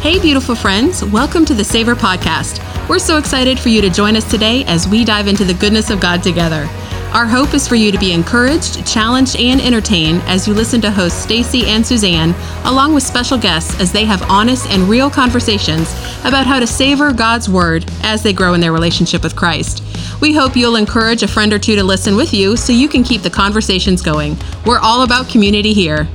Hey, 0.00 0.18
beautiful 0.18 0.54
friends, 0.54 1.04
welcome 1.04 1.44
to 1.44 1.52
the 1.52 1.62
Savor 1.62 1.94
Podcast. 1.94 2.88
We're 2.88 2.98
so 2.98 3.18
excited 3.18 3.60
for 3.60 3.68
you 3.68 3.82
to 3.82 3.90
join 3.90 4.16
us 4.16 4.24
today 4.30 4.64
as 4.64 4.88
we 4.88 5.04
dive 5.04 5.28
into 5.28 5.44
the 5.44 5.52
goodness 5.52 5.90
of 5.90 6.00
God 6.00 6.22
together. 6.22 6.66
Our 7.12 7.26
hope 7.26 7.52
is 7.52 7.68
for 7.68 7.74
you 7.74 7.92
to 7.92 7.98
be 7.98 8.14
encouraged, 8.14 8.86
challenged, 8.86 9.36
and 9.36 9.60
entertained 9.60 10.22
as 10.22 10.48
you 10.48 10.54
listen 10.54 10.80
to 10.80 10.90
hosts 10.90 11.20
Stacy 11.20 11.66
and 11.66 11.86
Suzanne, 11.86 12.34
along 12.64 12.94
with 12.94 13.02
special 13.02 13.36
guests 13.36 13.78
as 13.78 13.92
they 13.92 14.06
have 14.06 14.22
honest 14.22 14.70
and 14.70 14.88
real 14.88 15.10
conversations 15.10 15.92
about 16.24 16.46
how 16.46 16.58
to 16.58 16.66
savor 16.66 17.12
God's 17.12 17.50
Word 17.50 17.84
as 18.02 18.22
they 18.22 18.32
grow 18.32 18.54
in 18.54 18.62
their 18.62 18.72
relationship 18.72 19.22
with 19.22 19.36
Christ. 19.36 19.82
We 20.22 20.32
hope 20.32 20.56
you'll 20.56 20.76
encourage 20.76 21.22
a 21.22 21.28
friend 21.28 21.52
or 21.52 21.58
two 21.58 21.76
to 21.76 21.84
listen 21.84 22.16
with 22.16 22.32
you 22.32 22.56
so 22.56 22.72
you 22.72 22.88
can 22.88 23.04
keep 23.04 23.20
the 23.20 23.28
conversations 23.28 24.00
going. 24.00 24.38
We're 24.64 24.78
all 24.78 25.02
about 25.02 25.28
community 25.28 25.74
here. 25.74 26.08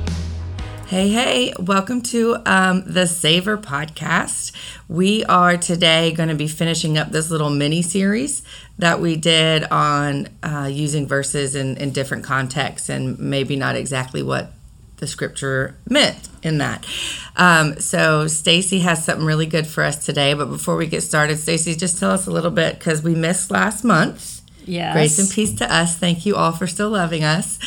Hey, 0.86 1.08
hey, 1.08 1.52
welcome 1.58 2.00
to 2.02 2.36
um, 2.46 2.84
the 2.86 3.08
Savor 3.08 3.58
podcast. 3.58 4.52
We 4.86 5.24
are 5.24 5.56
today 5.56 6.12
going 6.12 6.28
to 6.28 6.36
be 6.36 6.46
finishing 6.46 6.96
up 6.96 7.10
this 7.10 7.28
little 7.28 7.50
mini 7.50 7.82
series 7.82 8.44
that 8.78 9.00
we 9.00 9.16
did 9.16 9.64
on 9.64 10.28
uh, 10.44 10.70
using 10.70 11.08
verses 11.08 11.56
in, 11.56 11.76
in 11.78 11.90
different 11.90 12.22
contexts 12.22 12.88
and 12.88 13.18
maybe 13.18 13.56
not 13.56 13.74
exactly 13.74 14.22
what 14.22 14.52
the 14.98 15.08
scripture 15.08 15.76
meant 15.90 16.28
in 16.44 16.58
that. 16.58 16.86
Um, 17.34 17.80
so 17.80 18.28
Stacy 18.28 18.78
has 18.78 19.04
something 19.04 19.26
really 19.26 19.46
good 19.46 19.66
for 19.66 19.82
us 19.82 20.06
today. 20.06 20.34
But 20.34 20.46
before 20.46 20.76
we 20.76 20.86
get 20.86 21.00
started, 21.00 21.38
Stacy, 21.38 21.74
just 21.74 21.98
tell 21.98 22.12
us 22.12 22.28
a 22.28 22.30
little 22.30 22.52
bit 22.52 22.78
because 22.78 23.02
we 23.02 23.16
missed 23.16 23.50
last 23.50 23.82
month. 23.82 24.40
Yes. 24.64 24.92
Grace 24.94 25.18
and 25.18 25.28
peace 25.28 25.52
to 25.54 25.74
us. 25.74 25.98
Thank 25.98 26.24
you 26.24 26.36
all 26.36 26.52
for 26.52 26.68
still 26.68 26.90
loving 26.90 27.24
us. 27.24 27.58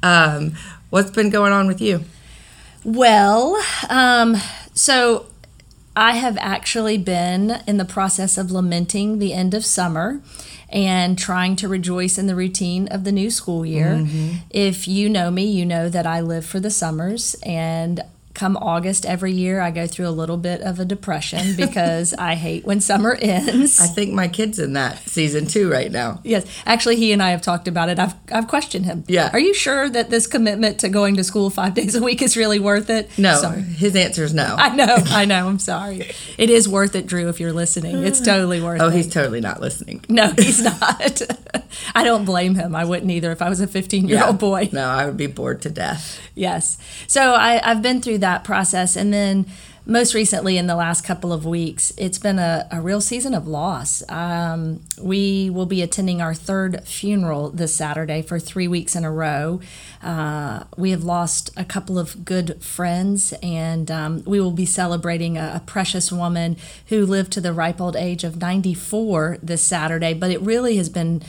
Um, 0.00 0.54
what's 0.90 1.10
been 1.10 1.30
going 1.30 1.52
on 1.52 1.66
with 1.66 1.80
you? 1.80 2.04
Well, 2.88 3.62
um, 3.90 4.38
so 4.72 5.26
I 5.94 6.12
have 6.12 6.38
actually 6.38 6.96
been 6.96 7.62
in 7.66 7.76
the 7.76 7.84
process 7.84 8.38
of 8.38 8.50
lamenting 8.50 9.18
the 9.18 9.34
end 9.34 9.52
of 9.52 9.66
summer 9.66 10.22
and 10.70 11.18
trying 11.18 11.54
to 11.56 11.68
rejoice 11.68 12.16
in 12.16 12.28
the 12.28 12.34
routine 12.34 12.88
of 12.88 13.04
the 13.04 13.12
new 13.12 13.30
school 13.30 13.66
year. 13.66 13.96
Mm-hmm. 13.96 14.36
If 14.48 14.88
you 14.88 15.10
know 15.10 15.30
me, 15.30 15.44
you 15.44 15.66
know 15.66 15.90
that 15.90 16.06
I 16.06 16.20
live 16.20 16.46
for 16.46 16.60
the 16.60 16.70
summers 16.70 17.36
and 17.42 18.02
come 18.38 18.56
August 18.56 19.04
every 19.04 19.32
year, 19.32 19.60
I 19.60 19.72
go 19.72 19.86
through 19.86 20.06
a 20.06 20.14
little 20.14 20.36
bit 20.36 20.60
of 20.60 20.78
a 20.78 20.84
depression 20.84 21.56
because 21.56 22.14
I 22.14 22.36
hate 22.36 22.64
when 22.64 22.80
summer 22.80 23.18
ends. 23.20 23.80
I 23.80 23.88
think 23.88 24.14
my 24.14 24.28
kid's 24.28 24.58
in 24.58 24.74
that 24.74 24.98
season 25.08 25.46
too 25.46 25.70
right 25.70 25.90
now. 25.90 26.20
Yes, 26.22 26.46
actually, 26.64 26.96
he 26.96 27.12
and 27.12 27.22
I 27.22 27.30
have 27.30 27.42
talked 27.42 27.68
about 27.68 27.88
it. 27.88 27.98
I've 27.98 28.14
I've 28.32 28.48
questioned 28.48 28.86
him. 28.86 29.04
Yeah, 29.08 29.30
are 29.32 29.40
you 29.40 29.52
sure 29.52 29.88
that 29.90 30.08
this 30.10 30.26
commitment 30.26 30.78
to 30.80 30.88
going 30.88 31.16
to 31.16 31.24
school 31.24 31.50
five 31.50 31.74
days 31.80 31.96
a 31.96 32.02
week 32.02 32.22
is 32.22 32.36
really 32.36 32.60
worth 32.60 32.88
it? 32.88 33.10
No, 33.18 33.40
sorry. 33.40 33.62
his 33.62 33.96
answer 33.96 34.22
is 34.22 34.32
no. 34.32 34.54
I 34.56 34.74
know, 34.74 34.96
I 35.06 35.24
know. 35.24 35.48
I'm 35.48 35.58
sorry. 35.58 36.10
It 36.38 36.50
is 36.50 36.68
worth 36.68 36.94
it, 36.94 37.06
Drew. 37.06 37.28
If 37.28 37.40
you're 37.40 37.52
listening, 37.52 38.04
it's 38.04 38.20
totally 38.20 38.62
worth 38.62 38.80
oh, 38.80 38.86
it. 38.86 38.88
Oh, 38.88 38.90
he's 38.90 39.12
totally 39.12 39.40
not 39.40 39.60
listening. 39.60 40.04
No, 40.08 40.32
he's 40.36 40.62
not. 40.62 41.22
I 41.94 42.04
don't 42.04 42.24
blame 42.24 42.54
him. 42.54 42.74
I 42.74 42.84
wouldn't 42.84 43.10
either 43.10 43.32
if 43.32 43.42
I 43.42 43.48
was 43.48 43.60
a 43.60 43.66
15 43.66 44.08
year 44.08 44.24
old 44.24 44.38
boy. 44.38 44.68
No, 44.72 44.86
I 44.86 45.06
would 45.06 45.16
be 45.16 45.26
bored 45.26 45.62
to 45.62 45.70
death. 45.70 46.20
Yes. 46.34 46.78
So 47.06 47.32
I, 47.32 47.60
I've 47.68 47.82
been 47.82 48.00
through 48.00 48.18
that 48.18 48.27
process. 48.36 48.96
And 48.96 49.12
then 49.12 49.46
most 49.88 50.12
recently, 50.12 50.58
in 50.58 50.66
the 50.66 50.76
last 50.76 51.02
couple 51.02 51.32
of 51.32 51.46
weeks, 51.46 51.94
it's 51.96 52.18
been 52.18 52.38
a, 52.38 52.68
a 52.70 52.78
real 52.78 53.00
season 53.00 53.32
of 53.32 53.48
loss. 53.48 54.02
Um, 54.10 54.80
we 55.00 55.48
will 55.48 55.64
be 55.64 55.80
attending 55.80 56.20
our 56.20 56.34
third 56.34 56.86
funeral 56.86 57.48
this 57.48 57.74
Saturday 57.74 58.20
for 58.20 58.38
three 58.38 58.68
weeks 58.68 58.94
in 58.94 59.02
a 59.02 59.10
row. 59.10 59.62
Uh, 60.02 60.64
we 60.76 60.90
have 60.90 61.04
lost 61.04 61.50
a 61.56 61.64
couple 61.64 61.98
of 61.98 62.26
good 62.26 62.62
friends, 62.62 63.32
and 63.42 63.90
um, 63.90 64.22
we 64.26 64.42
will 64.42 64.50
be 64.50 64.66
celebrating 64.66 65.38
a, 65.38 65.52
a, 65.54 65.60
precious 65.60 66.12
woman 66.12 66.58
who 66.88 67.06
lived 67.06 67.32
to 67.32 67.40
the 67.40 67.54
ripe 67.54 67.80
old 67.80 67.96
age 67.96 68.24
of 68.24 68.36
94 68.36 69.38
this 69.42 69.62
Saturday. 69.62 70.12
But 70.12 70.30
it 70.30 70.42
really 70.42 70.76
has 70.76 70.90
been, 70.90 71.22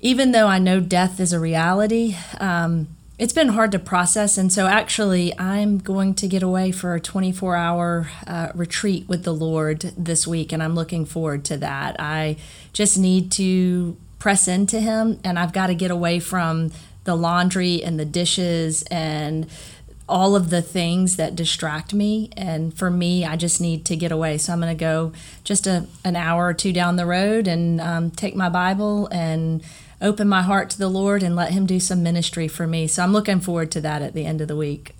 even 0.00 0.30
though 0.30 0.46
I 0.46 0.60
know 0.60 0.78
death 0.78 1.18
is 1.18 1.32
a 1.32 1.40
reality, 1.40 2.16
um, 2.38 2.86
it's 3.18 3.32
been 3.32 3.48
hard 3.48 3.70
to 3.72 3.78
process. 3.78 4.36
And 4.36 4.52
so, 4.52 4.66
actually, 4.66 5.38
I'm 5.38 5.78
going 5.78 6.14
to 6.14 6.26
get 6.26 6.42
away 6.42 6.72
for 6.72 6.94
a 6.94 7.00
24 7.00 7.56
hour 7.56 8.10
uh, 8.26 8.48
retreat 8.54 9.08
with 9.08 9.24
the 9.24 9.34
Lord 9.34 9.80
this 9.96 10.26
week, 10.26 10.52
and 10.52 10.62
I'm 10.62 10.74
looking 10.74 11.04
forward 11.04 11.44
to 11.46 11.56
that. 11.58 11.96
I 11.98 12.36
just 12.72 12.98
need 12.98 13.30
to 13.32 13.96
press 14.18 14.48
into 14.48 14.80
Him, 14.80 15.20
and 15.22 15.38
I've 15.38 15.52
got 15.52 15.68
to 15.68 15.74
get 15.74 15.90
away 15.90 16.18
from 16.18 16.72
the 17.04 17.16
laundry 17.16 17.82
and 17.84 18.00
the 18.00 18.04
dishes 18.04 18.82
and 18.90 19.46
all 20.08 20.36
of 20.36 20.50
the 20.50 20.60
things 20.60 21.16
that 21.16 21.34
distract 21.34 21.94
me. 21.94 22.30
And 22.36 22.76
for 22.76 22.90
me, 22.90 23.24
I 23.24 23.36
just 23.36 23.60
need 23.60 23.84
to 23.86 23.96
get 23.96 24.12
away. 24.12 24.38
So 24.38 24.52
I'm 24.52 24.60
going 24.60 24.76
to 24.76 24.78
go 24.80 25.12
just 25.44 25.66
a, 25.66 25.86
an 26.04 26.16
hour 26.16 26.46
or 26.46 26.54
two 26.54 26.72
down 26.72 26.96
the 26.96 27.06
road 27.06 27.46
and 27.46 27.80
um, 27.80 28.10
take 28.10 28.34
my 28.34 28.48
Bible 28.48 29.06
and 29.06 29.62
open 30.00 30.28
my 30.28 30.42
heart 30.42 30.70
to 30.70 30.78
the 30.78 30.88
Lord 30.88 31.22
and 31.22 31.36
let 31.36 31.52
Him 31.52 31.66
do 31.66 31.80
some 31.80 32.02
ministry 32.02 32.48
for 32.48 32.66
me. 32.66 32.86
So 32.86 33.02
I'm 33.02 33.12
looking 33.12 33.40
forward 33.40 33.70
to 33.72 33.80
that 33.82 34.02
at 34.02 34.14
the 34.14 34.26
end 34.26 34.40
of 34.40 34.48
the 34.48 34.56
week. 34.56 34.94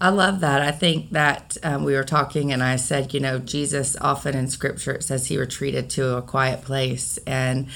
I 0.00 0.08
love 0.08 0.40
that. 0.40 0.60
I 0.60 0.70
think 0.70 1.10
that 1.10 1.56
um, 1.62 1.84
we 1.84 1.94
were 1.94 2.04
talking, 2.04 2.52
and 2.52 2.62
I 2.62 2.76
said, 2.76 3.14
you 3.14 3.20
know, 3.20 3.38
Jesus 3.38 3.96
often 4.00 4.36
in 4.36 4.48
scripture 4.48 4.92
it 4.92 5.04
says 5.04 5.28
he 5.28 5.38
retreated 5.38 5.88
to 5.90 6.16
a 6.16 6.22
quiet 6.22 6.62
place. 6.62 7.18
And 7.26 7.68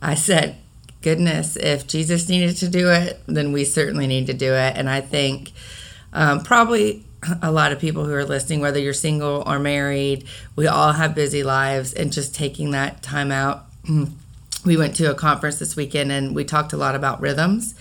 I 0.00 0.14
said, 0.14 0.56
goodness, 1.00 1.56
if 1.56 1.86
Jesus 1.86 2.28
needed 2.28 2.56
to 2.58 2.68
do 2.68 2.90
it, 2.90 3.20
then 3.26 3.52
we 3.52 3.64
certainly 3.64 4.06
need 4.06 4.26
to 4.26 4.34
do 4.34 4.52
it. 4.52 4.76
And 4.76 4.88
I 4.88 5.00
think 5.00 5.52
um, 6.12 6.42
probably 6.42 7.04
a 7.42 7.50
lot 7.50 7.72
of 7.72 7.78
people 7.78 8.04
who 8.04 8.12
are 8.12 8.24
listening, 8.24 8.60
whether 8.60 8.78
you're 8.78 8.92
single 8.92 9.42
or 9.46 9.58
married, 9.58 10.26
we 10.56 10.66
all 10.66 10.92
have 10.92 11.14
busy 11.14 11.42
lives, 11.42 11.92
and 11.92 12.12
just 12.12 12.34
taking 12.34 12.70
that 12.72 13.02
time 13.02 13.32
out 13.32 13.66
we 14.64 14.76
went 14.76 14.96
to 14.96 15.10
a 15.10 15.14
conference 15.14 15.58
this 15.58 15.76
weekend 15.76 16.10
and 16.10 16.34
we 16.34 16.44
talked 16.44 16.72
a 16.72 16.76
lot 16.76 16.94
about 16.94 17.20
rhythms. 17.20 17.74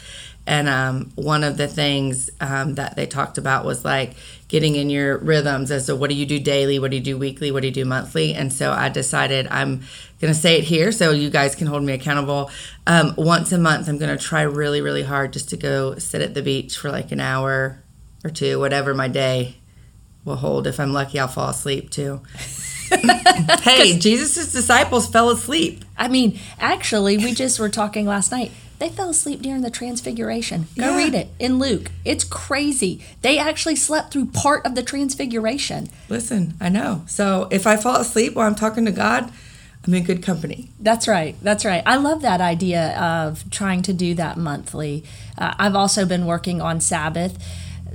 And 0.45 0.67
um, 0.67 1.11
one 1.15 1.43
of 1.43 1.55
the 1.55 1.69
things 1.69 2.29
um, 2.41 2.75
that 2.75 2.97
they 2.97 3.05
talked 3.05 3.37
about 3.37 3.63
was 3.63 3.85
like 3.85 4.15
getting 4.49 4.75
in 4.75 4.89
your 4.89 5.17
rhythms 5.19 5.71
as 5.71 5.85
to 5.85 5.95
what 5.95 6.09
do 6.09 6.15
you 6.15 6.25
do 6.25 6.37
daily, 6.37 6.79
what 6.79 6.91
do 6.91 6.97
you 6.97 7.03
do 7.03 7.17
weekly, 7.17 7.49
what 7.49 7.61
do 7.61 7.67
you 7.67 7.73
do 7.73 7.85
monthly. 7.85 8.33
And 8.33 8.51
so 8.51 8.71
I 8.71 8.89
decided 8.89 9.47
I'm 9.49 9.79
going 10.19 10.33
to 10.33 10.39
say 10.39 10.57
it 10.57 10.65
here 10.65 10.91
so 10.91 11.11
you 11.11 11.29
guys 11.29 11.55
can 11.55 11.67
hold 11.67 11.83
me 11.83 11.93
accountable. 11.93 12.51
Um, 12.85 13.13
once 13.17 13.53
a 13.53 13.57
month, 13.57 13.87
I'm 13.87 13.97
going 13.97 14.15
to 14.15 14.21
try 14.21 14.41
really, 14.41 14.81
really 14.81 15.03
hard 15.03 15.31
just 15.31 15.49
to 15.49 15.57
go 15.57 15.95
sit 15.97 16.21
at 16.21 16.33
the 16.33 16.41
beach 16.41 16.77
for 16.77 16.91
like 16.91 17.13
an 17.13 17.21
hour 17.21 17.81
or 18.25 18.29
two, 18.29 18.59
whatever 18.59 18.93
my 18.93 19.07
day 19.07 19.55
will 20.25 20.35
hold. 20.35 20.67
If 20.67 20.77
I'm 20.77 20.91
lucky, 20.91 21.19
I'll 21.19 21.27
fall 21.29 21.49
asleep 21.49 21.89
too. 21.89 22.21
hey, 23.61 23.97
Jesus' 23.97 24.51
disciples 24.51 25.07
fell 25.07 25.29
asleep. 25.29 25.83
I 25.97 26.07
mean, 26.07 26.39
actually, 26.59 27.17
we 27.17 27.33
just 27.33 27.59
were 27.59 27.69
talking 27.69 28.05
last 28.05 28.31
night. 28.31 28.51
They 28.79 28.89
fell 28.89 29.09
asleep 29.09 29.41
during 29.41 29.61
the 29.61 29.71
transfiguration. 29.71 30.67
Go 30.77 30.89
yeah. 30.89 30.97
read 30.97 31.13
it 31.13 31.29
in 31.39 31.57
Luke. 31.59 31.91
It's 32.03 32.23
crazy. 32.23 33.01
They 33.21 33.37
actually 33.37 33.77
slept 33.77 34.11
through 34.11 34.25
part 34.27 34.65
of 34.65 34.75
the 34.75 34.83
transfiguration. 34.83 35.89
Listen, 36.09 36.55
I 36.59 36.69
know. 36.69 37.03
So 37.07 37.47
if 37.49 37.65
I 37.65 37.77
fall 37.77 37.97
asleep 37.97 38.33
while 38.33 38.45
I'm 38.45 38.55
talking 38.55 38.83
to 38.85 38.91
God, 38.91 39.31
I'm 39.85 39.93
in 39.93 40.03
good 40.03 40.23
company. 40.23 40.69
That's 40.79 41.07
right. 41.07 41.35
That's 41.41 41.65
right. 41.65 41.83
I 41.85 41.97
love 41.97 42.21
that 42.21 42.41
idea 42.41 42.97
of 42.97 43.49
trying 43.49 43.81
to 43.83 43.93
do 43.93 44.15
that 44.15 44.37
monthly. 44.37 45.03
Uh, 45.37 45.53
I've 45.59 45.75
also 45.75 46.05
been 46.05 46.25
working 46.25 46.61
on 46.61 46.79
Sabbath 46.79 47.37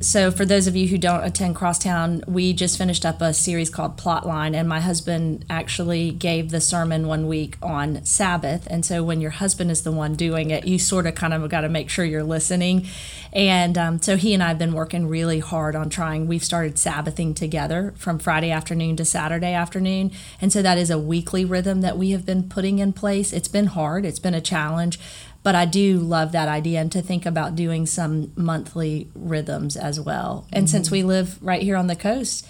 so 0.00 0.30
for 0.30 0.44
those 0.44 0.66
of 0.66 0.76
you 0.76 0.88
who 0.88 0.98
don't 0.98 1.24
attend 1.24 1.56
Crosstown, 1.56 2.22
we 2.26 2.52
just 2.52 2.78
finished 2.78 3.04
up 3.04 3.20
a 3.20 3.34
series 3.34 3.70
called 3.70 3.96
Plotline, 3.96 4.54
and 4.54 4.68
my 4.68 4.80
husband 4.80 5.44
actually 5.50 6.10
gave 6.10 6.50
the 6.50 6.60
sermon 6.60 7.06
one 7.06 7.26
week 7.26 7.56
on 7.62 8.04
Sabbath. 8.04 8.66
And 8.70 8.84
so 8.84 9.02
when 9.02 9.20
your 9.20 9.30
husband 9.30 9.70
is 9.70 9.82
the 9.82 9.92
one 9.92 10.14
doing 10.14 10.50
it, 10.50 10.66
you 10.66 10.78
sort 10.78 11.06
of 11.06 11.14
kind 11.14 11.34
of 11.34 11.48
got 11.50 11.62
to 11.62 11.68
make 11.68 11.90
sure 11.90 12.04
you're 12.04 12.22
listening. 12.22 12.86
And 13.32 13.76
um, 13.76 14.00
so 14.00 14.16
he 14.16 14.34
and 14.34 14.42
I 14.42 14.48
have 14.48 14.58
been 14.58 14.72
working 14.72 15.06
really 15.06 15.40
hard 15.40 15.76
on 15.76 15.90
trying. 15.90 16.26
We've 16.26 16.44
started 16.44 16.78
Sabbathing 16.78 17.34
together 17.34 17.92
from 17.96 18.18
Friday 18.18 18.50
afternoon 18.50 18.96
to 18.96 19.04
Saturday 19.04 19.52
afternoon, 19.52 20.12
and 20.40 20.52
so 20.52 20.62
that 20.62 20.78
is 20.78 20.90
a 20.90 20.98
weekly 20.98 21.44
rhythm 21.44 21.80
that 21.82 21.98
we 21.98 22.10
have 22.10 22.24
been 22.24 22.48
putting 22.48 22.78
in 22.78 22.92
place. 22.92 23.32
It's 23.32 23.48
been 23.48 23.66
hard. 23.66 24.04
It's 24.04 24.18
been 24.18 24.34
a 24.34 24.40
challenge, 24.40 24.98
but 25.42 25.54
I 25.54 25.64
do 25.64 25.98
love 25.98 26.32
that 26.32 26.48
idea 26.48 26.80
and 26.80 26.92
to 26.92 27.02
think 27.02 27.24
about 27.24 27.56
doing 27.56 27.86
some 27.86 28.32
monthly 28.36 29.08
rhythms 29.14 29.76
as 29.76 30.00
well. 30.00 30.46
And 30.52 30.66
mm-hmm. 30.66 30.72
since 30.72 30.90
we 30.90 31.02
live 31.02 31.42
right 31.42 31.62
here 31.62 31.76
on 31.76 31.86
the 31.86 31.96
coast, 31.96 32.46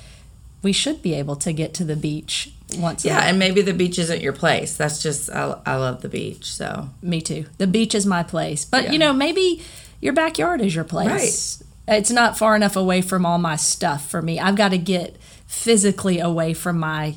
we 0.62 0.72
should 0.72 1.02
be 1.02 1.14
able 1.14 1.36
to 1.36 1.52
get 1.52 1.74
to 1.74 1.84
the 1.84 1.96
beach 1.96 2.52
once. 2.76 3.04
Yeah, 3.04 3.20
and 3.20 3.38
maybe 3.38 3.62
the 3.62 3.72
beach 3.72 3.98
isn't 3.98 4.20
your 4.20 4.32
place. 4.32 4.76
That's 4.76 5.02
just 5.02 5.30
I, 5.30 5.58
I 5.64 5.76
love 5.76 6.02
the 6.02 6.08
beach. 6.08 6.50
So 6.52 6.90
me 7.02 7.20
too. 7.20 7.46
The 7.58 7.66
beach 7.66 7.94
is 7.94 8.06
my 8.06 8.22
place, 8.22 8.64
but 8.64 8.84
yeah. 8.84 8.92
you 8.92 8.98
know 8.98 9.12
maybe 9.12 9.62
your 10.00 10.12
backyard 10.12 10.60
is 10.60 10.74
your 10.74 10.84
place. 10.84 11.62
Right. 11.86 11.98
It's 11.98 12.10
not 12.10 12.36
far 12.36 12.54
enough 12.54 12.76
away 12.76 13.00
from 13.00 13.24
all 13.24 13.38
my 13.38 13.56
stuff 13.56 14.10
for 14.10 14.20
me. 14.20 14.38
I've 14.38 14.56
got 14.56 14.70
to 14.70 14.78
get 14.78 15.16
physically 15.46 16.18
away 16.18 16.52
from 16.52 16.78
my 16.78 17.16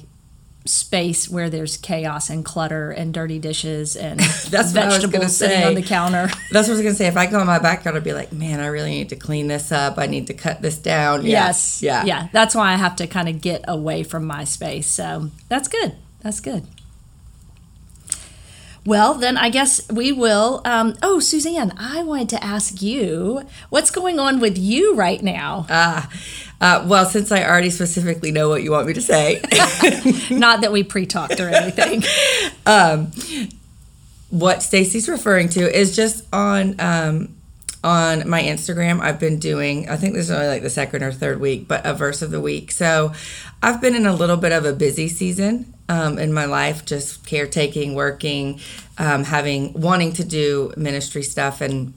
space 0.65 1.27
where 1.27 1.49
there's 1.49 1.75
chaos 1.77 2.29
and 2.29 2.45
clutter 2.45 2.91
and 2.91 3.13
dirty 3.13 3.39
dishes 3.39 3.95
and 3.95 4.19
That's 4.49 4.73
what 4.73 4.83
I 4.83 4.85
was 4.85 4.97
gonna 4.99 5.07
vegetables 5.07 5.37
sitting 5.37 5.57
say. 5.61 5.67
on 5.67 5.73
the 5.73 5.81
counter. 5.81 6.27
That's 6.51 6.67
what 6.67 6.73
I 6.73 6.77
was 6.77 6.81
gonna 6.81 6.95
say. 6.95 7.07
If 7.07 7.17
I 7.17 7.25
go 7.25 7.39
in 7.41 7.47
my 7.47 7.59
backyard, 7.59 7.95
I'd 7.95 8.03
be 8.03 8.13
like, 8.13 8.31
man, 8.31 8.59
I 8.59 8.67
really 8.67 8.91
need 8.91 9.09
to 9.09 9.15
clean 9.15 9.47
this 9.47 9.71
up. 9.71 9.97
I 9.97 10.05
need 10.07 10.27
to 10.27 10.33
cut 10.33 10.61
this 10.61 10.77
down. 10.77 11.23
Yeah. 11.23 11.29
Yes. 11.29 11.81
Yeah. 11.81 12.05
Yeah. 12.05 12.27
That's 12.31 12.53
why 12.53 12.71
I 12.73 12.75
have 12.75 12.95
to 12.97 13.07
kind 13.07 13.27
of 13.27 13.41
get 13.41 13.65
away 13.67 14.03
from 14.03 14.25
my 14.25 14.43
space. 14.43 14.87
So 14.87 15.31
that's 15.49 15.67
good. 15.67 15.95
That's 16.21 16.39
good. 16.39 16.67
Well, 18.85 19.13
then 19.13 19.37
I 19.37 19.49
guess 19.49 19.87
we 19.91 20.11
will. 20.11 20.61
Um, 20.65 20.95
oh, 21.03 21.19
Suzanne, 21.19 21.71
I 21.77 22.01
wanted 22.01 22.29
to 22.29 22.43
ask 22.43 22.81
you 22.81 23.43
what's 23.69 23.91
going 23.91 24.19
on 24.19 24.39
with 24.39 24.57
you 24.57 24.95
right 24.95 25.21
now? 25.21 25.67
Ah, 25.69 26.07
uh, 26.07 26.17
well, 26.61 27.05
since 27.05 27.31
I 27.31 27.43
already 27.43 27.71
specifically 27.71 28.31
know 28.31 28.47
what 28.47 28.61
you 28.61 28.71
want 28.71 28.87
me 28.87 28.93
to 28.93 29.01
say, 29.01 29.41
Not 30.31 30.61
that 30.61 30.71
we 30.71 30.83
pre 30.83 31.05
talked 31.05 31.39
or 31.39 31.49
anything. 31.49 32.03
what 34.29 34.63
Stacy's 34.63 35.09
referring 35.09 35.49
to 35.49 35.77
is 35.77 35.95
just 35.95 36.25
on 36.33 36.79
um, 36.79 37.35
on 37.83 38.29
my 38.29 38.41
Instagram. 38.41 39.01
I've 39.01 39.19
been 39.19 39.39
doing. 39.39 39.89
I 39.89 39.97
think 39.97 40.13
this 40.13 40.25
is 40.25 40.31
only 40.31 40.47
like 40.47 40.61
the 40.61 40.69
second 40.69 41.03
or 41.03 41.11
third 41.11 41.39
week, 41.39 41.67
but 41.67 41.85
a 41.85 41.93
verse 41.93 42.21
of 42.21 42.31
the 42.31 42.41
week. 42.41 42.71
So 42.71 43.13
I've 43.61 43.81
been 43.81 43.95
in 43.95 44.05
a 44.05 44.13
little 44.13 44.37
bit 44.37 44.51
of 44.51 44.65
a 44.65 44.73
busy 44.73 45.07
season 45.07 45.73
um, 45.89 46.17
in 46.17 46.31
my 46.31 46.45
life, 46.45 46.85
just 46.85 47.25
caretaking, 47.25 47.95
working, 47.95 48.59
um, 48.97 49.23
having 49.23 49.73
wanting 49.73 50.13
to 50.13 50.23
do 50.23 50.73
ministry 50.77 51.23
stuff 51.23 51.61
and. 51.61 51.93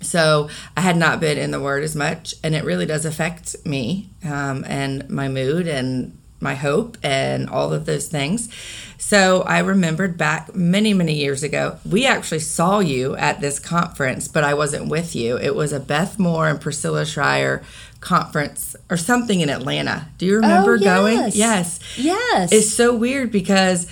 So 0.00 0.48
I 0.76 0.80
had 0.82 0.96
not 0.96 1.20
been 1.20 1.38
in 1.38 1.50
the 1.50 1.60
Word 1.60 1.82
as 1.84 1.96
much, 1.96 2.34
and 2.44 2.54
it 2.54 2.64
really 2.64 2.86
does 2.86 3.04
affect 3.04 3.56
me 3.64 4.10
um, 4.24 4.64
and 4.68 5.08
my 5.10 5.28
mood 5.28 5.66
and 5.66 6.16
my 6.38 6.54
hope 6.54 6.98
and 7.02 7.48
all 7.48 7.72
of 7.72 7.86
those 7.86 8.08
things. 8.08 8.48
So 8.98 9.42
I 9.42 9.60
remembered 9.60 10.18
back 10.18 10.54
many, 10.54 10.92
many 10.92 11.14
years 11.14 11.42
ago, 11.42 11.78
we 11.90 12.06
actually 12.06 12.40
saw 12.40 12.78
you 12.80 13.16
at 13.16 13.40
this 13.40 13.58
conference, 13.58 14.28
but 14.28 14.44
I 14.44 14.52
wasn't 14.52 14.88
with 14.88 15.16
you. 15.16 15.38
It 15.38 15.54
was 15.54 15.72
a 15.72 15.80
Beth 15.80 16.18
Moore 16.18 16.46
and 16.48 16.60
Priscilla 16.60 17.06
Shirer 17.06 17.62
conference 18.00 18.76
or 18.90 18.96
something 18.98 19.40
in 19.40 19.48
Atlanta. 19.48 20.08
Do 20.18 20.26
you 20.26 20.36
remember 20.36 20.74
Oh, 20.74 20.78
going? 20.78 21.16
yes. 21.16 21.36
Yes. 21.36 21.80
Yes. 21.96 22.52
It's 22.52 22.72
so 22.72 22.94
weird 22.94 23.32
because 23.32 23.86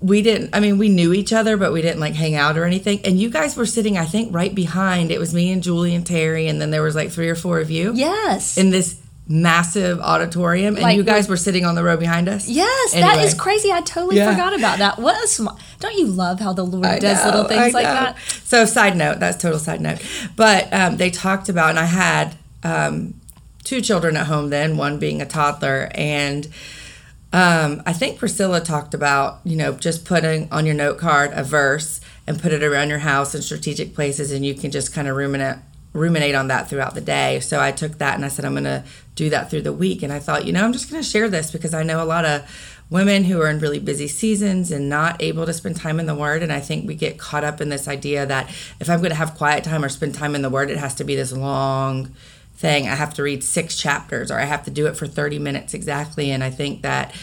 we 0.00 0.22
didn't 0.22 0.54
I 0.54 0.60
mean 0.60 0.78
we 0.78 0.88
knew 0.88 1.12
each 1.12 1.32
other 1.32 1.56
but 1.56 1.72
we 1.72 1.82
didn't 1.82 1.98
like 2.00 2.14
hang 2.14 2.36
out 2.36 2.56
or 2.56 2.64
anything 2.64 3.00
and 3.04 3.18
you 3.18 3.28
guys 3.28 3.56
were 3.56 3.66
sitting 3.66 3.98
I 3.98 4.04
think 4.04 4.32
right 4.32 4.54
behind 4.54 5.10
it 5.10 5.18
was 5.18 5.34
me 5.34 5.50
and 5.50 5.62
Julie 5.62 5.94
and 5.94 6.06
Terry 6.06 6.46
and 6.46 6.60
then 6.60 6.70
there 6.70 6.82
was 6.82 6.94
like 6.94 7.10
three 7.10 7.28
or 7.28 7.34
four 7.34 7.58
of 7.58 7.70
you 7.70 7.92
yes. 7.94 8.56
in 8.56 8.70
this 8.70 9.00
massive 9.26 9.98
auditorium 10.00 10.74
and 10.76 10.82
Like 10.82 10.96
you 10.96 11.02
guys 11.02 11.28
were 11.28 11.36
sitting 11.36 11.64
on 11.64 11.74
the 11.74 11.82
row 11.82 11.96
behind 11.96 12.28
us 12.28 12.48
Yes, 12.48 12.92
that 12.92 13.02
Anyway. 13.14 13.24
is 13.24 13.34
crazy. 13.34 13.72
I 13.72 13.80
totally 13.80 14.16
Yeah. 14.16 14.30
forgot 14.30 14.56
about 14.56 14.78
that. 14.78 14.98
What 14.98 15.22
a 15.24 15.26
sm- 15.26 15.48
don't 15.80 15.96
you 15.98 16.06
love 16.06 16.40
how 16.40 16.52
the 16.52 16.62
Lord 16.64 16.84
I 16.86 16.98
does 16.98 17.18
know, 17.24 17.30
little 17.30 17.44
things 17.44 17.74
like 17.74 17.84
that? 17.84 18.16
So, 18.44 18.66
side 18.66 18.96
note, 18.96 19.20
that's 19.20 19.40
total 19.42 19.58
side 19.58 19.80
note. 19.80 19.98
But 20.36 20.72
um, 20.72 20.98
they 20.98 21.10
talked 21.10 21.48
about, 21.48 21.70
and 21.70 21.78
I 21.78 21.84
had 21.86 22.34
um, 22.62 23.14
two 23.64 23.80
children 23.80 24.16
at 24.16 24.26
home 24.26 24.50
then, 24.50 24.76
one 24.76 24.98
being 24.98 25.20
a 25.20 25.26
toddler, 25.26 25.90
and 25.94 26.46
um, 27.34 27.82
I 27.84 27.92
think 27.92 28.16
Priscilla 28.16 28.60
talked 28.60 28.94
about, 28.94 29.40
you 29.42 29.56
know, 29.56 29.72
just 29.72 30.04
putting 30.04 30.48
on 30.52 30.66
your 30.66 30.74
note 30.76 30.98
card 30.98 31.32
a 31.34 31.42
verse 31.42 32.00
and 32.28 32.40
put 32.40 32.52
it 32.52 32.62
around 32.62 32.90
your 32.90 33.00
house 33.00 33.34
in 33.34 33.42
strategic 33.42 33.92
places, 33.92 34.30
and 34.30 34.46
you 34.46 34.54
can 34.54 34.70
just 34.70 34.94
kind 34.94 35.08
of 35.08 35.16
ruminate 35.16 35.56
ruminate 35.92 36.36
on 36.36 36.46
that 36.48 36.68
throughout 36.68 36.94
the 36.94 37.00
day. 37.00 37.40
So 37.40 37.60
I 37.60 37.72
took 37.72 37.98
that 37.98 38.14
and 38.14 38.24
I 38.24 38.28
said 38.28 38.44
I'm 38.44 38.52
going 38.52 38.64
to 38.64 38.84
do 39.14 39.30
that 39.30 39.50
through 39.50 39.62
the 39.62 39.72
week. 39.72 40.02
And 40.02 40.12
I 40.12 40.18
thought, 40.18 40.44
you 40.44 40.52
know, 40.52 40.64
I'm 40.64 40.72
just 40.72 40.90
going 40.90 41.00
to 41.00 41.08
share 41.08 41.28
this 41.28 41.52
because 41.52 41.72
I 41.72 41.84
know 41.84 42.02
a 42.02 42.04
lot 42.04 42.24
of 42.24 42.42
women 42.90 43.24
who 43.24 43.40
are 43.40 43.48
in 43.48 43.60
really 43.60 43.78
busy 43.78 44.08
seasons 44.08 44.72
and 44.72 44.88
not 44.88 45.22
able 45.22 45.46
to 45.46 45.52
spend 45.52 45.76
time 45.76 45.98
in 46.00 46.06
the 46.06 46.14
Word. 46.14 46.42
And 46.42 46.52
I 46.52 46.60
think 46.60 46.86
we 46.86 46.94
get 46.94 47.18
caught 47.18 47.44
up 47.44 47.60
in 47.60 47.68
this 47.68 47.86
idea 47.86 48.26
that 48.26 48.48
if 48.80 48.90
I'm 48.90 48.98
going 48.98 49.10
to 49.10 49.16
have 49.16 49.34
quiet 49.34 49.64
time 49.64 49.84
or 49.84 49.88
spend 49.88 50.14
time 50.14 50.34
in 50.34 50.42
the 50.42 50.50
Word, 50.50 50.70
it 50.70 50.78
has 50.78 50.94
to 50.96 51.04
be 51.04 51.14
this 51.16 51.32
long 51.32 52.12
thing. 52.56 52.88
I 52.88 52.94
have 52.94 53.14
to 53.14 53.22
read 53.22 53.42
six 53.42 53.76
chapters 53.76 54.30
or 54.30 54.38
I 54.38 54.44
have 54.44 54.64
to 54.64 54.70
do 54.70 54.86
it 54.86 54.96
for 54.96 55.06
30 55.06 55.38
minutes 55.38 55.74
exactly. 55.74 56.30
And 56.30 56.42
I 56.42 56.50
think 56.50 56.82
that 56.82 57.14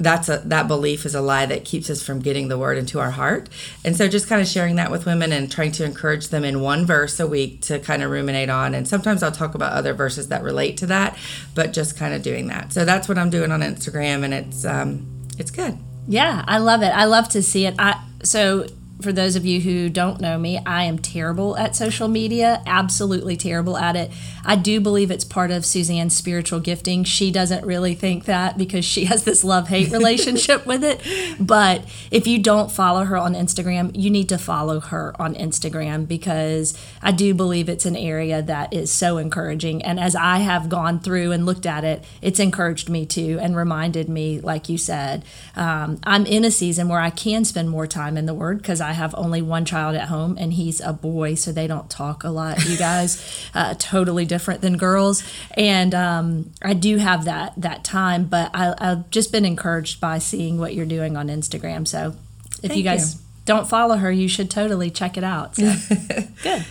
that's 0.00 0.28
a 0.28 0.38
that 0.44 0.68
belief 0.68 1.04
is 1.04 1.14
a 1.14 1.20
lie 1.20 1.46
that 1.46 1.64
keeps 1.64 1.90
us 1.90 2.02
from 2.02 2.20
getting 2.20 2.48
the 2.48 2.56
word 2.56 2.78
into 2.78 3.00
our 3.00 3.10
heart. 3.10 3.48
And 3.84 3.96
so 3.96 4.06
just 4.06 4.28
kind 4.28 4.40
of 4.40 4.46
sharing 4.46 4.76
that 4.76 4.90
with 4.90 5.06
women 5.06 5.32
and 5.32 5.50
trying 5.50 5.72
to 5.72 5.84
encourage 5.84 6.28
them 6.28 6.44
in 6.44 6.60
one 6.60 6.86
verse 6.86 7.18
a 7.18 7.26
week 7.26 7.62
to 7.62 7.80
kind 7.80 8.02
of 8.02 8.10
ruminate 8.10 8.48
on. 8.48 8.74
And 8.74 8.86
sometimes 8.86 9.22
I'll 9.22 9.32
talk 9.32 9.54
about 9.56 9.72
other 9.72 9.94
verses 9.94 10.28
that 10.28 10.42
relate 10.42 10.76
to 10.78 10.86
that, 10.86 11.18
but 11.54 11.72
just 11.72 11.96
kind 11.96 12.14
of 12.14 12.22
doing 12.22 12.46
that. 12.46 12.72
So 12.72 12.84
that's 12.84 13.08
what 13.08 13.18
I'm 13.18 13.30
doing 13.30 13.50
on 13.50 13.60
Instagram 13.60 14.22
and 14.22 14.32
it's 14.32 14.64
um 14.64 15.06
it's 15.36 15.50
good. 15.50 15.76
Yeah, 16.06 16.44
I 16.46 16.58
love 16.58 16.82
it. 16.82 16.90
I 16.90 17.04
love 17.04 17.28
to 17.30 17.42
see 17.42 17.66
it. 17.66 17.74
I 17.78 18.00
so 18.22 18.66
for 19.00 19.12
those 19.12 19.36
of 19.36 19.46
you 19.46 19.60
who 19.60 19.88
don't 19.88 20.20
know 20.20 20.38
me, 20.38 20.58
I 20.66 20.84
am 20.84 20.98
terrible 20.98 21.56
at 21.56 21.76
social 21.76 22.08
media, 22.08 22.62
absolutely 22.66 23.36
terrible 23.36 23.76
at 23.76 23.94
it. 23.94 24.10
I 24.44 24.56
do 24.56 24.80
believe 24.80 25.10
it's 25.10 25.24
part 25.24 25.50
of 25.50 25.64
Suzanne's 25.64 26.16
spiritual 26.16 26.58
gifting. 26.58 27.04
She 27.04 27.30
doesn't 27.30 27.64
really 27.64 27.94
think 27.94 28.24
that 28.24 28.58
because 28.58 28.84
she 28.84 29.04
has 29.04 29.24
this 29.24 29.44
love 29.44 29.68
hate 29.68 29.92
relationship 29.92 30.66
with 30.66 30.82
it. 30.82 31.00
But 31.38 31.84
if 32.10 32.26
you 32.26 32.42
don't 32.42 32.72
follow 32.72 33.04
her 33.04 33.16
on 33.16 33.34
Instagram, 33.34 33.92
you 33.94 34.10
need 34.10 34.28
to 34.30 34.38
follow 34.38 34.80
her 34.80 35.14
on 35.20 35.34
Instagram 35.34 36.08
because 36.08 36.76
I 37.00 37.12
do 37.12 37.34
believe 37.34 37.68
it's 37.68 37.86
an 37.86 37.96
area 37.96 38.42
that 38.42 38.72
is 38.72 38.90
so 38.90 39.18
encouraging. 39.18 39.82
And 39.82 40.00
as 40.00 40.16
I 40.16 40.38
have 40.38 40.68
gone 40.68 40.98
through 40.98 41.30
and 41.32 41.46
looked 41.46 41.66
at 41.66 41.84
it, 41.84 42.04
it's 42.20 42.40
encouraged 42.40 42.88
me 42.88 43.06
too 43.06 43.38
and 43.40 43.56
reminded 43.56 44.08
me, 44.08 44.40
like 44.40 44.68
you 44.68 44.78
said, 44.78 45.24
um, 45.54 46.00
I'm 46.02 46.26
in 46.26 46.44
a 46.44 46.50
season 46.50 46.88
where 46.88 47.00
I 47.00 47.10
can 47.10 47.44
spend 47.44 47.70
more 47.70 47.86
time 47.86 48.16
in 48.16 48.26
the 48.26 48.34
Word 48.34 48.58
because 48.58 48.80
I 48.80 48.87
have 48.92 49.14
only 49.16 49.42
one 49.42 49.64
child 49.64 49.96
at 49.96 50.08
home 50.08 50.36
and 50.38 50.52
he's 50.52 50.80
a 50.80 50.92
boy, 50.92 51.34
so 51.34 51.52
they 51.52 51.66
don't 51.66 51.88
talk 51.90 52.24
a 52.24 52.28
lot. 52.28 52.64
You 52.64 52.76
guys, 52.76 53.50
uh, 53.54 53.74
totally 53.78 54.24
different 54.24 54.60
than 54.60 54.76
girls, 54.76 55.22
and 55.56 55.94
um, 55.94 56.50
I 56.62 56.74
do 56.74 56.98
have 56.98 57.24
that 57.24 57.54
that 57.56 57.84
time. 57.84 58.24
But 58.24 58.50
I, 58.54 58.74
I've 58.78 59.10
just 59.10 59.32
been 59.32 59.44
encouraged 59.44 60.00
by 60.00 60.18
seeing 60.18 60.58
what 60.58 60.74
you're 60.74 60.86
doing 60.86 61.16
on 61.16 61.28
Instagram. 61.28 61.86
So 61.86 62.14
if 62.62 62.76
you 62.76 62.82
guys 62.82 63.14
you. 63.14 63.20
don't 63.44 63.68
follow 63.68 63.96
her, 63.96 64.10
you 64.10 64.28
should 64.28 64.50
totally 64.50 64.90
check 64.90 65.16
it 65.16 65.24
out. 65.24 65.56
So 65.56 65.74
good. 66.42 66.64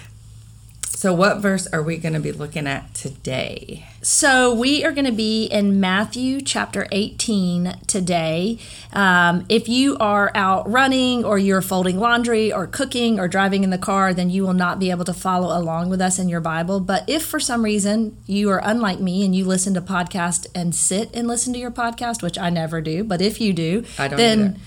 So 0.98 1.14
what 1.14 1.38
verse 1.38 1.68
are 1.68 1.84
we 1.84 1.98
going 1.98 2.16
to 2.16 2.20
be 2.20 2.32
looking 2.32 2.66
at 2.66 2.96
today? 2.96 3.86
So 4.02 4.52
we 4.52 4.84
are 4.84 4.92
going 4.92 5.06
to 5.06 5.12
be 5.12 5.46
in 5.46 5.80
Matthew 5.80 6.42
chapter 6.42 6.88
18 6.92 7.82
today. 7.86 8.58
Um, 8.92 9.46
if 9.48 9.70
you 9.70 9.96
are 10.00 10.32
out 10.34 10.68
running 10.68 11.24
or 11.24 11.38
you're 11.38 11.62
folding 11.62 12.00
laundry 12.00 12.52
or 12.52 12.66
cooking 12.66 13.20
or 13.20 13.28
driving 13.28 13.64
in 13.64 13.70
the 13.70 13.78
car, 13.78 14.12
then 14.12 14.32
you 14.32 14.42
will 14.42 14.56
not 14.56 14.80
be 14.80 14.90
able 14.90 15.06
to 15.06 15.14
follow 15.14 15.56
along 15.56 15.90
with 15.90 16.02
us 16.02 16.18
in 16.18 16.30
your 16.30 16.42
Bible. 16.42 16.80
But 16.80 17.08
if 17.08 17.24
for 17.24 17.40
some 17.40 17.64
reason 17.64 18.18
you 18.26 18.50
are 18.50 18.62
unlike 18.64 19.00
me 19.00 19.24
and 19.24 19.36
you 19.36 19.46
listen 19.46 19.76
to 19.76 19.81
podcast 19.81 20.48
and 20.56 20.74
sit 20.74 21.16
and 21.16 21.28
listen 21.28 21.54
to 21.54 21.60
your 21.60 21.69
podcast, 21.69 22.24
which 22.24 22.40
I 22.40 22.50
never 22.50 22.81
do, 22.81 23.04
but 23.04 23.21
if 23.21 23.40
you 23.40 23.54
do, 23.54 23.83
I 24.00 24.07
don't 24.07 24.18
then 24.18 24.40
either. 24.40 24.60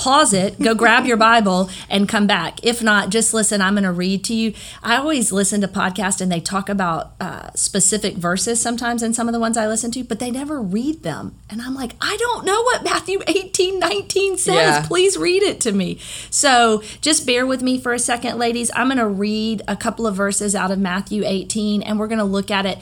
Pause 0.00 0.32
it, 0.32 0.58
go 0.58 0.74
grab 0.74 1.04
your 1.04 1.18
Bible, 1.18 1.68
and 1.90 2.08
come 2.08 2.26
back. 2.26 2.64
If 2.64 2.82
not, 2.82 3.10
just 3.10 3.34
listen. 3.34 3.60
I'm 3.60 3.74
going 3.74 3.84
to 3.84 3.92
read 3.92 4.24
to 4.24 4.34
you. 4.34 4.54
I 4.82 4.96
always 4.96 5.30
listen 5.30 5.60
to 5.60 5.68
podcasts 5.68 6.22
and 6.22 6.32
they 6.32 6.40
talk 6.40 6.70
about 6.70 7.12
uh, 7.20 7.50
specific 7.54 8.14
verses 8.14 8.62
sometimes 8.62 9.02
in 9.02 9.12
some 9.12 9.28
of 9.28 9.34
the 9.34 9.38
ones 9.38 9.58
I 9.58 9.68
listen 9.68 9.90
to, 9.92 10.02
but 10.02 10.18
they 10.18 10.30
never 10.30 10.60
read 10.60 11.02
them. 11.02 11.34
And 11.50 11.60
I'm 11.60 11.74
like, 11.74 11.96
I 12.00 12.16
don't 12.16 12.46
know 12.46 12.62
what 12.62 12.82
Matthew 12.82 13.20
18, 13.26 13.78
19 13.78 14.38
says. 14.38 14.54
Yeah. 14.54 14.86
Please 14.86 15.18
read 15.18 15.42
it 15.42 15.60
to 15.60 15.72
me. 15.72 15.98
So 16.30 16.82
just 17.02 17.26
bear 17.26 17.46
with 17.46 17.60
me 17.60 17.78
for 17.78 17.92
a 17.92 17.98
second, 17.98 18.38
ladies. 18.38 18.70
I'm 18.74 18.88
going 18.88 18.96
to 18.96 19.06
read 19.06 19.60
a 19.68 19.76
couple 19.76 20.06
of 20.06 20.16
verses 20.16 20.54
out 20.54 20.70
of 20.70 20.78
Matthew 20.78 21.24
18 21.26 21.82
and 21.82 21.98
we're 21.98 22.08
going 22.08 22.18
to 22.18 22.24
look 22.24 22.50
at 22.50 22.64
it. 22.64 22.78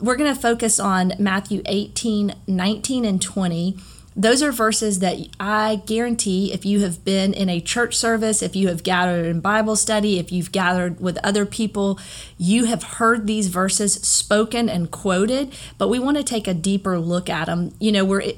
We're 0.00 0.16
going 0.16 0.34
to 0.34 0.40
focus 0.40 0.80
on 0.80 1.12
Matthew 1.18 1.60
18, 1.66 2.34
19, 2.46 3.04
and 3.04 3.20
20 3.20 3.76
those 4.14 4.42
are 4.42 4.52
verses 4.52 4.98
that 4.98 5.16
I 5.40 5.82
guarantee 5.86 6.52
if 6.52 6.66
you 6.66 6.80
have 6.80 7.04
been 7.04 7.32
in 7.32 7.48
a 7.48 7.60
church 7.60 7.96
service, 7.96 8.42
if 8.42 8.54
you 8.54 8.68
have 8.68 8.82
gathered 8.82 9.26
in 9.26 9.40
Bible 9.40 9.76
study, 9.76 10.18
if 10.18 10.30
you've 10.30 10.52
gathered 10.52 11.00
with 11.00 11.18
other 11.24 11.46
people, 11.46 11.98
you 12.36 12.64
have 12.64 12.82
heard 12.82 13.26
these 13.26 13.48
verses 13.48 13.94
spoken 13.94 14.68
and 14.68 14.90
quoted, 14.90 15.54
but 15.78 15.88
we 15.88 15.98
want 15.98 16.18
to 16.18 16.22
take 16.22 16.46
a 16.46 16.54
deeper 16.54 16.98
look 16.98 17.30
at 17.30 17.46
them. 17.46 17.74
You 17.78 17.92
know, 17.92 18.04
we're 18.04 18.32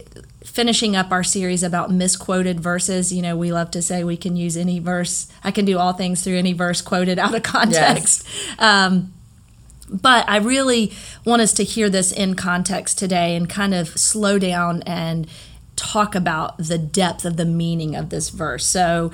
finishing 0.45 0.95
up 0.95 1.11
our 1.11 1.25
series 1.25 1.64
about 1.64 1.90
misquoted 1.90 2.61
verses. 2.61 3.12
You 3.12 3.23
know, 3.23 3.37
we 3.37 3.50
love 3.50 3.73
to 3.73 3.83
say 3.83 4.04
we 4.04 4.16
can 4.16 4.37
use 4.37 4.57
any 4.57 4.78
verse, 4.78 5.26
I 5.43 5.50
can 5.50 5.64
do 5.64 5.78
all 5.78 5.93
things 5.93 6.23
through 6.23 6.37
any 6.37 6.52
verse 6.52 6.81
quoted 6.83 7.19
out 7.19 7.35
of 7.35 7.43
context. 7.45 8.26
Um, 8.61 9.12
but 9.90 10.28
I 10.28 10.38
really 10.38 10.93
want 11.25 11.43
us 11.43 11.52
to 11.54 11.64
hear 11.64 11.90
this 11.90 12.11
in 12.12 12.37
context 12.37 12.99
today 12.99 13.37
and 13.37 13.49
kind 13.49 13.75
of 13.75 13.88
slow 13.88 14.38
down 14.38 14.83
and 14.83 15.26
talk 15.76 16.14
about 16.14 16.59
the 16.59 16.78
depth 16.78 17.25
of 17.25 17.37
the 17.37 17.45
meaning 17.45 17.95
of 17.95 18.11
this 18.11 18.31
verse. 18.31 18.66
So, 18.66 19.11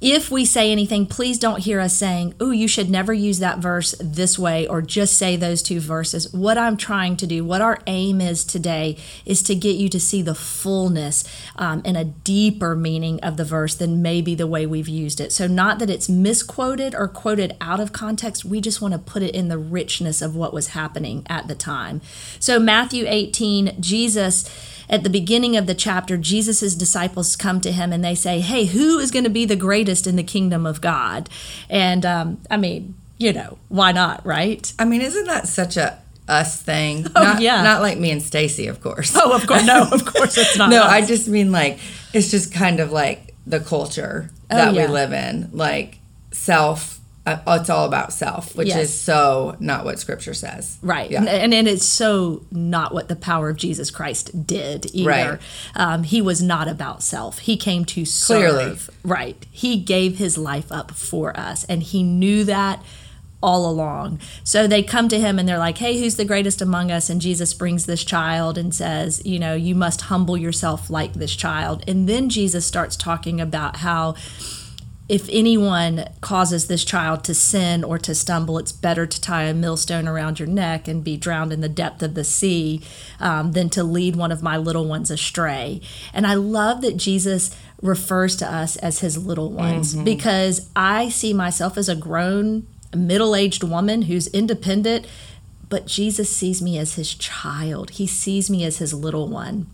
if 0.00 0.30
we 0.30 0.46
say 0.46 0.72
anything, 0.72 1.04
please 1.04 1.38
don't 1.38 1.60
hear 1.60 1.78
us 1.78 1.94
saying, 1.94 2.34
oh, 2.40 2.52
you 2.52 2.66
should 2.66 2.88
never 2.88 3.12
use 3.12 3.38
that 3.40 3.58
verse 3.58 3.94
this 4.00 4.38
way 4.38 4.66
or 4.66 4.80
just 4.80 5.18
say 5.18 5.36
those 5.36 5.60
two 5.60 5.78
verses. 5.78 6.32
What 6.32 6.56
I'm 6.56 6.78
trying 6.78 7.16
to 7.18 7.26
do, 7.26 7.44
what 7.44 7.60
our 7.60 7.80
aim 7.86 8.22
is 8.22 8.42
today, 8.42 8.96
is 9.26 9.42
to 9.42 9.54
get 9.54 9.76
you 9.76 9.90
to 9.90 10.00
see 10.00 10.22
the 10.22 10.34
fullness 10.34 11.22
um, 11.56 11.82
and 11.84 11.98
a 11.98 12.04
deeper 12.04 12.74
meaning 12.74 13.20
of 13.20 13.36
the 13.36 13.44
verse 13.44 13.74
than 13.74 14.00
maybe 14.00 14.34
the 14.34 14.46
way 14.46 14.64
we've 14.64 14.88
used 14.88 15.20
it. 15.20 15.32
So, 15.32 15.46
not 15.46 15.78
that 15.80 15.90
it's 15.90 16.08
misquoted 16.08 16.94
or 16.94 17.06
quoted 17.06 17.54
out 17.60 17.80
of 17.80 17.92
context, 17.92 18.42
we 18.42 18.62
just 18.62 18.80
want 18.80 18.92
to 18.92 18.98
put 18.98 19.22
it 19.22 19.34
in 19.34 19.48
the 19.48 19.58
richness 19.58 20.22
of 20.22 20.34
what 20.34 20.54
was 20.54 20.68
happening 20.68 21.26
at 21.28 21.46
the 21.46 21.54
time. 21.54 22.00
So, 22.38 22.58
Matthew 22.58 23.04
18, 23.06 23.82
Jesus 23.82 24.48
at 24.90 25.04
the 25.04 25.08
beginning 25.10 25.56
of 25.56 25.66
the 25.66 25.74
chapter, 25.74 26.18
Jesus' 26.18 26.74
disciples 26.74 27.36
come 27.36 27.60
to 27.62 27.72
him 27.72 27.92
and 27.92 28.04
they 28.04 28.14
say, 28.14 28.40
Hey, 28.40 28.66
who 28.66 28.98
is 28.98 29.10
going 29.10 29.24
to 29.24 29.30
be 29.30 29.46
the 29.46 29.56
greatest 29.56 30.06
in 30.06 30.16
the 30.16 30.22
kingdom 30.22 30.66
of 30.66 30.80
God? 30.82 31.30
And 31.70 32.04
um, 32.04 32.40
I 32.50 32.58
mean, 32.58 32.94
you 33.16 33.32
know, 33.32 33.56
why 33.68 33.92
not, 33.92 34.24
right? 34.26 34.70
I 34.78 34.84
mean, 34.84 35.00
isn't 35.00 35.26
that 35.26 35.46
such 35.48 35.76
a 35.78 35.98
us 36.28 36.60
thing? 36.60 37.06
Oh, 37.16 37.22
not, 37.22 37.40
yeah. 37.40 37.62
Not 37.62 37.82
like 37.82 37.98
me 37.98 38.10
and 38.10 38.22
Stacy, 38.22 38.66
of 38.66 38.80
course. 38.80 39.16
Oh, 39.16 39.32
of 39.34 39.46
course. 39.46 39.64
No, 39.64 39.88
of 39.92 40.04
course 40.04 40.36
it's 40.36 40.56
not. 40.58 40.70
no, 40.70 40.82
us. 40.82 40.90
I 40.92 41.06
just 41.06 41.28
mean 41.28 41.50
like, 41.52 41.78
it's 42.12 42.30
just 42.30 42.52
kind 42.52 42.80
of 42.80 42.92
like 42.92 43.34
the 43.46 43.60
culture 43.60 44.30
Oh, 44.50 44.56
that 44.56 44.74
yeah. 44.74 44.86
we 44.86 44.92
live 44.92 45.12
in. 45.12 45.50
Like, 45.52 45.98
self, 46.32 46.99
it's 47.26 47.70
all 47.70 47.84
about 47.86 48.12
self, 48.12 48.56
which 48.56 48.68
Yes. 48.68 48.84
is 48.88 48.94
so 48.94 49.56
not 49.60 49.84
what 49.84 49.98
scripture 49.98 50.34
says. 50.34 50.78
Right. 50.82 51.10
Yeah. 51.10 51.20
And, 51.20 51.28
and 51.28 51.54
and 51.54 51.68
it's 51.68 51.84
so 51.84 52.44
not 52.50 52.94
what 52.94 53.08
the 53.08 53.16
power 53.16 53.50
of 53.50 53.56
Jesus 53.56 53.90
Christ 53.90 54.46
did 54.46 54.86
either. 54.94 55.08
Right. 55.10 55.38
Um, 55.76 56.02
he 56.04 56.22
was 56.22 56.42
not 56.42 56.66
about 56.68 57.02
self. 57.02 57.40
He 57.40 57.56
came 57.56 57.84
to 57.86 58.04
serve. 58.04 58.38
Clearly. 58.52 58.78
Right. 59.04 59.46
He 59.50 59.78
gave 59.78 60.16
his 60.18 60.38
life 60.38 60.72
up 60.72 60.92
for 60.92 61.38
us 61.38 61.64
and 61.64 61.82
he 61.82 62.02
knew 62.02 62.44
that 62.44 62.82
all 63.42 63.70
along. 63.70 64.20
So 64.44 64.66
they 64.66 64.82
come 64.82 65.08
to 65.08 65.18
him 65.18 65.38
and 65.38 65.48
they're 65.48 65.56
like, 65.56 65.78
"Hey, 65.78 65.98
who's 65.98 66.16
the 66.16 66.26
greatest 66.26 66.60
among 66.60 66.90
us?" 66.90 67.08
And 67.08 67.20
Jesus 67.22 67.54
brings 67.54 67.86
this 67.86 68.04
child 68.04 68.58
and 68.58 68.74
says, 68.74 69.22
"You 69.24 69.38
know, 69.38 69.54
you 69.54 69.74
must 69.74 70.02
humble 70.02 70.36
yourself 70.36 70.90
like 70.90 71.14
this 71.14 71.34
child." 71.34 71.82
And 71.88 72.06
then 72.08 72.28
Jesus 72.28 72.66
starts 72.66 72.96
talking 72.96 73.40
about 73.40 73.76
how 73.76 74.14
if 75.10 75.28
anyone 75.32 76.04
causes 76.20 76.68
this 76.68 76.84
child 76.84 77.24
to 77.24 77.34
sin 77.34 77.82
or 77.82 77.98
to 77.98 78.14
stumble, 78.14 78.58
it's 78.58 78.70
better 78.70 79.06
to 79.08 79.20
tie 79.20 79.42
a 79.42 79.52
millstone 79.52 80.06
around 80.06 80.38
your 80.38 80.46
neck 80.46 80.86
and 80.86 81.02
be 81.02 81.16
drowned 81.16 81.52
in 81.52 81.60
the 81.60 81.68
depth 81.68 82.00
of 82.04 82.14
the 82.14 82.22
sea 82.22 82.80
um, 83.18 83.50
than 83.50 83.68
to 83.70 83.82
lead 83.82 84.14
one 84.14 84.30
of 84.30 84.40
my 84.40 84.56
little 84.56 84.86
ones 84.86 85.10
astray. 85.10 85.80
And 86.14 86.28
I 86.28 86.34
love 86.34 86.80
that 86.82 86.96
Jesus 86.96 87.50
refers 87.82 88.36
to 88.36 88.46
us 88.46 88.76
as 88.76 89.00
his 89.00 89.18
little 89.18 89.50
ones 89.50 89.96
because 90.04 90.70
I 90.76 91.08
see 91.08 91.32
myself 91.32 91.76
as 91.76 91.88
a 91.88 91.96
grown, 91.96 92.68
middle 92.94 93.34
aged 93.34 93.64
woman 93.64 94.02
who's 94.02 94.28
independent. 94.28 95.08
But 95.70 95.86
Jesus 95.86 96.28
sees 96.28 96.60
me 96.60 96.76
as 96.76 96.94
his 96.96 97.14
child. 97.14 97.90
He 97.90 98.06
sees 98.06 98.50
me 98.50 98.64
as 98.64 98.76
his 98.78 98.92
little 98.92 99.28
one. 99.28 99.66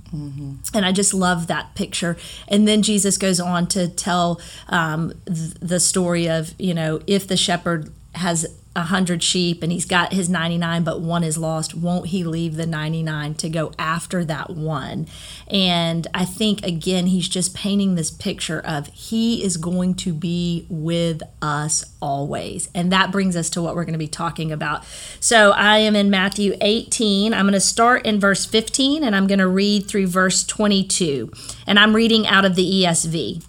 And 0.73 0.87
I 0.87 0.93
just 0.93 1.13
love 1.13 1.49
that 1.49 1.75
picture. 1.75 2.17
And 2.47 2.69
then 2.69 2.83
Jesus 2.83 3.19
goes 3.19 3.41
on 3.41 3.67
to 3.69 3.89
tell 3.89 4.41
um, 4.69 5.13
th- 5.27 5.55
the 5.55 5.81
story 5.81 6.29
of, 6.29 6.55
you 6.59 6.75
know, 6.75 7.01
if 7.09 7.27
the 7.27 7.37
shepherd 7.37 7.91
has 8.15 8.47
a 8.77 8.83
hundred 8.83 9.23
sheep 9.23 9.63
and 9.63 9.73
he's 9.73 9.87
got 9.87 10.13
his 10.13 10.29
99 10.29 10.85
but 10.85 11.01
one 11.01 11.25
is 11.25 11.39
lost 11.39 11.75
won't 11.75 12.09
he 12.09 12.23
leave 12.23 12.57
the 12.57 12.67
99 12.67 13.35
to 13.35 13.49
go 13.49 13.73
after 13.79 14.25
that 14.25 14.51
one? 14.51 15.09
And 15.49 16.07
i 16.15 16.25
think 16.25 16.65
again 16.65 17.07
he's 17.07 17.29
just 17.29 17.55
painting 17.55 17.95
this 17.95 18.11
picture 18.11 18.61
of 18.61 18.89
he 18.89 19.43
is 19.43 19.57
going 19.57 19.95
to 19.95 20.13
be 20.13 20.67
with 20.69 21.23
us 21.41 21.85
always. 22.01 22.69
And 22.75 22.93
that 22.93 23.11
brings 23.11 23.35
us 23.35 23.51
to 23.51 23.63
what 23.63 23.75
we're 23.75 23.85
going 23.85 23.95
to 23.95 23.99
be 23.99 24.07
talking 24.07 24.53
about. 24.53 24.85
So 25.19 25.53
i 25.53 25.79
am 25.79 25.97
in 25.97 26.11
matthew 26.11 26.55
18 26.61 27.33
i'm 27.33 27.45
going 27.45 27.53
to 27.55 27.61
start 27.61 28.05
in 28.05 28.21
verse 28.21 28.45
15 28.45 29.03
and 29.03 29.17
i'm 29.17 29.27
going 29.27 29.39
to 29.39 29.49
read 29.49 29.87
through 29.87 30.07
verse 30.07 30.45
22 30.45 31.33
and 31.67 31.79
i'm 31.79 31.97
reading 31.97 32.27
out 32.27 32.45
of 32.45 32.55
the 32.55 32.83
esv 32.83 33.45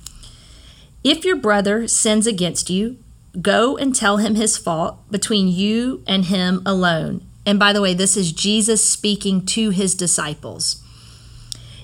if 1.03 1.25
your 1.25 1.35
brother 1.35 1.87
sins 1.87 2.27
against 2.27 2.69
you 2.69 2.97
Go 3.41 3.77
and 3.77 3.95
tell 3.95 4.17
him 4.17 4.35
his 4.35 4.57
fault 4.57 5.09
between 5.11 5.47
you 5.47 6.03
and 6.07 6.25
him 6.25 6.61
alone. 6.65 7.25
And 7.45 7.57
by 7.59 7.71
the 7.71 7.81
way, 7.81 7.93
this 7.93 8.17
is 8.17 8.31
Jesus 8.31 8.87
speaking 8.87 9.45
to 9.47 9.69
his 9.69 9.95
disciples. 9.95 10.83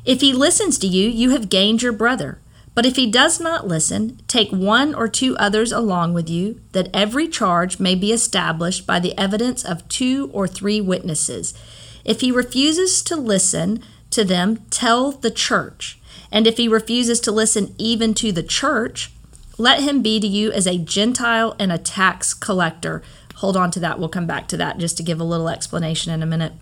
If 0.04 0.22
he 0.22 0.34
listens 0.34 0.78
to 0.80 0.88
you, 0.88 1.08
you 1.08 1.30
have 1.30 1.50
gained 1.50 1.82
your 1.82 1.94
brother. 1.94 2.40
But 2.76 2.86
if 2.86 2.96
he 2.96 3.10
does 3.10 3.40
not 3.40 3.68
listen, 3.68 4.20
take 4.28 4.52
one 4.52 4.96
or 4.96 5.08
two 5.08 5.38
others 5.38 5.72
along 5.72 6.14
with 6.14 6.30
you, 6.30 6.60
that 6.72 6.90
every 6.94 7.28
charge 7.28 7.80
may 7.80 7.94
be 7.94 8.12
established 8.12 8.88
by 8.88 9.00
the 9.00 9.18
evidence 9.18 9.64
of 9.64 9.88
two 9.88 10.32
or 10.34 10.48
three 10.48 10.82
witnesses. 10.82 11.54
If 12.04 12.22
he 12.22 12.32
refuses 12.32 13.02
to 13.04 13.16
listen 13.16 13.84
to 14.10 14.24
them, 14.24 14.58
tell 14.70 15.12
the 15.12 15.32
church. 15.32 16.00
And 16.32 16.48
if 16.48 16.58
he 16.58 16.68
refuses 16.68 17.20
to 17.22 17.32
listen 17.32 17.76
even 17.78 18.14
to 18.16 18.32
the 18.32 18.44
church, 18.44 19.12
let 19.58 19.82
him 19.82 20.02
be 20.02 20.20
to 20.20 20.28
you 20.28 20.52
as 20.52 20.66
a 20.66 20.78
Gentile 20.78 21.56
and 21.60 21.72
a 21.72 21.78
tax 21.78 22.34
collector. 22.34 23.04
Hold 23.36 23.58
on 23.58 23.72
to 23.72 23.80
that. 23.82 24.00
We'll 24.00 24.10
come 24.10 24.28
back 24.28 24.48
to 24.50 24.58
that 24.58 24.78
just 24.78 24.98
to 24.98 25.04
give 25.04 25.20
a 25.20 25.26
little 25.26 25.50
explanation 25.50 26.12
in 26.12 26.24
a 26.24 26.28
minute. 26.28 26.54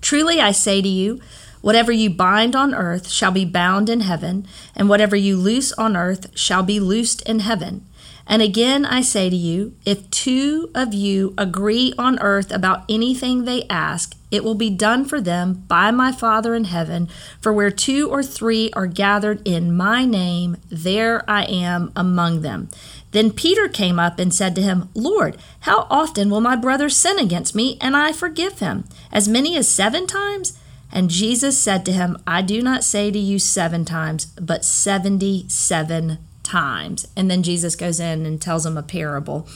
Truly 0.00 0.40
I 0.40 0.52
say 0.52 0.80
to 0.82 0.88
you, 0.88 1.20
whatever 1.60 1.92
you 1.92 2.10
bind 2.10 2.56
on 2.56 2.74
earth 2.74 3.08
shall 3.08 3.32
be 3.32 3.44
bound 3.44 3.88
in 3.88 4.00
heaven, 4.00 4.46
and 4.74 4.88
whatever 4.88 5.16
you 5.16 5.36
loose 5.36 5.72
on 5.72 5.96
earth 5.96 6.36
shall 6.36 6.62
be 6.62 6.80
loosed 6.80 7.22
in 7.22 7.40
heaven. 7.40 7.86
And 8.30 8.42
again 8.42 8.86
I 8.86 9.00
say 9.00 9.28
to 9.28 9.34
you, 9.34 9.74
if 9.84 10.08
two 10.08 10.70
of 10.72 10.94
you 10.94 11.34
agree 11.36 11.92
on 11.98 12.20
earth 12.20 12.52
about 12.52 12.84
anything 12.88 13.44
they 13.44 13.66
ask, 13.68 14.16
it 14.30 14.44
will 14.44 14.54
be 14.54 14.70
done 14.70 15.04
for 15.04 15.20
them 15.20 15.64
by 15.66 15.90
my 15.90 16.12
Father 16.12 16.54
in 16.54 16.62
heaven. 16.62 17.08
For 17.40 17.52
where 17.52 17.72
two 17.72 18.08
or 18.08 18.22
three 18.22 18.70
are 18.70 18.86
gathered 18.86 19.44
in 19.44 19.76
my 19.76 20.04
name, 20.04 20.58
there 20.68 21.28
I 21.28 21.42
am 21.42 21.90
among 21.96 22.42
them. 22.42 22.68
Then 23.10 23.32
Peter 23.32 23.66
came 23.66 23.98
up 23.98 24.20
and 24.20 24.32
said 24.32 24.54
to 24.54 24.62
him, 24.62 24.90
Lord, 24.94 25.36
how 25.62 25.88
often 25.90 26.30
will 26.30 26.40
my 26.40 26.54
brother 26.54 26.88
sin 26.88 27.18
against 27.18 27.56
me 27.56 27.78
and 27.80 27.96
I 27.96 28.12
forgive 28.12 28.60
him? 28.60 28.84
As 29.10 29.26
many 29.26 29.56
as 29.56 29.68
seven 29.68 30.06
times? 30.06 30.56
And 30.92 31.10
Jesus 31.10 31.58
said 31.58 31.84
to 31.86 31.92
him, 31.92 32.16
I 32.28 32.42
do 32.42 32.62
not 32.62 32.84
say 32.84 33.10
to 33.10 33.18
you 33.18 33.40
seven 33.40 33.84
times, 33.84 34.26
but 34.26 34.64
seventy 34.64 35.48
seven 35.48 36.18
times. 36.50 37.06
And 37.16 37.30
then 37.30 37.42
Jesus 37.42 37.76
goes 37.76 38.00
in 38.00 38.26
and 38.26 38.40
tells 38.40 38.66
him 38.66 38.76
a 38.76 38.82
parable. 38.82 39.48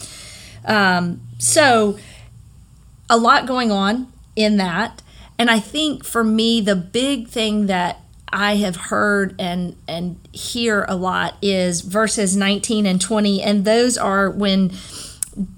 Um, 0.65 1.21
so, 1.39 1.99
a 3.11 3.17
lot 3.17 3.47
going 3.47 3.71
on 3.71 4.13
in 4.35 4.57
that. 4.57 5.03
And 5.39 5.51
I 5.51 5.59
think 5.59 6.05
for 6.05 6.25
me, 6.25 6.61
the 6.61 6.77
big 6.77 7.29
thing 7.29 7.67
that 7.67 8.01
I 8.33 8.57
have 8.57 8.77
heard 8.77 9.35
and 9.39 9.77
and 9.87 10.19
hear 10.33 10.85
a 10.89 10.97
lot 10.97 11.37
is 11.41 11.83
verses 11.83 12.37
19 12.37 12.85
and 12.85 13.01
20 13.01 13.41
and 13.41 13.65
those 13.65 13.97
are 13.97 14.29
when 14.29 14.73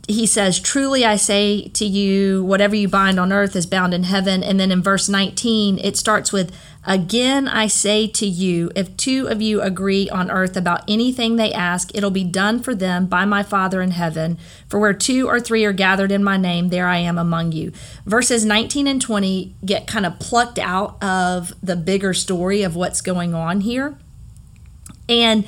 he 0.08 0.26
says 0.26 0.58
truly 0.58 1.04
I 1.04 1.16
say 1.16 1.68
to 1.68 1.84
you 1.84 2.42
whatever 2.44 2.74
you 2.74 2.88
bind 2.88 3.20
on 3.20 3.32
earth 3.32 3.54
is 3.54 3.66
bound 3.66 3.92
in 3.92 4.04
heaven. 4.04 4.42
And 4.42 4.58
then 4.58 4.70
in 4.70 4.82
verse 4.82 5.08
19 5.08 5.78
it 5.78 5.96
starts 5.96 6.32
with 6.32 6.54
again 6.86 7.46
I 7.46 7.66
say 7.66 8.06
to 8.06 8.26
you 8.26 8.70
if 8.74 8.96
two 8.96 9.26
of 9.26 9.42
you 9.42 9.60
agree 9.60 10.08
on 10.08 10.30
earth 10.30 10.56
about 10.56 10.88
anything 10.88 11.36
they 11.36 11.52
ask 11.52 11.94
it'll 11.94 12.10
be 12.10 12.24
done 12.24 12.62
for 12.62 12.74
them 12.74 13.06
by 13.06 13.24
my 13.24 13.42
father 13.42 13.82
in 13.82 13.90
heaven. 13.90 14.38
For 14.68 14.78
where 14.80 14.94
two 14.94 15.28
or 15.28 15.40
three 15.40 15.64
are 15.64 15.72
gathered 15.72 16.12
in 16.12 16.24
my 16.24 16.38
name 16.38 16.70
there 16.70 16.86
I 16.86 16.98
am 16.98 17.18
among 17.18 17.52
you. 17.52 17.72
Verses 18.06 18.44
19 18.44 18.86
and 18.86 19.02
20 19.02 19.54
get 19.64 19.86
kind 19.86 20.06
of 20.06 20.18
plucked 20.18 20.58
out 20.58 21.02
of 21.02 21.52
the 21.62 21.76
bigger 21.76 22.14
story 22.14 22.62
of 22.62 22.76
what's 22.76 23.02
going 23.02 23.34
on 23.34 23.60
here. 23.60 23.98
And 25.08 25.46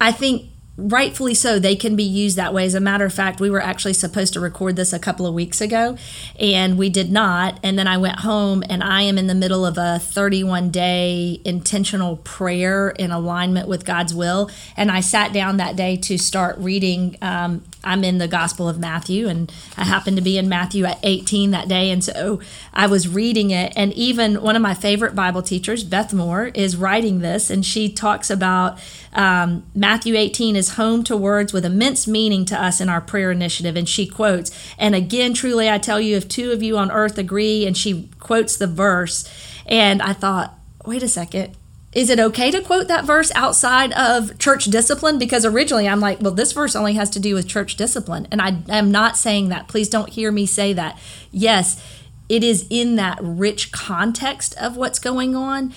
I 0.00 0.10
think 0.10 0.51
rightfully 0.76 1.34
so 1.34 1.58
they 1.58 1.76
can 1.76 1.96
be 1.96 2.02
used 2.02 2.36
that 2.36 2.54
way. 2.54 2.64
As 2.64 2.74
a 2.74 2.80
matter 2.80 3.04
of 3.04 3.12
fact 3.12 3.40
we 3.40 3.50
were 3.50 3.60
actually 3.60 3.92
supposed 3.92 4.32
to 4.32 4.40
record 4.40 4.76
this 4.76 4.92
a 4.92 4.98
couple 4.98 5.26
of 5.26 5.34
weeks 5.34 5.60
ago 5.60 5.98
and 6.38 6.78
we 6.78 6.88
did 6.88 7.12
not. 7.12 7.60
And 7.62 7.78
then 7.78 7.86
i 7.86 7.98
went 7.98 8.20
home 8.20 8.62
and 8.68 8.82
i 8.82 9.02
am 9.02 9.18
in 9.18 9.26
the 9.26 9.34
middle 9.34 9.66
of 9.66 9.76
a 9.76 9.98
31 9.98 10.70
day 10.70 11.40
intentional 11.44 12.16
prayer 12.18 12.90
in 12.90 13.10
alignment 13.10 13.68
with 13.68 13.84
god's 13.84 14.14
will. 14.14 14.50
And 14.76 14.90
i 14.90 15.00
sat 15.00 15.32
down 15.32 15.58
that 15.58 15.76
day 15.76 15.96
to 15.98 16.16
start 16.16 16.56
reading 16.58 17.16
um, 17.20 17.62
i'm 17.84 18.04
in 18.04 18.18
the 18.18 18.28
gospel 18.28 18.68
of 18.68 18.78
matthew 18.78 19.28
and 19.28 19.52
i 19.76 19.84
happened 19.84 20.16
to 20.16 20.22
be 20.22 20.38
in 20.38 20.48
matthew 20.48 20.84
at 20.84 20.98
18 21.02 21.50
that 21.50 21.68
day 21.68 21.90
and 21.90 22.04
so 22.04 22.40
i 22.72 22.86
was 22.86 23.08
reading 23.08 23.50
it 23.50 23.72
and 23.76 23.92
even 23.94 24.42
one 24.42 24.56
of 24.56 24.62
my 24.62 24.74
favorite 24.74 25.14
bible 25.14 25.42
teachers 25.42 25.84
beth 25.84 26.12
moore 26.12 26.46
is 26.54 26.76
writing 26.76 27.20
this 27.20 27.50
and 27.50 27.66
she 27.66 27.92
talks 27.92 28.30
about 28.30 28.78
um, 29.14 29.64
matthew 29.74 30.14
18 30.14 30.56
is 30.56 30.70
home 30.74 31.02
to 31.04 31.16
words 31.16 31.52
with 31.52 31.64
immense 31.64 32.06
meaning 32.06 32.44
to 32.44 32.62
us 32.62 32.80
in 32.80 32.88
our 32.88 33.00
prayer 33.00 33.30
initiative. 33.30 33.76
And 33.76 33.88
she 33.88 34.06
quotes, 34.06 34.50
And 34.78 34.94
again, 34.94 35.34
truly, 35.34 35.68
I 35.68 35.78
tell 35.78 36.00
you, 36.00 36.16
if 36.16 36.28
two 36.28 36.52
of 36.52 36.62
you 36.62 36.78
on 36.78 36.90
earth 36.90 37.18
agree, 37.18 37.66
and 37.66 37.76
she 37.76 38.10
quotes 38.20 38.56
the 38.56 38.66
verse. 38.66 39.28
And 39.66 40.02
I 40.02 40.12
thought, 40.12 40.58
wait 40.84 41.02
a 41.02 41.08
second, 41.08 41.56
is 41.92 42.08
it 42.08 42.18
okay 42.18 42.50
to 42.50 42.62
quote 42.62 42.88
that 42.88 43.04
verse 43.04 43.30
outside 43.34 43.92
of 43.92 44.38
church 44.38 44.64
discipline? 44.64 45.18
Because 45.18 45.44
originally 45.44 45.86
I'm 45.86 46.00
like, 46.00 46.20
well, 46.20 46.32
this 46.32 46.52
verse 46.52 46.74
only 46.74 46.94
has 46.94 47.10
to 47.10 47.20
do 47.20 47.34
with 47.34 47.46
church 47.46 47.76
discipline. 47.76 48.26
And 48.30 48.40
I 48.40 48.62
am 48.68 48.90
not 48.90 49.16
saying 49.16 49.48
that. 49.50 49.68
Please 49.68 49.88
don't 49.88 50.08
hear 50.08 50.32
me 50.32 50.46
say 50.46 50.72
that. 50.72 50.98
Yes, 51.30 51.82
it 52.30 52.42
is 52.42 52.66
in 52.70 52.96
that 52.96 53.18
rich 53.20 53.72
context 53.72 54.56
of 54.58 54.76
what's 54.76 54.98
going 54.98 55.36
on. 55.36 55.74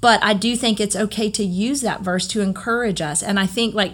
But 0.00 0.22
I 0.24 0.34
do 0.34 0.56
think 0.56 0.80
it's 0.80 0.96
okay 0.96 1.30
to 1.30 1.44
use 1.44 1.82
that 1.82 2.00
verse 2.00 2.26
to 2.28 2.40
encourage 2.40 3.00
us. 3.00 3.22
And 3.22 3.38
I 3.38 3.46
think, 3.46 3.74
like 3.74 3.92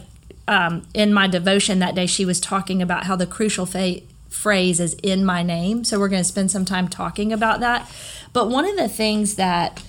um, 0.49 0.87
in 0.95 1.13
my 1.13 1.27
devotion 1.27 1.79
that 1.81 1.95
day, 1.95 2.07
she 2.07 2.25
was 2.25 2.41
talking 2.41 2.81
about 2.81 3.05
how 3.05 3.17
the 3.17 3.27
crucial 3.27 3.67
fa- 3.67 4.01
phrase 4.31 4.81
is 4.81 4.95
in 5.03 5.25
my 5.27 5.43
name. 5.43 5.85
So 5.85 5.99
we're 5.99 6.09
going 6.09 6.23
to 6.23 6.29
spend 6.29 6.51
some 6.51 6.65
time 6.65 6.89
talking 6.89 7.33
about 7.33 7.61
that. 7.61 7.91
But 8.33 8.49
one 8.49 8.65
of 8.65 8.77
the 8.77 8.89
things 8.89 9.35
that 9.35 9.83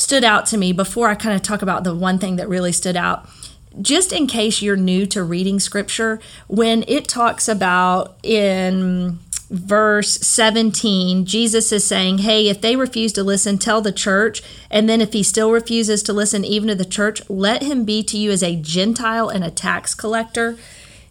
stood 0.00 0.24
out 0.24 0.46
to 0.46 0.56
me 0.56 0.72
before 0.72 1.08
I 1.08 1.14
kind 1.14 1.36
of 1.36 1.42
talk 1.42 1.60
about 1.60 1.84
the 1.84 1.94
one 1.94 2.18
thing 2.18 2.36
that 2.36 2.48
really 2.48 2.72
stood 2.72 2.96
out. 2.96 3.28
Just 3.80 4.12
in 4.12 4.26
case 4.26 4.62
you're 4.62 4.76
new 4.76 5.06
to 5.06 5.22
reading 5.22 5.60
scripture, 5.60 6.20
when 6.48 6.84
it 6.88 7.06
talks 7.06 7.48
about 7.48 8.18
in 8.22 9.18
verse 9.50 10.12
17, 10.26 11.26
Jesus 11.26 11.70
is 11.70 11.84
saying, 11.84 12.18
Hey, 12.18 12.48
if 12.48 12.62
they 12.62 12.76
refuse 12.76 13.12
to 13.12 13.22
listen, 13.22 13.58
tell 13.58 13.82
the 13.82 13.92
church. 13.92 14.42
And 14.70 14.88
then 14.88 15.00
if 15.00 15.12
he 15.12 15.22
still 15.22 15.52
refuses 15.52 16.02
to 16.04 16.12
listen, 16.14 16.44
even 16.44 16.68
to 16.68 16.74
the 16.74 16.84
church, 16.84 17.20
let 17.28 17.62
him 17.62 17.84
be 17.84 18.02
to 18.04 18.16
you 18.16 18.30
as 18.30 18.42
a 18.42 18.56
Gentile 18.56 19.28
and 19.28 19.44
a 19.44 19.50
tax 19.50 19.94
collector. 19.94 20.56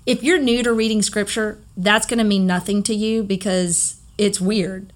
If 0.05 0.23
you're 0.23 0.39
new 0.39 0.63
to 0.63 0.73
reading 0.73 1.03
scripture, 1.03 1.59
that's 1.77 2.07
going 2.07 2.17
to 2.17 2.23
mean 2.23 2.47
nothing 2.47 2.81
to 2.83 2.95
you 2.95 3.21
because 3.21 4.01
it's 4.17 4.41
weird. 4.41 4.91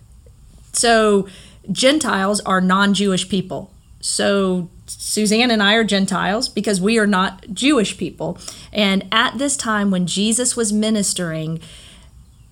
So, 0.73 1.27
Gentiles 1.71 2.41
are 2.41 2.59
non 2.59 2.93
Jewish 2.93 3.29
people. 3.29 3.72
So 4.03 4.69
Suzanne 4.85 5.49
and 5.49 5.63
I 5.63 5.75
are 5.75 5.85
Gentiles 5.85 6.49
because 6.49 6.81
we 6.81 6.99
are 6.99 7.07
not 7.07 7.53
Jewish 7.53 7.97
people. 7.97 8.37
And 8.73 9.07
at 9.13 9.37
this 9.37 9.55
time, 9.55 9.91
when 9.91 10.07
Jesus 10.07 10.57
was 10.57 10.73
ministering, 10.73 11.61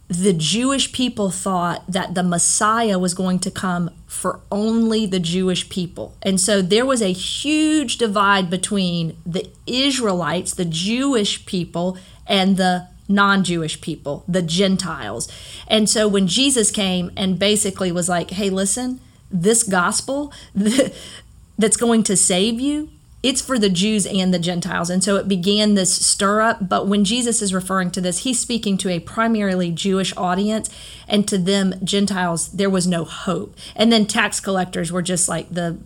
the 0.08 0.32
Jewish 0.32 0.94
people 0.94 1.30
thought 1.30 1.84
that 1.92 2.16
the 2.16 2.24
Messiah 2.24 2.98
was 2.98 3.14
going 3.14 3.40
to 3.40 3.52
come 3.52 3.90
for 4.08 4.40
only 4.50 5.06
the 5.06 5.20
Jewish 5.20 5.68
people. 5.68 6.16
And 6.22 6.40
so 6.40 6.62
there 6.62 6.86
was 6.86 7.02
a 7.02 7.12
huge 7.12 7.98
divide 7.98 8.50
between 8.50 9.18
the 9.26 9.50
Israelites, 9.68 10.54
the 10.54 10.64
Jewish 10.64 11.46
people, 11.46 11.98
and 12.26 12.56
the 12.56 12.88
non 13.10 13.44
Jewish 13.44 13.82
people, 13.82 14.24
the 14.26 14.42
Gentiles. 14.42 15.30
And 15.68 15.90
so 15.90 16.08
when 16.08 16.28
Jesus 16.28 16.72
came 16.72 17.12
and 17.18 17.38
basically 17.38 17.92
was 17.92 18.08
like, 18.08 18.32
hey, 18.32 18.50
listen, 18.50 19.02
this 19.30 19.64
gospel, 19.64 20.32
that's 21.58 21.78
going 21.78 22.04
to 22.04 22.18
save 22.18 22.60
you, 22.60 22.90
it's 23.24 23.42
for 23.42 23.60
the 23.60 23.70
Jews 23.70 24.08
and 24.08 24.34
the 24.34 24.40
Gentiles. 24.40 24.90
And 24.90 25.04
so 25.04 25.16
it 25.16 25.28
began 25.28 25.76
this 25.76 25.94
stir 25.94 26.42
up. 26.42 26.68
But 26.68 26.88
when 26.88 27.04
Jesus 27.04 27.42
is 27.42 27.54
referring 27.54 27.92
to 27.92 28.02
this, 28.02 28.20
he's 28.20 28.40
speaking 28.40 28.78
to 28.80 28.90
a 28.90 29.00
primarily 29.00 29.72
Jewish 29.72 30.16
audience. 30.18 30.70
And 31.08 31.28
to 31.28 31.38
them, 31.38 31.76
Gentiles, 31.84 32.50
there 32.50 32.70
was 32.70 32.88
no 32.88 33.04
hope. 33.04 33.56
And 33.76 33.92
then 33.92 34.08
tax 34.08 34.40
collectors 34.40 34.92
were 34.92 35.04
just 35.04 35.30
like 35.30 35.50
the 35.52 35.78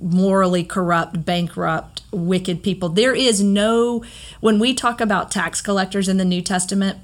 morally 0.00 0.62
corrupt, 0.62 1.24
bankrupt, 1.24 2.02
wicked 2.12 2.62
people. 2.62 2.88
There 2.88 3.14
is 3.14 3.42
no, 3.42 4.04
when 4.40 4.60
we 4.60 4.72
talk 4.72 5.00
about 5.00 5.32
tax 5.32 5.60
collectors 5.60 6.08
in 6.08 6.16
the 6.16 6.24
New 6.24 6.42
Testament, 6.42 6.98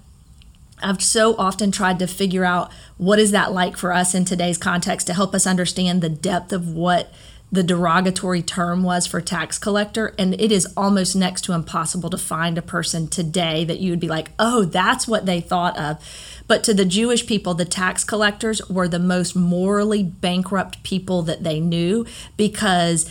I've 0.80 1.02
so 1.02 1.34
often 1.36 1.72
tried 1.72 1.98
to 1.98 2.06
figure 2.06 2.44
out 2.44 2.70
what 2.96 3.18
is 3.18 3.32
that 3.32 3.52
like 3.52 3.76
for 3.76 3.92
us 3.92 4.14
in 4.14 4.24
today's 4.24 4.58
context 4.58 5.06
to 5.08 5.14
help 5.14 5.34
us 5.34 5.46
understand 5.46 6.00
the 6.00 6.08
depth 6.08 6.52
of 6.52 6.68
what 6.68 7.12
the 7.54 7.62
derogatory 7.62 8.42
term 8.42 8.82
was 8.82 9.06
for 9.06 9.20
tax 9.20 9.58
collector. 9.58 10.12
And 10.18 10.38
it 10.40 10.50
is 10.50 10.66
almost 10.76 11.14
next 11.14 11.42
to 11.42 11.52
impossible 11.52 12.10
to 12.10 12.18
find 12.18 12.58
a 12.58 12.62
person 12.62 13.06
today 13.06 13.64
that 13.64 13.78
you 13.78 13.90
would 13.90 14.00
be 14.00 14.08
like, 14.08 14.32
oh, 14.38 14.64
that's 14.64 15.06
what 15.06 15.24
they 15.24 15.40
thought 15.40 15.78
of. 15.78 16.42
But 16.48 16.64
to 16.64 16.74
the 16.74 16.84
Jewish 16.84 17.26
people, 17.26 17.54
the 17.54 17.64
tax 17.64 18.02
collectors 18.02 18.60
were 18.68 18.88
the 18.88 18.98
most 18.98 19.36
morally 19.36 20.02
bankrupt 20.02 20.82
people 20.82 21.22
that 21.22 21.44
they 21.44 21.60
knew 21.60 22.04
because 22.36 23.08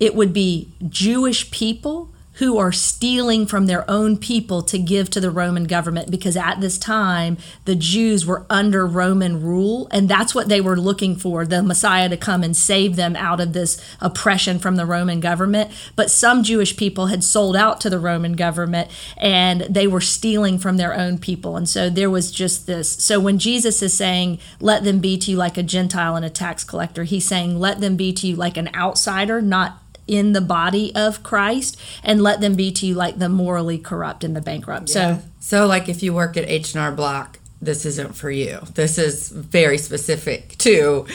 it 0.00 0.14
would 0.14 0.32
be 0.32 0.72
Jewish 0.88 1.50
people 1.52 2.10
who 2.36 2.58
are 2.58 2.72
stealing 2.72 3.46
from 3.46 3.66
their 3.66 3.88
own 3.90 4.16
people 4.16 4.62
to 4.62 4.78
give 4.78 5.08
to 5.10 5.20
the 5.20 5.30
Roman 5.30 5.64
government 5.64 6.10
because 6.10 6.36
at 6.36 6.60
this 6.60 6.76
time 6.76 7.38
the 7.64 7.74
Jews 7.74 8.26
were 8.26 8.44
under 8.50 8.86
Roman 8.86 9.42
rule 9.42 9.88
and 9.90 10.08
that's 10.08 10.34
what 10.34 10.48
they 10.48 10.60
were 10.60 10.76
looking 10.76 11.16
for 11.16 11.46
the 11.46 11.62
Messiah 11.62 12.08
to 12.08 12.16
come 12.16 12.42
and 12.42 12.56
save 12.56 12.96
them 12.96 13.16
out 13.16 13.40
of 13.40 13.52
this 13.52 13.82
oppression 14.00 14.58
from 14.58 14.76
the 14.76 14.86
Roman 14.86 15.20
government. 15.20 15.70
But 15.94 16.10
some 16.10 16.42
Jewish 16.42 16.76
people 16.76 17.06
had 17.06 17.24
sold 17.24 17.56
out 17.56 17.80
to 17.80 17.90
the 17.90 17.98
Roman 17.98 18.34
government 18.34 18.90
and 19.16 19.62
they 19.62 19.86
were 19.86 20.00
stealing 20.02 20.58
from 20.58 20.76
their 20.76 20.94
own 20.94 21.18
people. 21.18 21.56
And 21.56 21.68
so 21.68 21.88
there 21.88 22.10
was 22.10 22.30
just 22.30 22.66
this 22.66 22.92
so 22.92 23.18
when 23.18 23.38
Jesus 23.38 23.82
is 23.82 23.94
saying 23.94 24.38
let 24.60 24.84
them 24.84 24.98
be 24.98 25.16
to 25.18 25.30
you 25.30 25.36
like 25.36 25.56
a 25.56 25.62
gentile 25.62 26.16
and 26.16 26.24
a 26.24 26.30
tax 26.30 26.64
collector 26.64 27.04
he's 27.04 27.26
saying 27.26 27.58
let 27.58 27.80
them 27.80 27.96
be 27.96 28.12
to 28.12 28.26
you 28.26 28.36
like 28.36 28.56
an 28.56 28.68
outsider 28.74 29.40
not 29.40 29.80
in 30.06 30.32
the 30.32 30.40
body 30.40 30.94
of 30.94 31.22
Christ 31.22 31.80
and 32.02 32.22
let 32.22 32.40
them 32.40 32.54
be 32.54 32.70
to 32.72 32.86
you 32.86 32.94
like 32.94 33.18
the 33.18 33.28
morally 33.28 33.78
corrupt 33.78 34.24
and 34.24 34.34
the 34.34 34.40
bankrupt. 34.40 34.88
Yeah. 34.90 35.18
So 35.18 35.22
so 35.40 35.66
like 35.66 35.88
if 35.88 36.02
you 36.02 36.12
work 36.12 36.36
at 36.36 36.48
H&R 36.48 36.92
Block, 36.92 37.38
this 37.60 37.84
isn't 37.84 38.14
for 38.14 38.30
you. 38.30 38.60
This 38.74 38.98
is 38.98 39.30
very 39.30 39.78
specific 39.78 40.56
to 40.58 41.06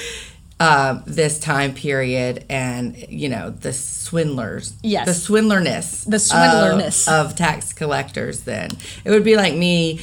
uh, 0.62 1.02
this 1.08 1.40
time 1.40 1.74
period 1.74 2.46
and 2.48 2.96
you 3.10 3.28
know 3.28 3.50
the 3.50 3.74
swindlers 3.74 4.78
yes 4.84 5.08
the 5.08 5.14
swindlerness 5.14 6.04
the 6.04 6.20
swindlerness 6.20 7.08
of, 7.08 7.32
of 7.32 7.36
tax 7.36 7.74
collectors 7.74 8.42
then 8.42 8.70
it 9.04 9.10
would 9.10 9.24
be 9.24 9.36
like 9.36 9.56
me 9.56 10.00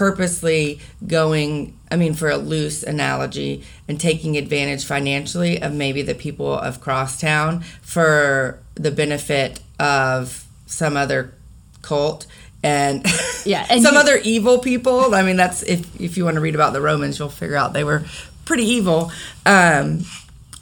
purposely 0.00 0.80
going 1.06 1.78
I 1.90 1.96
mean, 1.96 2.14
for 2.14 2.30
a 2.30 2.38
loose 2.38 2.82
analogy, 2.82 3.64
and 3.86 4.00
taking 4.00 4.38
advantage 4.38 4.86
financially 4.86 5.60
of 5.60 5.74
maybe 5.74 6.00
the 6.00 6.14
people 6.14 6.54
of 6.54 6.80
Crosstown 6.80 7.60
for 7.82 8.60
the 8.76 8.90
benefit 8.90 9.60
of 9.78 10.46
some 10.64 10.96
other 10.96 11.34
cult 11.82 12.26
and 12.62 13.04
yeah, 13.44 13.66
and 13.70 13.82
some 13.82 13.92
you, 13.92 14.00
other 14.00 14.16
evil 14.24 14.58
people. 14.58 15.14
I 15.14 15.22
mean, 15.22 15.36
that's 15.36 15.62
if 15.64 16.00
if 16.00 16.16
you 16.16 16.24
want 16.24 16.36
to 16.36 16.40
read 16.40 16.54
about 16.54 16.72
the 16.72 16.80
Romans, 16.80 17.18
you'll 17.18 17.28
figure 17.28 17.56
out 17.56 17.74
they 17.74 17.84
were 17.84 18.04
pretty 18.46 18.64
evil, 18.64 19.12
um, 19.44 20.06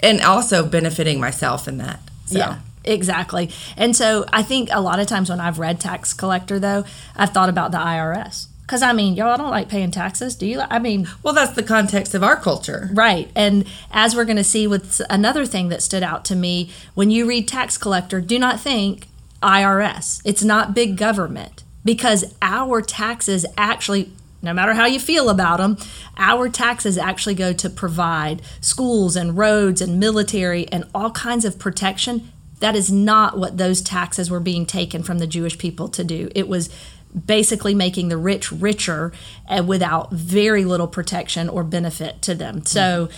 and 0.01 0.21
also 0.23 0.67
benefiting 0.67 1.21
myself 1.21 1.69
in 1.69 1.79
that. 1.79 2.01
So. 2.27 2.39
Yeah. 2.39 2.59
Exactly. 2.85 3.51
And 3.77 3.95
so 3.95 4.25
I 4.33 4.43
think 4.43 4.71
a 4.73 4.81
lot 4.81 4.99
of 4.99 5.07
times 5.07 5.29
when 5.29 5.41
I've 5.41 5.59
read 5.59 5.79
tax 5.79 6.15
collector 6.15 6.59
though, 6.59 6.85
I've 7.15 7.31
thought 7.31 7.51
about 7.51 7.71
the 7.71 7.77
IRS 7.77 8.48
because 8.69 8.83
I 8.83 8.93
mean, 8.93 9.15
y'all 9.15 9.39
don't 9.39 9.51
like 9.51 9.71
paying 9.71 9.91
taxes, 9.91 10.35
do 10.35 10.47
you? 10.47 10.61
I 10.69 10.79
mean, 10.79 11.09
well, 11.23 11.33
that's 11.33 11.55
the 11.55 11.63
context 11.63 12.15
of 12.15 12.23
our 12.23 12.37
culture. 12.37 12.91
Right. 12.93 13.31
And 13.35 13.67
as 13.91 14.15
we're 14.15 14.27
going 14.27 14.37
to 14.37 14.45
see 14.45 14.67
with 14.67 15.01
another 15.09 15.47
thing 15.47 15.71
that 15.71 15.83
stood 15.83 16.03
out 16.03 16.23
to 16.27 16.37
me, 16.37 16.71
when 16.93 17.11
you 17.11 17.27
read 17.27 17.49
tax 17.49 17.79
collector, 17.79 18.21
do 18.21 18.39
not 18.39 18.61
think 18.61 19.09
IRS. 19.43 20.21
It's 20.23 20.45
not 20.45 20.75
big 20.75 20.99
government 20.99 21.65
because 21.83 22.35
our 22.43 22.83
taxes 22.83 23.47
actually 23.57 24.13
no 24.41 24.53
matter 24.53 24.75
how 24.75 24.87
you 24.87 25.01
feel 25.01 25.31
about 25.31 25.57
them, 25.57 25.77
our 26.17 26.49
taxes 26.49 26.97
actually 26.97 27.35
go 27.35 27.53
to 27.53 27.69
provide 27.69 28.41
schools 28.61 29.17
and 29.17 29.37
roads 29.37 29.81
and 29.81 29.99
military 29.99 30.69
and 30.69 30.85
all 30.95 31.11
kinds 31.11 31.45
of 31.45 31.59
protection. 31.59 32.31
That 32.61 32.77
is 32.77 32.93
not 32.93 33.37
what 33.37 33.57
those 33.57 33.83
taxes 33.83 34.31
were 34.31 34.39
being 34.39 34.65
taken 34.65 35.03
from 35.03 35.19
the 35.19 35.27
Jewish 35.27 35.59
people 35.59 35.89
to 35.89 36.05
do. 36.05 36.31
It 36.37 36.47
was 36.47 36.71
basically 37.27 37.75
making 37.75 38.09
the 38.09 38.17
rich 38.17 38.53
richer 38.53 39.13
and 39.49 39.69
without 39.69 40.13
very 40.13 40.65
little 40.65 40.89
protection 40.89 41.49
or 41.49 41.65
benefit 41.65 42.23
to 42.23 42.35
them. 42.35 42.65
So, 42.65 43.09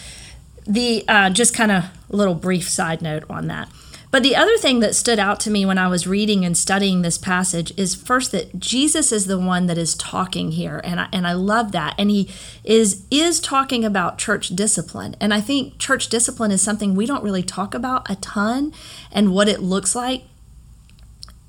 the 0.66 1.04
uh, 1.08 1.30
just 1.30 1.54
kind 1.54 1.72
of 1.72 1.84
little 2.08 2.34
brief 2.34 2.68
side 2.68 3.02
note 3.02 3.24
on 3.28 3.46
that. 3.48 3.68
But 4.10 4.24
the 4.24 4.34
other 4.34 4.56
thing 4.56 4.80
that 4.80 4.96
stood 4.96 5.20
out 5.20 5.38
to 5.40 5.50
me 5.50 5.64
when 5.64 5.78
I 5.78 5.86
was 5.86 6.06
reading 6.06 6.44
and 6.44 6.56
studying 6.56 7.02
this 7.02 7.16
passage 7.16 7.72
is 7.78 7.94
first 7.94 8.32
that 8.32 8.58
Jesus 8.58 9.12
is 9.12 9.26
the 9.26 9.38
one 9.38 9.66
that 9.66 9.78
is 9.78 9.94
talking 9.94 10.52
here, 10.52 10.80
and 10.82 11.00
I, 11.00 11.08
and 11.12 11.26
I 11.26 11.32
love 11.32 11.70
that. 11.72 11.94
And 11.96 12.10
he 12.10 12.28
is 12.64 13.06
is 13.10 13.38
talking 13.38 13.84
about 13.84 14.18
church 14.18 14.48
discipline, 14.48 15.14
and 15.20 15.32
I 15.32 15.40
think 15.40 15.78
church 15.78 16.08
discipline 16.08 16.50
is 16.50 16.60
something 16.60 16.94
we 16.94 17.06
don't 17.06 17.22
really 17.22 17.44
talk 17.44 17.72
about 17.72 18.10
a 18.10 18.16
ton, 18.16 18.72
and 19.12 19.32
what 19.32 19.48
it 19.48 19.60
looks 19.60 19.94
like 19.94 20.24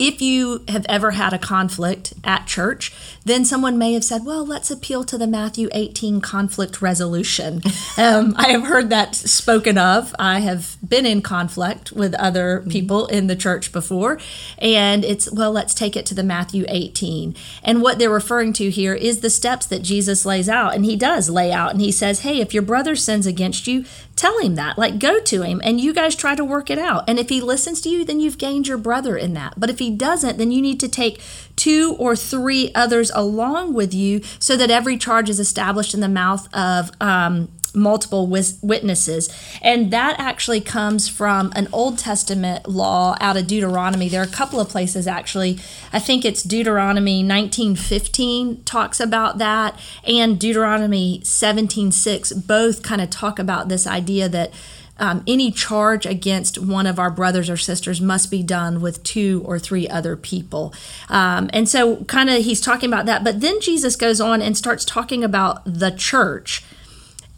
if 0.01 0.19
you 0.19 0.63
have 0.67 0.83
ever 0.89 1.11
had 1.11 1.31
a 1.31 1.37
conflict 1.37 2.13
at 2.23 2.47
church, 2.47 2.91
then 3.23 3.45
someone 3.45 3.77
may 3.77 3.93
have 3.93 4.03
said, 4.03 4.25
well, 4.25 4.43
let's 4.43 4.71
appeal 4.71 5.03
to 5.03 5.15
the 5.15 5.27
Matthew 5.27 5.69
18 5.73 6.21
conflict 6.21 6.81
resolution. 6.81 7.61
um, 7.97 8.33
I 8.35 8.49
have 8.49 8.63
heard 8.63 8.89
that 8.89 9.13
spoken 9.13 9.77
of. 9.77 10.15
I 10.17 10.39
have 10.39 10.77
been 10.87 11.05
in 11.05 11.21
conflict 11.21 11.91
with 11.91 12.15
other 12.15 12.61
mm-hmm. 12.61 12.71
people 12.71 13.05
in 13.07 13.27
the 13.27 13.35
church 13.35 13.71
before. 13.71 14.19
And 14.57 15.05
it's, 15.05 15.31
well, 15.31 15.51
let's 15.51 15.75
take 15.75 15.95
it 15.95 16.07
to 16.07 16.15
the 16.15 16.23
Matthew 16.23 16.65
18. 16.67 17.35
And 17.63 17.83
what 17.83 17.99
they're 17.99 18.09
referring 18.09 18.53
to 18.53 18.71
here 18.71 18.95
is 18.95 19.19
the 19.19 19.29
steps 19.29 19.67
that 19.67 19.83
Jesus 19.83 20.25
lays 20.25 20.49
out. 20.49 20.73
And 20.73 20.83
he 20.83 20.95
does 20.95 21.29
lay 21.29 21.51
out. 21.51 21.71
And 21.71 21.81
he 21.81 21.91
says, 21.91 22.21
hey, 22.21 22.41
if 22.41 22.55
your 22.55 22.63
brother 22.63 22.95
sins 22.95 23.27
against 23.27 23.67
you, 23.67 23.85
tell 24.21 24.37
him 24.39 24.53
that. 24.55 24.77
Like, 24.77 24.99
go 24.99 25.19
to 25.19 25.41
him 25.41 25.59
and 25.63 25.81
you 25.81 25.93
guys 25.93 26.15
try 26.15 26.35
to 26.35 26.45
work 26.45 26.69
it 26.69 26.77
out. 26.77 27.03
And 27.07 27.17
if 27.17 27.29
he 27.29 27.41
listens 27.41 27.81
to 27.81 27.89
you, 27.89 28.05
then 28.05 28.19
you've 28.19 28.37
gained 28.37 28.67
your 28.67 28.77
brother 28.77 29.17
in 29.17 29.33
that. 29.33 29.55
But 29.57 29.71
if 29.71 29.79
he 29.79 29.89
doesn't, 29.89 30.37
then 30.37 30.51
you 30.51 30.61
need 30.61 30.79
to 30.81 30.87
take 30.87 31.19
two 31.61 31.95
or 31.99 32.15
three 32.15 32.71
others 32.73 33.11
along 33.13 33.71
with 33.71 33.93
you 33.93 34.19
so 34.39 34.57
that 34.57 34.71
every 34.71 34.97
charge 34.97 35.29
is 35.29 35.39
established 35.39 35.93
in 35.93 35.99
the 35.99 36.09
mouth 36.09 36.51
of 36.55 36.89
um, 36.99 37.49
multiple 37.75 38.25
witnesses. 38.25 39.29
And 39.61 39.93
that 39.93 40.19
actually 40.19 40.59
comes 40.59 41.07
from 41.07 41.53
an 41.55 41.67
Old 41.71 41.99
Testament 41.99 42.67
law 42.67 43.15
out 43.21 43.37
of 43.37 43.45
Deuteronomy. 43.45 44.09
There 44.09 44.21
are 44.21 44.25
a 44.25 44.27
couple 44.27 44.59
of 44.59 44.69
places 44.69 45.05
actually. 45.05 45.59
I 45.93 45.99
think 45.99 46.25
it's 46.25 46.41
Deuteronomy 46.41 47.23
19:15 47.23 48.63
talks 48.65 48.99
about 48.99 49.37
that 49.37 49.79
and 50.03 50.39
Deuteronomy 50.39 51.21
17:6 51.23 52.33
both 52.33 52.81
kind 52.81 53.01
of 53.01 53.11
talk 53.11 53.37
about 53.37 53.69
this 53.69 53.85
idea 53.85 54.27
that 54.29 54.51
um, 54.99 55.23
any 55.25 55.51
charge 55.51 56.05
against 56.05 56.59
one 56.59 56.85
of 56.85 56.99
our 56.99 57.09
brothers 57.09 57.49
or 57.49 57.57
sisters 57.57 57.99
must 57.99 58.29
be 58.29 58.43
done 58.43 58.81
with 58.81 59.03
two 59.03 59.41
or 59.45 59.57
three 59.57 59.87
other 59.87 60.15
people. 60.15 60.73
Um, 61.09 61.49
and 61.53 61.67
so, 61.67 62.03
kind 62.05 62.29
of, 62.29 62.43
he's 62.43 62.61
talking 62.61 62.89
about 62.91 63.05
that. 63.07 63.23
But 63.23 63.41
then 63.41 63.59
Jesus 63.61 63.95
goes 63.95 64.21
on 64.21 64.41
and 64.41 64.57
starts 64.57 64.85
talking 64.85 65.23
about 65.23 65.63
the 65.65 65.91
church 65.91 66.63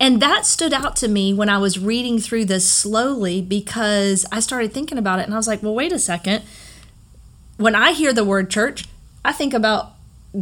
and 0.04 0.22
that 0.22 0.46
stood 0.46 0.74
out 0.74 0.98
to 0.98 1.08
me 1.08 1.34
when 1.34 1.48
I 1.48 1.58
was 1.58 1.80
reading 1.80 2.20
through 2.20 2.44
this 2.44 2.70
slowly 2.70 3.42
because 3.42 4.26
I 4.34 4.42
started 4.42 4.74
thinking 4.74 4.98
about 4.98 5.20
it 5.20 5.24
and 5.24 5.34
I 5.34 5.38
was 5.38 5.48
like, 5.48 5.64
well, 5.64 5.74
wait 5.74 5.94
a 5.94 5.98
second. 6.00 6.44
When 7.56 7.74
I 7.74 7.94
hear 7.94 8.12
the 8.12 8.26
word 8.26 8.50
church, 8.50 8.86
I 9.24 9.32
think 9.32 9.54
about 9.54 9.94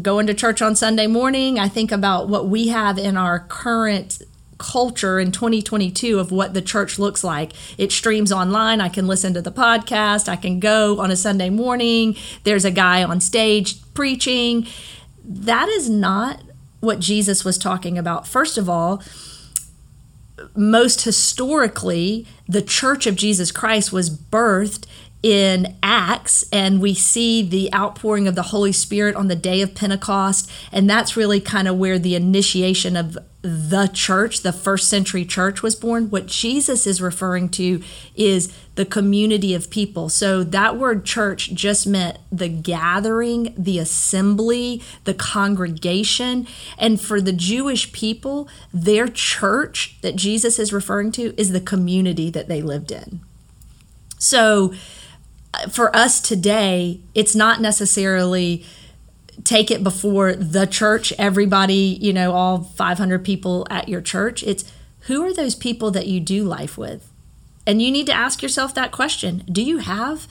going 0.02 0.26
to 0.26 0.34
church 0.34 0.64
on 0.64 0.76
Sunday 0.76 1.06
morning. 1.06 1.60
I 1.60 1.68
think 1.68 1.92
about 1.92 2.28
what 2.28 2.48
we 2.48 2.70
have 2.70 2.98
in 2.98 3.18
our 3.18 3.40
current 3.40 4.24
culture 4.62 5.20
in 5.20 5.32
2022 5.32 6.20
of 6.20 6.32
what 6.32 6.54
the 6.54 6.62
church 6.62 7.00
looks 7.00 7.24
like. 7.24 7.52
It 7.78 7.92
streams 7.92 8.32
online. 8.32 8.80
I 8.80 8.90
can 8.90 9.08
listen 9.08 9.34
to 9.34 9.42
the 9.42 9.52
podcast. 9.52 10.30
I 10.30 10.36
can 10.36 10.60
go 10.60 11.00
on 11.00 11.10
a 11.10 11.16
Sunday 11.16 11.50
morning. 11.50 12.16
There's 12.44 12.64
a 12.64 12.72
guy 12.72 13.04
on 13.04 13.20
stage 13.20 13.82
preaching. 13.94 14.68
That 15.26 15.68
is 15.68 15.90
not 15.90 16.42
what 16.80 17.00
Jesus 17.00 17.44
was 17.44 17.58
talking 17.58 17.98
about. 17.98 18.28
First 18.28 18.58
of 18.58 18.70
all, 18.70 19.02
most 20.56 21.02
historically, 21.02 22.28
the 22.48 22.62
Church 22.62 23.08
of 23.08 23.16
Jesus 23.16 23.52
Christ 23.52 23.92
was 23.92 24.10
birthed 24.10 24.86
in 25.24 25.76
Acts, 25.84 26.44
and 26.52 26.82
we 26.82 26.94
see 26.94 27.42
the 27.42 27.74
outpouring 27.74 28.28
of 28.28 28.36
the 28.36 28.44
Holy 28.44 28.72
Spirit 28.72 29.16
on 29.16 29.28
the 29.28 29.36
day 29.36 29.62
of 29.62 29.76
Pentecost. 29.76 30.50
And 30.72 30.90
that's 30.90 31.16
really 31.16 31.40
kind 31.40 31.68
of 31.68 31.78
where 31.78 32.00
the 32.00 32.16
initiation 32.16 32.96
of 32.96 33.18
the 33.44 33.88
church, 33.88 34.42
the 34.42 34.54
first 34.54 34.88
century 34.88 35.26
church, 35.26 35.64
was 35.64 35.76
born. 35.76 36.10
What 36.10 36.28
Jesus 36.28 36.86
is 36.86 37.02
referring 37.02 37.50
to 37.50 37.82
is 38.16 38.56
the 38.76 38.86
community 38.86 39.56
of 39.56 39.70
people. 39.70 40.10
So 40.10 40.44
that 40.44 40.78
word 40.78 41.06
church 41.06 41.54
just 41.54 41.88
meant 41.88 42.20
the 42.32 42.50
gathering, 42.50 43.54
the 43.58 43.80
assembly, 43.80 44.82
the 45.06 45.16
congregation. 45.16 46.48
And 46.78 47.02
for 47.02 47.20
the 47.20 47.34
Jewish 47.34 47.92
people, 47.92 48.48
their 48.72 49.08
church 49.08 49.98
that 50.02 50.16
Jesus 50.16 50.60
is 50.60 50.72
referring 50.72 51.12
to 51.14 51.34
is 51.40 51.52
the 51.52 51.62
community 51.62 52.30
that 52.30 52.48
they 52.48 52.62
lived 52.62 52.92
in. 52.92 53.22
So, 54.20 54.74
for 55.70 55.96
us 55.96 56.22
today, 56.22 57.02
it's 57.14 57.36
not 57.36 57.62
necessarily 57.62 58.66
take 59.44 59.72
it 59.72 59.84
before 59.84 60.34
the 60.34 60.66
church, 60.66 61.14
everybody, 61.18 61.98
you 62.02 62.14
know, 62.14 62.34
all 62.34 62.64
500 62.64 63.24
people 63.24 63.68
at 63.70 63.90
your 63.90 64.02
church. 64.02 64.44
It's 64.44 64.72
who 65.02 65.24
are 65.24 65.34
those 65.34 65.56
people 65.56 65.92
that 65.92 66.08
you 66.08 66.20
do 66.20 66.44
life 66.44 66.78
with? 66.78 67.12
And 67.66 67.82
you 67.82 67.92
need 67.92 68.06
to 68.08 68.14
ask 68.14 68.42
yourself 68.42 68.74
that 68.76 68.92
question 68.92 69.44
Do 69.52 69.64
you 69.64 69.80
have 69.80 70.28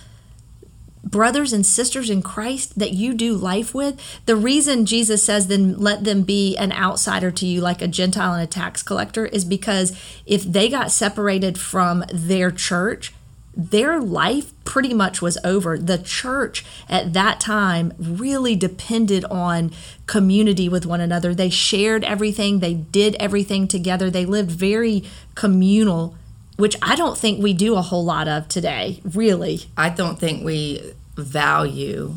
brothers 1.03 1.53
and 1.53 1.65
sisters 1.65 2.11
in 2.11 2.23
Christ 2.23 2.79
that 2.79 2.93
you 2.93 3.15
do 3.15 3.35
life 3.35 3.75
with? 3.75 4.01
The 4.27 4.37
reason 4.37 4.87
Jesus 4.87 5.25
says, 5.25 5.47
then 5.47 5.79
let 5.79 6.05
them 6.05 6.23
be 6.23 6.57
an 6.57 6.73
outsider 6.73 7.31
to 7.31 7.47
you, 7.47 7.61
like 7.61 7.83
a 7.83 7.89
Gentile 7.89 8.35
and 8.35 8.43
a 8.43 8.47
tax 8.47 8.83
collector, 8.83 9.27
is 9.27 9.45
because 9.45 9.99
if 10.27 10.43
they 10.45 10.69
got 10.69 10.93
separated 10.93 11.59
from 11.59 12.05
their 12.13 12.51
church, 12.51 13.13
their 13.57 14.01
life 14.01 14.53
pretty 14.65 14.95
much 14.95 15.21
was 15.21 15.37
over. 15.45 15.77
The 15.77 15.99
church 15.99 16.65
at 16.89 17.13
that 17.13 17.41
time 17.41 17.93
really 17.99 18.55
depended 18.55 19.25
on 19.27 19.73
community 20.07 20.69
with 20.69 20.87
one 20.87 21.01
another. 21.01 21.35
They 21.35 21.51
shared 21.51 22.05
everything, 22.05 22.61
they 22.61 22.75
did 22.75 23.17
everything 23.19 23.67
together, 23.67 24.11
they 24.11 24.25
lived 24.25 24.51
very 24.51 25.05
communal, 25.35 26.15
which 26.57 26.77
I 26.81 26.95
don't 26.95 27.19
think 27.19 27.43
we 27.43 27.53
do 27.53 27.75
a 27.75 27.83
whole 27.83 28.05
lot 28.05 28.29
of 28.29 28.49
today, 28.49 29.01
really. 29.05 29.63
I 29.77 29.89
don't 29.89 30.19
think 30.19 30.45
we 30.45 30.93
value 31.17 32.15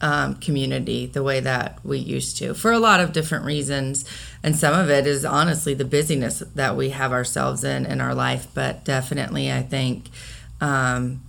um, 0.00 0.34
community 0.34 1.06
the 1.06 1.22
way 1.22 1.40
that 1.40 1.78
we 1.82 1.98
used 1.98 2.36
to 2.38 2.52
for 2.52 2.72
a 2.72 2.78
lot 2.78 3.00
of 3.00 3.12
different 3.12 3.44
reasons. 3.44 4.04
And 4.42 4.54
some 4.54 4.78
of 4.78 4.90
it 4.90 5.06
is 5.06 5.24
honestly 5.24 5.72
the 5.72 5.86
busyness 5.86 6.40
that 6.54 6.76
we 6.76 6.90
have 6.90 7.12
ourselves 7.12 7.64
in 7.64 7.86
in 7.86 8.00
our 8.02 8.14
life. 8.14 8.46
But 8.52 8.84
definitely, 8.84 9.50
I 9.50 9.62
think 9.62 10.10
um, 10.64 11.22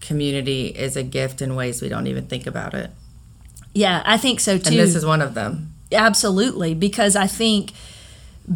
community 0.00 0.66
is 0.66 0.96
a 0.96 1.02
gift 1.02 1.40
in 1.40 1.54
ways 1.54 1.80
we 1.80 1.88
don't 1.88 2.08
even 2.08 2.26
think 2.26 2.46
about 2.46 2.74
it. 2.74 2.90
Yeah, 3.72 4.02
I 4.04 4.16
think 4.16 4.40
so 4.40 4.58
too. 4.58 4.70
And 4.70 4.78
this 4.78 4.94
is 4.94 5.06
one 5.06 5.22
of 5.22 5.34
them. 5.34 5.74
Absolutely, 5.92 6.74
because 6.74 7.14
I 7.14 7.26
think 7.26 7.72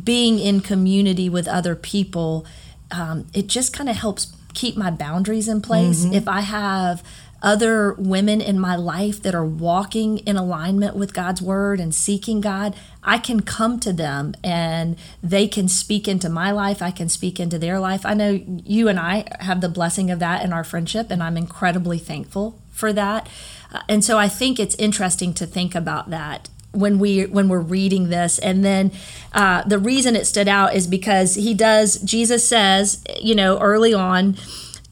being 0.05 0.39
in 0.39 0.61
community 0.61 1.29
with 1.29 1.47
other 1.47 1.75
people, 1.77 2.45
um, 2.91 3.27
it 3.33 3.47
just 3.47 3.73
kind 3.73 3.89
of 3.89 3.97
helps 3.97 4.35
keep 4.55 4.77
my 4.77 4.91
boundaries 4.91 5.49
in 5.49 5.61
place. 5.61 6.05
Mm-hmm. 6.05 6.15
If 6.15 6.27
I 6.29 6.41
have 6.41 7.05
other 7.43 7.95
women 7.95 8.41
in 8.41 8.59
my 8.59 8.75
life 8.75 9.23
that 9.23 9.35
are 9.35 9.45
walking 9.45 10.19
in 10.19 10.37
alignment 10.37 10.97
with 10.97 11.15
God's 11.15 11.41
word 11.41 11.79
and 11.79 11.95
seeking 11.95 12.41
God, 12.41 12.75
I 13.03 13.19
can 13.19 13.41
come 13.41 13.79
to 13.81 13.93
them 13.93 14.35
and 14.43 14.97
they 15.23 15.47
can 15.47 15.69
speak 15.69 16.09
into 16.09 16.29
my 16.29 16.51
life. 16.51 16.83
I 16.83 16.91
can 16.91 17.09
speak 17.09 17.39
into 17.39 17.59
their 17.59 17.79
life. 17.79 18.05
I 18.05 18.15
know 18.15 18.41
you 18.47 18.89
and 18.89 18.99
I 18.99 19.27
have 19.41 19.61
the 19.61 19.69
blessing 19.69 20.11
of 20.11 20.19
that 20.19 20.45
in 20.45 20.53
our 20.53 20.65
friendship, 20.65 21.11
and 21.11 21.23
I'm 21.23 21.37
incredibly 21.37 21.99
thankful 21.99 22.59
for 22.71 22.93
that. 22.93 23.29
Uh, 23.73 23.83
and 23.89 24.05
so 24.05 24.19
I 24.19 24.29
think 24.29 24.59
it's 24.59 24.75
interesting 24.77 25.33
to 25.35 25.47
think 25.47 25.75
about 25.75 26.11
that 26.11 26.49
when 26.73 26.99
we 26.99 27.25
when 27.27 27.49
we're 27.49 27.61
reading 27.61 28.11
this 28.11 28.39
and 28.39 28.65
then 28.65 28.93
uh, 29.33 29.63
the 29.63 29.79
reason 29.79 30.15
it 30.15 30.27
stood 30.27 30.49
out 30.49 30.75
is 30.75 30.87
because 30.87 31.35
he 31.35 31.55
does 31.55 31.97
jesus 32.03 32.47
says 32.47 33.03
you 33.19 33.35
know 33.35 33.59
early 33.59 33.95
on 33.95 34.37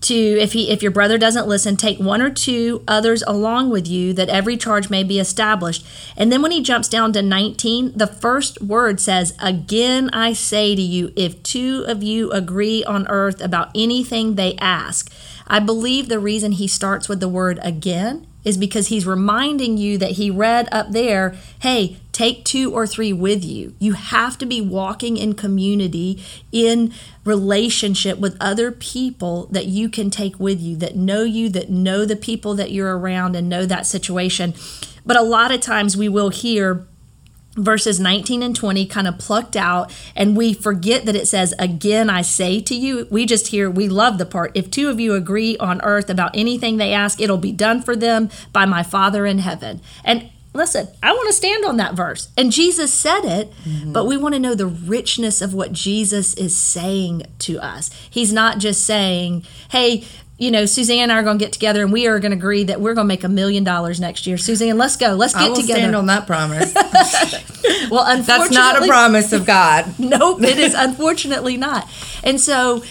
to 0.07 0.14
if 0.14 0.53
he 0.53 0.71
if 0.71 0.83
your 0.83 0.90
brother 0.92 1.19
doesn't 1.19 1.47
listen 1.47 1.77
take 1.77 1.99
one 1.99 2.23
or 2.23 2.31
two 2.31 2.83
others 2.87 3.23
along 3.27 3.71
with 3.71 3.87
you 3.87 4.12
that 4.12 4.29
every 4.29 4.57
charge 4.57 4.90
may 4.90 5.03
be 5.03 5.19
established. 5.19 5.85
And 6.16 6.33
then 6.33 6.42
when 6.42 6.53
he 6.53 6.62
jumps 6.62 6.88
down 6.88 7.12
to 7.12 7.23
19 7.23 7.92
the 7.97 8.07
first 8.07 8.61
word 8.62 9.01
says 9.01 9.35
again 9.40 10.11
i 10.12 10.33
say 10.33 10.75
to 10.75 10.83
you 10.83 11.12
if 11.16 11.42
two 11.42 11.85
of 11.87 12.03
you 12.03 12.31
agree 12.33 12.85
on 12.85 13.07
earth 13.09 13.40
about 13.40 13.71
anything 13.75 14.35
they 14.35 14.55
ask. 14.57 15.12
I 15.47 15.61
believe 15.61 16.09
the 16.09 16.19
reason 16.19 16.53
he 16.53 16.66
starts 16.66 17.09
with 17.09 17.21
the 17.21 17.29
word 17.29 17.59
again 17.62 18.27
is 18.47 18.57
because 18.57 18.87
he's 18.87 19.05
reminding 19.05 19.77
you 19.77 19.99
that 19.99 20.13
he 20.13 20.31
read 20.31 20.69
up 20.71 20.93
there, 20.93 21.35
hey, 21.59 21.97
take 22.13 22.45
two 22.45 22.73
or 22.73 22.87
three 22.87 23.13
with 23.13 23.45
you. 23.45 23.75
You 23.81 23.95
have 23.95 24.39
to 24.39 24.47
be 24.47 24.61
walking 24.61 25.17
in 25.17 25.35
community, 25.35 26.23
in 26.53 26.93
relationship 27.25 28.19
with 28.19 28.37
other 28.41 28.71
people 28.71 29.49
that 29.51 29.67
you 29.67 29.89
can 29.89 30.11
take 30.11 30.39
with 30.39 30.61
you, 30.61 30.77
that 30.77 30.95
know 30.95 31.25
you, 31.25 31.49
that 31.51 31.71
know 31.71 32.05
the 32.05 32.15
people 32.15 32.55
that 32.55 32.71
you're 32.71 32.97
around 32.97 33.35
and 33.35 33.49
know 33.49 33.67
that 33.67 33.85
situation. 33.85 34.55
But 35.05 35.17
a 35.17 35.23
lot 35.23 35.51
of 35.51 35.61
times 35.61 35.97
we 35.97 36.09
will 36.09 36.31
hear, 36.31 36.87
verses 37.57 37.99
19 37.99 38.42
and 38.42 38.55
20 38.55 38.87
kind 38.87 39.09
of 39.09 39.19
plucked 39.19 39.57
out 39.57 39.92
and 40.14 40.37
we 40.37 40.53
forget 40.53 41.07
that 41.07 41.16
it 41.16 41.27
says 41.27 41.55
again 41.59 42.11
i 42.11 42.21
say 42.21 42.61
to 42.61 42.75
you 42.75 43.07
we 43.11 43.25
just 43.25 43.49
hear 43.49 43.71
we 43.71 43.88
love 43.88 44.19
the 44.19 44.27
part. 44.27 44.53
If 44.55 44.71
two 44.71 44.88
of 44.88 45.01
you 45.01 45.14
agree 45.14 45.57
on 45.59 45.81
earth 45.83 46.11
about 46.11 46.37
anything 46.37 46.77
they 46.77 46.92
ask 46.92 47.21
it'll 47.21 47.38
be 47.38 47.53
done 47.53 47.83
for 47.83 47.97
them 47.97 48.31
by 48.53 48.64
my 48.66 48.83
father 48.83 49.27
in 49.27 49.38
heaven. 49.38 49.81
And 50.05 50.31
listen 50.53 50.88
i 51.03 51.12
want 51.12 51.27
to 51.27 51.35
stand 51.35 51.66
on 51.66 51.77
that 51.77 51.92
verse 51.92 52.31
and 52.35 52.51
jesus 52.51 52.90
said 52.90 53.27
it 53.27 53.53
mm-hmm. 53.62 53.92
but 53.92 54.07
we 54.07 54.16
want 54.16 54.35
to 54.35 54.38
know 54.38 54.55
the 54.55 54.66
richness 54.66 55.42
of 55.42 55.53
what 55.53 55.71
jesus 55.71 56.33
is 56.33 56.57
saying 56.57 57.23
to 57.38 57.59
us. 57.59 57.90
He's 58.09 58.33
not 58.33 58.57
just 58.57 58.85
saying 58.85 59.45
hey 59.71 60.05
you 60.38 60.51
know, 60.51 60.66
Suzanne 60.66 60.99
and 60.99 61.12
I 61.12 61.18
are 61.18 61.22
going 61.22 61.38
to 61.38 61.44
get 61.44 61.53
together 61.53 61.83
and 61.83 61.92
we 61.92 62.07
are 62.07 62.18
going 62.18 62.33
to 62.33 62.37
agree 62.37 62.64
that 62.64 62.81
we're 62.81 62.94
going 62.94 63.07
to 63.07 63.09
make 63.09 63.25
a 63.25 63.29
million 63.29 63.64
dollars 63.64 63.99
next 63.99 64.27
year. 64.27 64.37
Suzanne, 64.37 64.77
let's 64.77 64.96
go. 64.96 65.14
Let's 65.14 65.33
get 65.33 65.42
I 65.42 65.49
will 65.49 65.57
together. 65.57 65.81
stand 65.81 65.96
on 65.96 66.07
that 66.07 66.27
promise. 66.27 66.75
well, 67.90 68.05
unfortunately, 68.07 68.25
That's 68.27 68.51
not 68.51 68.83
a 68.83 68.87
promise 68.87 69.33
of 69.33 69.46
God. 69.46 69.94
nope, 69.99 70.42
it 70.42 70.59
is 70.59 70.75
unfortunately 70.75 71.57
not. 71.57 71.88
And 72.22 72.38
so 72.38 72.83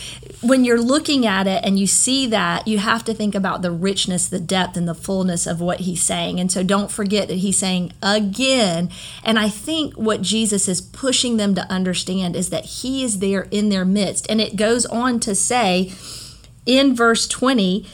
when 0.41 0.65
you're 0.65 0.81
looking 0.81 1.27
at 1.27 1.45
it 1.45 1.63
and 1.63 1.77
you 1.77 1.85
see 1.85 2.25
that, 2.27 2.67
you 2.67 2.79
have 2.79 3.03
to 3.05 3.13
think 3.13 3.35
about 3.35 3.61
the 3.61 3.71
richness, 3.71 4.27
the 4.27 4.39
depth, 4.39 4.75
and 4.75 4.87
the 4.87 4.95
fullness 4.95 5.45
of 5.45 5.61
what 5.61 5.81
he's 5.81 6.01
saying. 6.01 6.39
And 6.39 6.51
so 6.51 6.63
don't 6.63 6.91
forget 6.91 7.27
that 7.27 7.37
he's 7.37 7.59
saying 7.59 7.93
again. 8.01 8.89
And 9.23 9.37
I 9.37 9.49
think 9.49 9.93
what 9.93 10.23
Jesus 10.23 10.67
is 10.67 10.81
pushing 10.81 11.37
them 11.37 11.53
to 11.55 11.71
understand 11.71 12.35
is 12.35 12.49
that 12.49 12.65
he 12.65 13.03
is 13.03 13.19
there 13.19 13.47
in 13.51 13.69
their 13.69 13.85
midst. 13.85 14.25
And 14.29 14.41
it 14.41 14.55
goes 14.55 14.87
on 14.87 15.19
to 15.21 15.35
say 15.35 15.91
in 16.65 16.95
verse 16.95 17.27
20, 17.27 17.85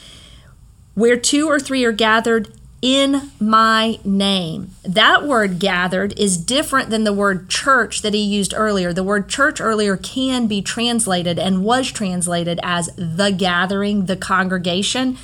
where 0.94 1.16
two 1.16 1.48
or 1.48 1.58
three 1.58 1.84
are 1.84 1.92
gathered 1.92 2.48
in 2.82 3.30
my 3.38 3.98
name. 4.04 4.72
That 4.82 5.22
word 5.22 5.60
gathered 5.60 6.18
is 6.18 6.36
different 6.36 6.90
than 6.90 7.04
the 7.04 7.12
word 7.12 7.48
church 7.48 8.02
that 8.02 8.12
he 8.12 8.20
used 8.20 8.52
earlier. 8.56 8.92
The 8.92 9.04
word 9.04 9.28
church 9.28 9.60
earlier 9.60 9.96
can 9.96 10.48
be 10.48 10.60
translated 10.60 11.38
and 11.38 11.64
was 11.64 11.92
translated 11.92 12.58
as 12.62 12.90
the 12.96 13.30
gathering, 13.30 14.06
the 14.06 14.16
congregation. 14.16 15.16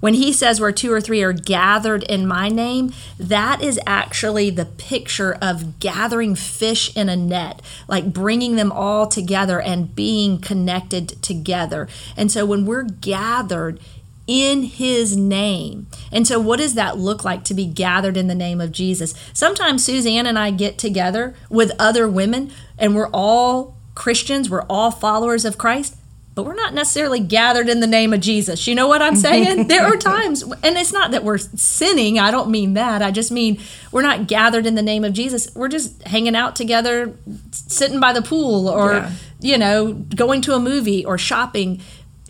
When 0.00 0.14
he 0.14 0.32
says 0.32 0.60
where 0.60 0.72
two 0.72 0.92
or 0.92 1.00
three 1.00 1.22
are 1.22 1.32
gathered 1.32 2.02
in 2.04 2.26
my 2.26 2.48
name, 2.48 2.92
that 3.18 3.62
is 3.62 3.80
actually 3.86 4.50
the 4.50 4.66
picture 4.66 5.36
of 5.40 5.80
gathering 5.80 6.34
fish 6.34 6.94
in 6.96 7.08
a 7.08 7.16
net, 7.16 7.62
like 7.88 8.12
bringing 8.12 8.56
them 8.56 8.72
all 8.72 9.06
together 9.06 9.60
and 9.60 9.94
being 9.94 10.38
connected 10.38 11.20
together. 11.22 11.88
And 12.16 12.30
so 12.30 12.44
when 12.44 12.66
we're 12.66 12.84
gathered, 12.84 13.80
in 14.26 14.64
his 14.64 15.16
name. 15.16 15.86
And 16.10 16.26
so, 16.26 16.40
what 16.40 16.58
does 16.58 16.74
that 16.74 16.98
look 16.98 17.24
like 17.24 17.44
to 17.44 17.54
be 17.54 17.66
gathered 17.66 18.16
in 18.16 18.26
the 18.26 18.34
name 18.34 18.60
of 18.60 18.72
Jesus? 18.72 19.14
Sometimes 19.32 19.84
Suzanne 19.84 20.26
and 20.26 20.38
I 20.38 20.50
get 20.50 20.78
together 20.78 21.34
with 21.48 21.70
other 21.78 22.08
women, 22.08 22.50
and 22.76 22.96
we're 22.96 23.10
all 23.10 23.76
Christians, 23.94 24.50
we're 24.50 24.66
all 24.68 24.90
followers 24.90 25.44
of 25.44 25.58
Christ, 25.58 25.96
but 26.36 26.44
we're 26.44 26.54
not 26.54 26.74
necessarily 26.74 27.18
gathered 27.18 27.66
in 27.66 27.80
the 27.80 27.86
name 27.86 28.12
of 28.12 28.20
Jesus. 28.20 28.66
You 28.68 28.74
know 28.74 28.86
what 28.86 29.00
I'm 29.00 29.16
saying? 29.16 29.66
there 29.68 29.86
are 29.86 29.96
times, 29.96 30.42
and 30.42 30.76
it's 30.76 30.92
not 30.92 31.12
that 31.12 31.24
we're 31.24 31.38
sinning, 31.38 32.18
I 32.18 32.30
don't 32.30 32.50
mean 32.50 32.74
that. 32.74 33.00
I 33.00 33.10
just 33.10 33.32
mean 33.32 33.58
we're 33.90 34.02
not 34.02 34.26
gathered 34.26 34.66
in 34.66 34.74
the 34.74 34.82
name 34.82 35.02
of 35.02 35.14
Jesus. 35.14 35.48
We're 35.54 35.68
just 35.68 36.02
hanging 36.02 36.36
out 36.36 36.54
together, 36.54 37.16
sitting 37.50 38.00
by 38.00 38.12
the 38.12 38.20
pool, 38.20 38.68
or, 38.68 38.92
yeah. 38.92 39.12
you 39.40 39.56
know, 39.56 39.94
going 39.94 40.42
to 40.42 40.54
a 40.54 40.60
movie 40.60 41.04
or 41.04 41.18
shopping 41.18 41.80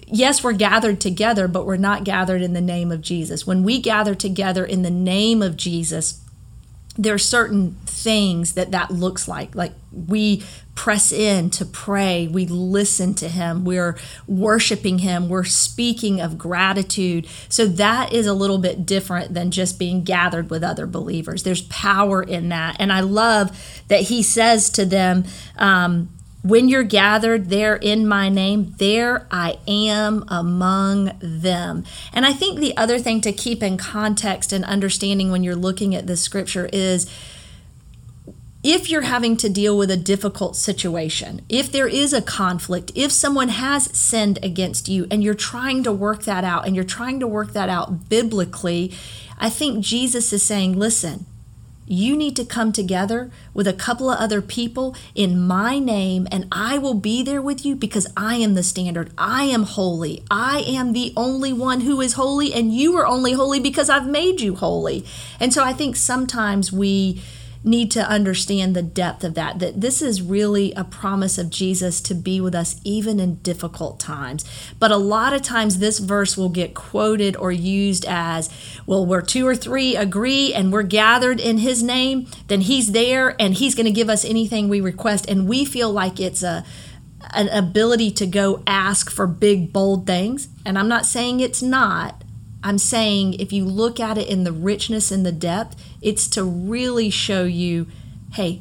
yes, 0.09 0.45
we're 0.45 0.53
gathered 0.53 1.01
together, 1.01 1.49
but 1.49 1.67
we're 1.67 1.77
not 1.77 2.05
gathered 2.05 2.41
in 2.41 2.53
the 2.53 2.61
name 2.61 2.93
of 2.93 3.01
Jesus. 3.01 3.45
When 3.45 3.65
we 3.65 3.81
gather 3.81 4.15
together 4.15 4.65
in 4.65 4.83
the 4.83 4.91
name 4.91 5.43
of 5.43 5.57
Jesus, 5.57 6.21
there 6.97 7.15
are 7.15 7.19
certain 7.19 7.73
things 7.87 8.53
that 8.53 8.71
that 8.71 8.93
looks 8.93 9.27
like. 9.27 9.57
Like 9.57 9.73
we 9.97 10.43
press 10.75 11.11
in 11.11 11.49
to 11.51 11.65
pray, 11.65 12.29
we 12.29 12.47
listen 12.47 13.15
to 13.15 13.29
Him, 13.29 13.65
we're 13.65 13.97
worshiping 14.27 14.99
Him, 14.99 15.29
we're 15.29 15.45
speaking 15.45 16.21
of 16.21 16.37
gratitude. 16.37 17.27
So 17.49 17.67
that 17.67 18.13
is 18.13 18.27
a 18.27 18.35
little 18.35 18.59
bit 18.59 18.85
different 18.85 19.35
than 19.35 19.51
just 19.51 19.79
being 19.79 20.05
gathered 20.05 20.51
with 20.51 20.63
other 20.63 20.87
believers. 20.87 21.43
There's 21.43 21.63
power 21.63 22.23
in 22.23 22.51
that. 22.51 22.77
And 22.79 22.93
I 22.93 23.01
love 23.01 23.83
that 23.89 24.03
He 24.03 24.23
says 24.23 24.69
to 24.71 24.85
them, 24.85 25.25
um, 25.57 26.11
when 26.47 26.69
you're 26.69 26.85
gathered 26.85 27.47
there 27.47 27.75
in 27.75 28.07
my 28.07 28.29
name, 28.29 28.75
there 28.79 29.27
I 29.33 29.59
am 29.67 30.25
among 30.29 31.19
them. 31.21 31.83
And 32.13 32.25
I 32.25 32.33
think 32.33 32.61
the 32.61 32.77
other 32.77 33.01
thing 33.01 33.21
to 33.23 33.33
keep 33.33 33.65
in 33.65 33.77
context 33.77 34.53
and 34.53 34.65
understanding 34.65 35.33
when 35.33 35.43
you're 35.43 35.57
looking 35.57 35.93
at 35.93 36.07
this 36.07 36.21
scripture 36.21 36.71
is 36.73 37.11
if 38.69 38.91
you're 38.91 39.03
having 39.03 39.37
to 39.37 39.49
deal 39.49 39.79
with 39.79 39.93
a 39.93 39.97
difficult 39.97 40.57
situation, 40.57 41.41
if 41.49 41.71
there 41.71 41.87
is 41.87 42.13
a 42.13 42.21
conflict, 42.21 42.91
if 42.97 43.13
someone 43.13 43.49
has 43.49 43.85
sinned 43.97 44.41
against 44.43 44.89
you 44.89 45.07
and 45.09 45.23
you're 45.23 45.35
trying 45.35 45.85
to 45.85 45.93
work 45.93 46.25
that 46.25 46.43
out 46.43 46.67
and 46.67 46.75
you're 46.75 46.85
trying 46.85 47.21
to 47.21 47.29
work 47.29 47.53
that 47.53 47.69
out 47.69 48.09
biblically, 48.09 48.93
I 49.39 49.51
think 49.51 49.85
Jesus 49.85 50.33
is 50.33 50.43
saying, 50.43 50.77
listen, 50.77 51.27
you 51.87 52.17
need 52.17 52.35
to 52.35 52.45
come 52.45 52.73
together 52.73 53.31
with 53.55 53.69
a 53.69 53.73
couple 53.73 54.11
of 54.11 54.19
other 54.19 54.43
people 54.43 54.97
in 55.15 55.47
my 55.47 55.79
name, 55.79 56.27
and 56.33 56.49
I 56.51 56.77
will 56.79 56.95
be 56.95 57.23
there 57.23 57.41
with 57.41 57.65
you 57.65 57.77
because 57.77 58.09
I 58.17 58.35
am 58.35 58.55
the 58.55 58.65
standard. 58.65 59.13
I 59.17 59.45
am 59.45 59.63
holy. 59.63 60.25
I 60.29 60.65
am 60.67 60.93
the 60.93 61.13
only 61.17 61.53
one 61.53 61.83
who 61.83 62.01
is 62.01 62.15
holy, 62.15 62.53
and 62.53 62.75
you 62.75 62.97
are 62.97 63.07
only 63.07 63.35
holy 63.35 63.61
because 63.61 63.89
I've 63.89 64.09
made 64.09 64.41
you 64.41 64.57
holy. 64.57 65.07
And 65.39 65.55
so 65.55 65.63
I 65.63 65.73
think 65.73 65.95
sometimes 65.95 66.73
we 66.73 67.23
need 67.67 67.91
to 67.91 68.09
understand 68.09 68.75
the 68.75 68.83
depth 68.83 69.25
of 69.25 69.35
that 69.35 69.59
that 69.59 69.81
this 69.81 70.01
is 70.01 70.23
really 70.23 70.73
a 70.73 70.85
promise 70.85 71.37
of 71.37 71.51
Jesus 71.51 72.01
to 72.01 72.15
be 72.15 72.41
with 72.41 72.55
us 72.55 72.81
even 72.85 73.19
in 73.19 73.37
difficult 73.37 73.99
times. 73.99 74.45
But 74.79 74.93
a 74.93 74.97
lot 74.97 75.33
of 75.33 75.43
times 75.43 75.79
this 75.79 75.99
verse 75.99 76.37
will 76.37 76.49
get 76.49 76.75
quoted 76.75 77.37
or 77.37 77.51
used 77.51 78.05
as 78.07 78.49
well 78.87 79.05
where 79.05 79.23
two 79.23 79.47
or 79.47 79.57
three 79.57 79.97
agree 79.97 80.55
and 80.55 80.73
we're 80.73 80.83
gathered 80.83 81.41
in 81.41 81.59
his 81.59 81.83
name 81.83 82.29
then 82.47 82.63
he's 82.63 82.93
there 82.93 83.35
and 83.41 83.55
he's 83.55 83.75
going 83.75 83.87
to 83.87 83.93
give 83.93 84.09
us 84.09 84.25
anything 84.25 84.69
we 84.69 84.81
request. 84.81 85.29
And 85.29 85.49
we 85.49 85.65
feel 85.65 85.91
like 85.91 86.21
it's 86.21 86.43
a 86.43 86.65
an 87.35 87.49
ability 87.49 88.11
to 88.13 88.27
go 88.27 88.63
ask 88.69 89.11
for 89.11 89.27
big 89.27 89.73
bold 89.73 90.07
things. 90.07 90.49
And 90.65 90.79
I'm 90.79 90.87
not 90.87 91.07
saying 91.07 91.41
it's 91.41 91.63
not 91.63 92.23
I'm 92.67 92.79
saying 92.79 93.35
if 93.35 93.53
you 93.53 93.65
look 93.65 94.01
at 94.01 94.19
it 94.19 94.27
in 94.27 94.43
the 94.43 94.51
richness 94.51 95.13
and 95.13 95.25
the 95.25 95.31
depth, 95.31 95.81
it's 96.03 96.27
to 96.31 96.43
really 96.43 97.11
show 97.11 97.45
you 97.45 97.87
hey, 98.33 98.61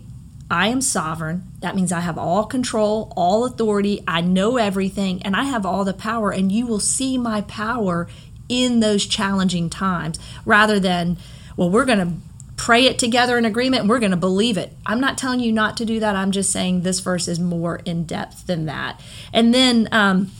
I 0.49 0.67
am 0.67 0.79
sovereign. 0.79 1.51
That 1.61 1.75
means 1.75 1.91
I 1.91 2.01
have 2.01 2.15
all 2.15 2.45
control, 2.45 3.11
all 3.17 3.45
authority. 3.45 4.03
I 4.07 4.21
know 4.21 4.57
everything, 4.57 5.23
and 5.23 5.35
I 5.35 5.45
have 5.45 5.65
all 5.65 5.83
the 5.83 5.91
power. 5.91 6.29
And 6.29 6.51
you 6.51 6.67
will 6.67 6.79
see 6.79 7.17
my 7.17 7.41
power 7.41 8.07
in 8.47 8.79
those 8.79 9.07
challenging 9.07 9.71
times 9.71 10.19
rather 10.45 10.79
than, 10.79 11.17
well, 11.57 11.71
we're 11.71 11.83
going 11.83 11.97
to 11.97 12.13
pray 12.57 12.85
it 12.85 12.99
together 12.99 13.39
in 13.39 13.43
agreement 13.43 13.81
and 13.81 13.89
we're 13.89 13.99
going 13.99 14.11
to 14.11 14.17
believe 14.17 14.55
it. 14.55 14.71
I'm 14.85 15.01
not 15.01 15.17
telling 15.17 15.39
you 15.39 15.51
not 15.51 15.77
to 15.77 15.85
do 15.85 15.99
that. 15.99 16.15
I'm 16.15 16.31
just 16.31 16.51
saying 16.51 16.81
this 16.81 16.99
verse 16.99 17.27
is 17.27 17.39
more 17.39 17.77
in 17.85 18.05
depth 18.05 18.45
than 18.45 18.67
that. 18.67 19.01
And 19.33 19.51
then 19.51 19.89
um, 19.91 20.31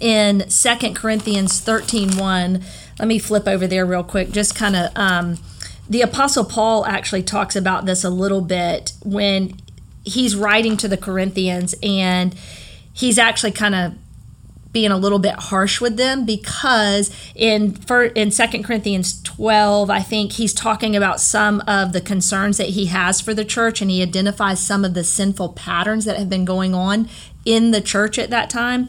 in 0.00 0.48
Second 0.50 0.96
Corinthians 0.96 1.60
13 1.60 2.16
1, 2.16 2.62
let 2.98 3.08
me 3.08 3.18
flip 3.18 3.46
over 3.46 3.66
there 3.66 3.84
real 3.84 4.04
quick, 4.04 4.30
just 4.30 4.54
kind 4.54 4.76
of. 4.76 4.90
Um, 4.96 5.38
the 5.88 6.02
Apostle 6.02 6.44
Paul 6.44 6.84
actually 6.84 7.22
talks 7.22 7.54
about 7.54 7.86
this 7.86 8.02
a 8.02 8.10
little 8.10 8.40
bit 8.40 8.92
when 9.04 9.56
he's 10.04 10.34
writing 10.34 10.76
to 10.78 10.88
the 10.88 10.96
Corinthians 10.96 11.74
and 11.82 12.34
he's 12.92 13.18
actually 13.18 13.52
kind 13.52 13.74
of 13.74 13.94
being 14.72 14.90
a 14.90 14.96
little 14.96 15.18
bit 15.18 15.34
harsh 15.34 15.80
with 15.80 15.96
them 15.96 16.26
because 16.26 17.10
in 17.34 17.72
for 17.72 18.04
in 18.04 18.30
Second 18.30 18.62
Corinthians 18.62 19.22
12 19.22 19.88
I 19.88 20.00
think 20.00 20.32
he's 20.32 20.52
talking 20.52 20.94
about 20.94 21.18
some 21.18 21.62
of 21.66 21.92
the 21.92 22.00
concerns 22.00 22.58
that 22.58 22.70
he 22.70 22.86
has 22.86 23.20
for 23.20 23.32
the 23.32 23.44
church 23.44 23.80
and 23.80 23.90
he 23.90 24.02
identifies 24.02 24.60
some 24.60 24.84
of 24.84 24.92
the 24.92 25.02
sinful 25.02 25.54
patterns 25.54 26.04
that 26.04 26.18
have 26.18 26.28
been 26.28 26.44
going 26.44 26.74
on 26.74 27.08
in 27.46 27.70
the 27.70 27.80
church 27.80 28.18
at 28.18 28.28
that 28.30 28.50
time 28.50 28.88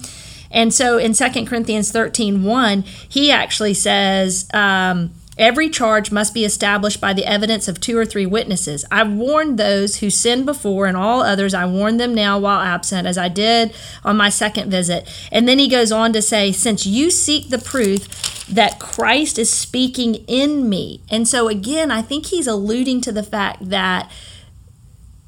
and 0.51 0.73
so 0.73 0.97
in 0.97 1.13
2 1.13 1.45
Corinthians 1.45 1.91
13 1.91 2.43
1, 2.43 2.81
he 2.81 3.31
actually 3.31 3.73
says, 3.73 4.47
um, 4.53 5.13
Every 5.37 5.69
charge 5.69 6.11
must 6.11 6.33
be 6.33 6.45
established 6.45 6.99
by 6.99 7.13
the 7.13 7.25
evidence 7.25 7.67
of 7.67 7.79
two 7.79 7.95
or 7.95 8.07
three 8.07 8.25
witnesses. 8.25 8.83
I 8.89 9.03
warned 9.03 9.59
those 9.59 9.97
who 9.97 10.09
sinned 10.09 10.47
before, 10.47 10.87
and 10.87 10.97
all 10.97 11.21
others 11.21 11.53
I 11.53 11.65
warn 11.67 11.97
them 11.97 12.15
now 12.15 12.39
while 12.39 12.59
absent, 12.59 13.05
as 13.05 13.19
I 13.19 13.27
did 13.27 13.71
on 14.03 14.17
my 14.17 14.29
second 14.29 14.71
visit. 14.71 15.07
And 15.31 15.47
then 15.47 15.59
he 15.59 15.69
goes 15.69 15.91
on 15.91 16.11
to 16.13 16.23
say, 16.23 16.51
Since 16.51 16.87
you 16.87 17.11
seek 17.11 17.49
the 17.49 17.59
proof 17.59 18.47
that 18.47 18.79
Christ 18.79 19.37
is 19.37 19.51
speaking 19.51 20.15
in 20.27 20.67
me. 20.69 21.01
And 21.09 21.27
so, 21.27 21.47
again, 21.49 21.91
I 21.91 22.01
think 22.01 22.27
he's 22.27 22.47
alluding 22.47 23.01
to 23.01 23.11
the 23.11 23.23
fact 23.23 23.69
that 23.69 24.09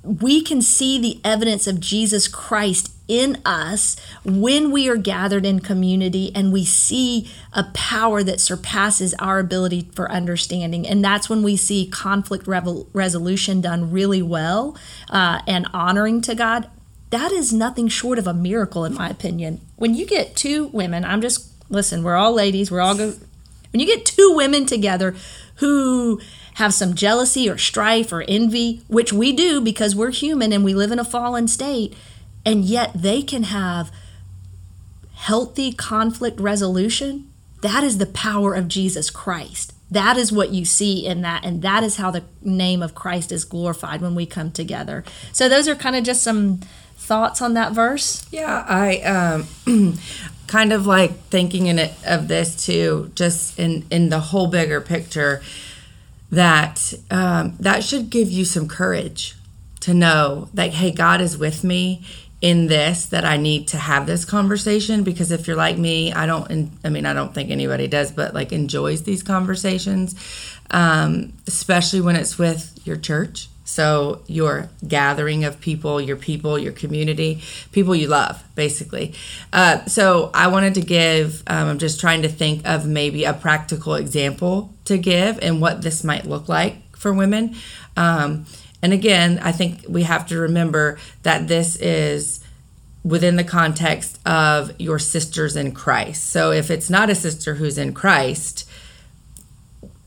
we 0.02 0.42
can 0.42 0.62
see 0.62 1.00
the 1.00 1.20
evidence 1.24 1.68
of 1.68 1.80
Jesus 1.80 2.28
Christ 2.28 2.94
in 3.10 3.42
us 3.44 3.98
when 4.24 4.72
we 4.72 4.88
are 4.88 4.96
gathered 4.96 5.46
in 5.46 5.60
community 5.60 6.32
and 6.34 6.54
we 6.54 6.64
see 6.64 7.30
a 7.52 7.64
power 7.74 8.24
that 8.24 8.40
surpasses 8.40 9.14
our 9.16 9.40
ability 9.40 9.90
for 9.94 10.10
understanding. 10.10 10.88
And 10.88 11.04
that's 11.04 11.30
when 11.30 11.44
we 11.44 11.58
see 11.58 11.88
conflict 11.88 12.48
resolution 12.48 13.60
done 13.60 13.92
really 13.92 14.22
well 14.22 14.78
uh, 15.10 15.42
and 15.46 15.68
honoring 15.74 16.22
to 16.22 16.36
God. 16.36 16.70
That 17.10 17.32
is 17.32 17.52
nothing 17.52 17.88
short 17.88 18.20
of 18.20 18.28
a 18.28 18.34
miracle, 18.34 18.86
in 18.86 18.94
my 18.94 19.10
opinion. 19.10 19.62
When 19.76 19.96
you 19.96 20.06
get 20.06 20.36
two 20.36 20.68
women, 20.68 21.04
I'm 21.04 21.22
just, 21.22 21.50
listen, 21.68 22.04
we're 22.04 22.16
all 22.16 22.34
ladies, 22.34 22.70
we're 22.70 22.82
all 22.82 22.96
go. 22.96 23.16
When 23.74 23.80
you 23.80 23.88
get 23.88 24.06
two 24.06 24.34
women 24.36 24.68
together 24.68 25.16
who 25.56 26.22
have 26.56 26.74
some 26.74 26.94
jealousy 26.94 27.50
or 27.50 27.58
strife 27.58 28.12
or 28.12 28.24
envy, 28.28 28.82
which 28.88 29.12
we 29.12 29.32
do 29.32 29.62
because 29.62 29.96
we're 29.96 30.12
human 30.12 30.52
and 30.54 30.64
we 30.64 30.74
live 30.74 30.92
in 30.92 31.00
a 31.00 31.06
fallen 31.06 31.48
state, 31.48 31.96
and 32.46 32.66
yet 32.66 32.92
they 32.94 33.22
can 33.22 33.44
have 33.44 33.92
healthy 35.14 35.74
conflict 35.74 36.40
resolution 36.40 37.30
that 37.62 37.84
is 37.84 37.98
the 37.98 38.06
power 38.06 38.54
of 38.54 38.68
Jesus 38.68 39.10
Christ. 39.10 39.74
That 39.92 40.18
is 40.18 40.32
what 40.32 40.52
you 40.52 40.66
see 40.66 41.06
in 41.06 41.22
that, 41.24 41.44
and 41.44 41.62
that 41.62 41.84
is 41.84 41.98
how 41.98 42.12
the 42.12 42.24
name 42.42 42.84
of 42.84 42.94
Christ 42.94 43.32
is 43.32 43.44
glorified 43.44 44.02
when 44.02 44.16
we 44.16 44.26
come 44.26 44.52
together. 44.52 45.04
So, 45.34 45.50
those 45.50 45.68
are 45.68 45.76
kind 45.76 45.96
of 45.96 46.04
just 46.04 46.22
some 46.22 46.60
thoughts 46.96 47.42
on 47.42 47.56
that 47.56 47.74
verse. 47.74 48.26
Yeah, 48.32 48.64
I 48.68 49.00
um, 49.00 49.98
kind 50.48 50.72
of 50.72 50.86
like 50.86 51.18
thinking 51.26 51.68
in 51.68 51.80
it 51.80 51.94
of 52.06 52.28
this 52.28 52.66
too, 52.66 53.12
just 53.16 53.58
in 53.58 53.86
in 53.90 54.10
the 54.10 54.20
whole 54.20 54.48
bigger 54.48 54.80
picture. 54.80 55.42
That 56.32 56.94
um, 57.10 57.56
that 57.60 57.84
should 57.84 58.12
give 58.12 58.30
you 58.30 58.46
some 58.46 58.68
courage 58.68 59.36
to 59.80 59.96
know 59.96 60.50
that 60.54 60.76
hey, 60.76 60.92
God 60.92 61.20
is 61.20 61.36
with 61.36 61.64
me 61.64 62.06
in 62.42 62.68
this 62.68 63.08
that 63.08 63.26
I 63.26 63.38
need 63.38 63.68
to 63.70 63.78
have 63.78 64.06
this 64.06 64.24
conversation 64.24 65.04
because 65.04 65.32
if 65.32 65.48
you're 65.48 65.58
like 65.58 65.78
me, 65.78 66.14
I 66.14 66.26
don't, 66.26 66.72
I 66.84 66.90
mean, 66.90 67.06
I 67.06 67.14
don't 67.14 67.34
think 67.34 67.52
anybody 67.52 67.88
does, 67.88 68.12
but 68.12 68.34
like 68.34 68.54
enjoys 68.54 69.04
these 69.04 69.24
conversations, 69.24 70.16
um, 70.72 71.34
especially 71.48 72.02
when 72.02 72.16
it's 72.16 72.38
with 72.38 72.80
your 72.86 72.96
church. 72.98 73.50
So, 73.66 74.24
your 74.26 74.72
gathering 74.88 75.46
of 75.46 75.62
people, 75.62 76.02
your 76.02 76.16
people, 76.16 76.58
your 76.58 76.72
community, 76.72 77.44
people 77.72 77.96
you 77.96 78.08
love, 78.08 78.44
basically. 78.56 79.14
Uh, 79.54 79.86
so, 79.86 80.32
I 80.34 80.48
wanted 80.48 80.74
to 80.74 80.82
give, 80.82 81.44
um, 81.46 81.68
I'm 81.68 81.78
just 81.78 82.00
trying 82.00 82.24
to 82.24 82.30
think 82.30 82.68
of 82.68 82.88
maybe 82.88 83.26
a 83.26 83.34
practical 83.34 83.94
example 83.94 84.74
to 84.86 84.98
give 84.98 85.38
and 85.44 85.62
what 85.62 85.84
this 85.84 86.04
might 86.04 86.26
look 86.26 86.50
like 86.50 86.98
for 86.98 87.14
women. 87.14 87.56
Um, 87.96 88.48
and 88.82 88.94
again, 88.94 89.40
I 89.44 89.52
think 89.52 89.86
we 89.88 90.04
have 90.04 90.28
to 90.28 90.40
remember 90.40 90.98
that 91.24 91.48
this 91.48 91.76
is 91.78 92.44
within 93.04 93.36
the 93.36 93.44
context 93.44 94.20
of 94.28 94.80
your 94.80 95.00
sisters 95.00 95.56
in 95.56 95.72
Christ. 95.72 96.30
So 96.30 96.52
if 96.52 96.70
it's 96.70 96.90
not 96.90 97.10
a 97.10 97.16
sister 97.16 97.56
who's 97.56 97.78
in 97.78 97.94
Christ, 97.94 98.70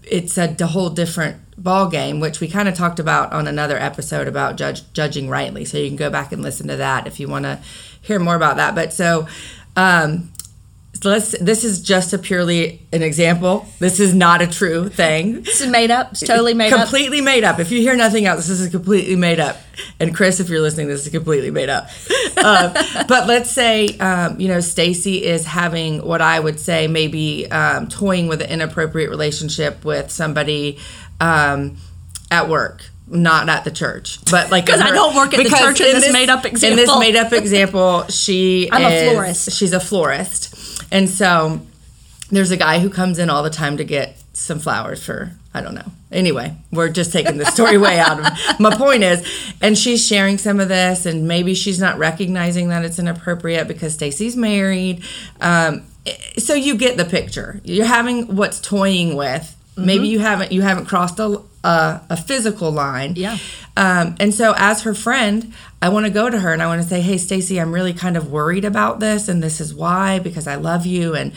it's 0.03 0.37
a 0.37 0.67
whole 0.67 0.91
different 0.91 1.39
ball 1.57 1.89
game, 1.89 2.21
which 2.21 2.41
we 2.41 2.49
kind 2.49 2.69
of 2.69 2.75
talked 2.75 2.99
about 2.99 3.33
on 3.33 3.47
another 3.47 3.79
episode 3.79 4.29
about 4.29 4.57
judge, 4.57 4.91
judging 4.93 5.29
rightly. 5.29 5.65
So 5.65 5.79
you 5.79 5.89
can 5.89 5.97
go 5.97 6.11
back 6.11 6.33
and 6.33 6.43
listen 6.43 6.69
to 6.69 6.77
that 6.77 7.07
if 7.07 7.21
you 7.21 7.29
want 7.29 7.45
to 7.45 7.61
hear 8.01 8.19
more 8.19 8.35
about 8.35 8.57
that. 8.57 8.75
But 8.75 8.93
so 8.93 9.27
um, 9.77 10.32
let's 11.05 11.33
this 11.39 11.65
is 11.65 11.81
just 11.81 12.13
a 12.13 12.19
purely 12.19 12.81
an 12.93 13.03
example. 13.03 13.67
This 13.79 14.01
is 14.01 14.15
not 14.15 14.43
a 14.43 14.47
true 14.47 14.89
thing. 14.89 15.39
It's 15.39 15.65
made 15.67 15.91
up. 15.91 16.13
It's 16.13 16.21
totally 16.21 16.55
made 16.55 16.71
completely 16.71 16.83
up. 16.83 16.89
Completely 16.89 17.21
made 17.21 17.45
up. 17.45 17.59
If 17.59 17.71
you 17.71 17.81
hear 17.81 17.97
nothing 17.97 18.27
else 18.27 18.47
this 18.47 18.61
is 18.61 18.71
completely 18.71 19.17
made 19.17 19.41
up. 19.41 19.57
And 20.01 20.15
chris 20.15 20.41
if 20.41 20.49
you're 20.49 20.61
listening 20.61 20.89
this 20.89 21.07
is 21.07 21.13
completely 21.13 21.51
made 21.51 21.69
up. 21.69 21.89
Uh, 22.37 23.05
but 23.09 23.27
let's 23.27 23.51
say 23.51 23.97
um, 23.99 24.39
you 24.41 24.49
know 24.49 24.61
stacy 24.61 25.25
is 25.25 25.47
having 25.47 26.05
what 26.05 26.21
i 26.21 26.39
would 26.39 26.59
say 26.61 26.87
maybe 26.87 27.51
um, 27.51 27.89
toying 27.89 28.29
with 28.29 28.41
an 28.43 28.51
inappropriate 28.51 29.11
relationship 29.11 29.85
with 29.85 30.11
somebody 30.11 30.79
um, 31.21 31.77
at 32.31 32.49
work 32.49 32.85
not 33.13 33.49
at 33.49 33.65
the 33.65 33.71
church, 33.71 34.19
but 34.31 34.51
like 34.51 34.67
because 34.67 34.81
I 34.81 34.91
don't 34.91 35.15
work 35.15 35.35
at 35.35 35.43
the 35.43 35.51
church 35.51 35.81
in, 35.81 35.89
in 35.89 36.01
this, 36.01 36.13
made 36.13 36.31
up 36.31 36.45
example. 36.45 36.79
In 36.79 36.87
this 36.87 36.99
made 36.99 37.17
up 37.17 37.33
example, 37.33 38.05
she 38.09 38.71
I'm 38.73 38.91
is, 38.91 39.03
a 39.03 39.11
florist. 39.11 39.53
She's 39.53 39.73
a 39.73 39.81
florist, 39.81 40.52
and 40.93 41.11
so 41.11 41.61
there's 42.31 42.51
a 42.51 42.57
guy 42.57 42.79
who 42.79 42.89
comes 42.89 43.19
in 43.19 43.29
all 43.29 43.43
the 43.43 43.51
time 43.51 43.77
to 43.79 43.85
get 43.85 44.23
some 44.33 44.59
flowers 44.59 45.05
for 45.05 45.33
I 45.55 45.61
don't 45.61 45.75
know. 45.75 45.91
Anyway, 46.11 46.55
we're 46.71 46.89
just 46.89 47.13
taking 47.13 47.37
the 47.37 47.45
story 47.47 47.77
way 47.77 47.99
out 47.99 48.21
of 48.21 48.61
my 48.61 48.75
point 48.75 49.03
is, 49.03 49.55
and 49.61 49.77
she's 49.77 50.07
sharing 50.07 50.39
some 50.39 50.61
of 50.61 50.69
this, 50.69 51.05
and 51.05 51.29
maybe 51.29 51.55
she's 51.55 51.79
not 51.79 51.99
recognizing 51.99 52.69
that 52.69 52.85
it's 52.85 52.99
inappropriate 52.99 53.69
because 53.69 53.95
Stacy's 53.95 54.37
married. 54.37 55.03
Um, 55.41 55.85
so 56.39 56.55
you 56.55 56.77
get 56.77 56.97
the 56.97 57.05
picture. 57.05 57.61
You're 57.65 57.87
having 57.87 58.35
what's 58.35 58.61
toying 58.61 59.15
with. 59.15 59.57
Mm-hmm. 59.73 59.87
Maybe 59.87 60.09
you 60.09 60.21
haven't 60.21 60.53
you 60.53 60.63
haven't 60.63 60.87
crossed 60.87 61.19
a, 61.19 61.41
a, 61.65 62.01
a 62.11 62.17
physical 62.17 62.71
line. 62.71 63.15
Yeah. 63.17 63.39
Um, 63.77 64.17
and 64.21 64.35
so 64.35 64.55
as 64.57 64.83
her 64.83 64.95
friend, 64.95 65.53
I 65.81 65.89
want 65.89 66.07
to 66.07 66.13
go 66.13 66.29
to 66.29 66.39
her 66.39 66.53
and 66.53 66.63
I 66.63 66.67
want 66.67 66.83
to 66.83 66.89
say, 66.89 67.01
"Hey, 67.01 67.19
Stacy, 67.19 67.61
I'm 67.61 67.73
really 67.73 67.93
kind 67.93 68.17
of 68.17 68.31
worried 68.31 68.65
about 68.65 69.01
this, 69.01 69.29
and 69.29 69.43
this 69.43 69.61
is 69.61 69.75
why 69.75 70.19
because 70.19 70.47
I 70.47 70.57
love 70.57 70.87
you 70.87 71.15
and 71.15 71.33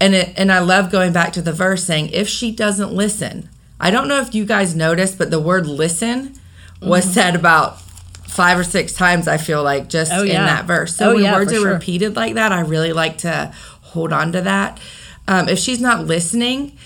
and 0.00 0.14
it 0.14 0.32
and 0.36 0.52
I 0.52 0.60
love 0.60 0.90
going 0.90 1.12
back 1.12 1.32
to 1.34 1.42
the 1.42 1.52
verse 1.52 1.84
saying, 1.84 2.10
if 2.10 2.28
she 2.28 2.52
doesn't 2.52 2.92
listen, 2.92 3.48
I 3.80 3.90
don't 3.90 4.08
know 4.08 4.20
if 4.20 4.34
you 4.34 4.44
guys 4.44 4.74
noticed, 4.74 5.18
but 5.18 5.30
the 5.30 5.40
word 5.40 5.66
listen 5.66 6.34
was 6.80 7.04
mm-hmm. 7.04 7.14
said 7.14 7.36
about 7.36 7.80
five 8.28 8.58
or 8.58 8.64
six 8.64 8.92
times. 8.92 9.26
I 9.26 9.36
feel 9.36 9.62
like 9.62 9.88
just 9.88 10.12
oh, 10.12 10.22
yeah. 10.22 10.40
in 10.40 10.46
that 10.46 10.64
verse. 10.66 10.94
So 10.94 11.10
oh, 11.10 11.14
when 11.14 11.24
yeah, 11.24 11.34
words 11.34 11.52
are 11.52 11.56
sure. 11.56 11.72
repeated 11.72 12.16
like 12.16 12.34
that, 12.34 12.52
I 12.52 12.60
really 12.60 12.92
like 12.92 13.18
to 13.18 13.52
hold 13.82 14.12
on 14.12 14.32
to 14.32 14.42
that. 14.42 14.78
Um, 15.26 15.48
if 15.48 15.58
she's 15.58 15.80
not 15.80 16.06
listening, 16.06 16.76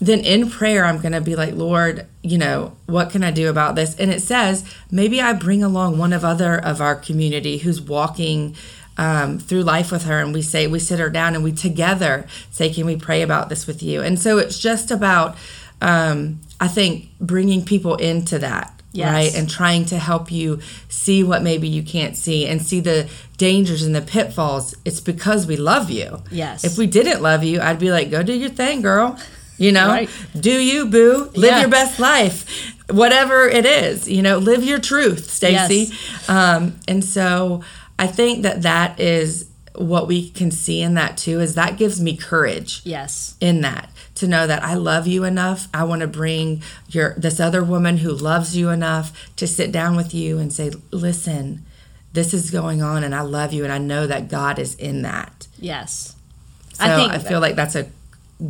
then 0.00 0.20
in 0.20 0.48
prayer, 0.48 0.84
I'm 0.84 1.00
going 1.00 1.12
to 1.12 1.20
be 1.20 1.34
like, 1.34 1.54
Lord, 1.54 2.06
you 2.22 2.38
know, 2.38 2.76
what 2.86 3.10
can 3.10 3.24
I 3.24 3.30
do 3.30 3.48
about 3.50 3.74
this? 3.74 3.96
And 3.96 4.10
it 4.10 4.22
says, 4.22 4.64
maybe 4.90 5.20
I 5.20 5.32
bring 5.32 5.62
along 5.62 5.98
one 5.98 6.12
of 6.12 6.24
other 6.24 6.56
of 6.56 6.80
our 6.80 6.94
community 6.94 7.58
who's 7.58 7.80
walking 7.80 8.54
um, 8.96 9.38
through 9.38 9.62
life 9.62 9.92
with 9.92 10.04
her, 10.04 10.18
and 10.18 10.34
we 10.34 10.42
say, 10.42 10.66
we 10.66 10.78
sit 10.78 10.98
her 10.98 11.10
down 11.10 11.34
and 11.34 11.44
we 11.44 11.52
together 11.52 12.26
say, 12.50 12.72
can 12.72 12.86
we 12.86 12.96
pray 12.96 13.22
about 13.22 13.48
this 13.48 13.66
with 13.66 13.82
you? 13.82 14.02
And 14.02 14.18
so 14.18 14.38
it's 14.38 14.58
just 14.58 14.90
about, 14.90 15.36
um, 15.80 16.40
I 16.60 16.68
think, 16.68 17.08
bringing 17.20 17.64
people 17.64 17.94
into 17.96 18.38
that. 18.40 18.74
Yes. 18.90 19.12
Right. 19.12 19.34
And 19.36 19.48
trying 19.48 19.84
to 19.86 19.98
help 19.98 20.32
you 20.32 20.60
see 20.88 21.22
what 21.22 21.42
maybe 21.42 21.68
you 21.68 21.82
can't 21.82 22.16
see 22.16 22.46
and 22.46 22.60
see 22.60 22.80
the 22.80 23.08
dangers 23.36 23.82
and 23.82 23.94
the 23.94 24.00
pitfalls. 24.00 24.74
It's 24.84 24.98
because 24.98 25.46
we 25.46 25.56
love 25.56 25.90
you. 25.90 26.22
Yes. 26.30 26.64
If 26.64 26.78
we 26.78 26.86
didn't 26.86 27.20
love 27.20 27.44
you, 27.44 27.60
I'd 27.60 27.78
be 27.78 27.92
like, 27.92 28.10
go 28.10 28.22
do 28.22 28.32
your 28.32 28.48
thing, 28.48 28.80
girl. 28.80 29.18
You 29.58 29.72
know, 29.72 29.88
right. 29.88 30.10
do 30.38 30.52
you, 30.52 30.86
boo? 30.86 31.30
Live 31.34 31.50
yeah. 31.50 31.60
your 31.60 31.68
best 31.68 31.98
life, 31.98 32.74
whatever 32.88 33.48
it 33.48 33.66
is. 33.66 34.08
You 34.08 34.22
know, 34.22 34.38
live 34.38 34.62
your 34.64 34.78
truth, 34.78 35.30
Stacy. 35.30 35.92
Yes. 35.92 36.28
Um, 36.28 36.78
and 36.86 37.04
so 37.04 37.62
I 37.98 38.06
think 38.06 38.42
that 38.42 38.62
that 38.62 39.00
is 39.00 39.50
what 39.74 40.06
we 40.06 40.30
can 40.30 40.50
see 40.50 40.80
in 40.80 40.94
that 40.94 41.16
too. 41.16 41.40
Is 41.40 41.56
that 41.56 41.76
gives 41.76 42.00
me 42.00 42.16
courage. 42.16 42.82
Yes. 42.84 43.36
In 43.40 43.60
that 43.62 43.90
to 44.18 44.26
know 44.26 44.46
that 44.46 44.62
I 44.62 44.74
love 44.74 45.06
you 45.06 45.24
enough. 45.24 45.68
I 45.72 45.84
want 45.84 46.00
to 46.00 46.08
bring 46.08 46.62
your 46.88 47.14
this 47.16 47.40
other 47.40 47.62
woman 47.62 47.98
who 47.98 48.12
loves 48.12 48.56
you 48.56 48.68
enough 48.68 49.34
to 49.36 49.46
sit 49.46 49.72
down 49.72 49.96
with 49.96 50.12
you 50.12 50.38
and 50.38 50.52
say, 50.52 50.72
listen, 50.90 51.64
this 52.12 52.34
is 52.34 52.50
going 52.50 52.82
on, 52.82 53.04
and 53.04 53.14
I 53.14 53.20
love 53.20 53.52
you, 53.52 53.64
and 53.64 53.72
I 53.72 53.78
know 53.78 54.06
that 54.06 54.28
God 54.28 54.58
is 54.58 54.74
in 54.74 55.02
that. 55.02 55.46
Yes. 55.58 56.16
So 56.72 56.84
I 56.84 56.96
think 56.96 57.12
I 57.12 57.18
feel 57.18 57.40
like 57.40 57.54
that's 57.54 57.74
a 57.74 57.88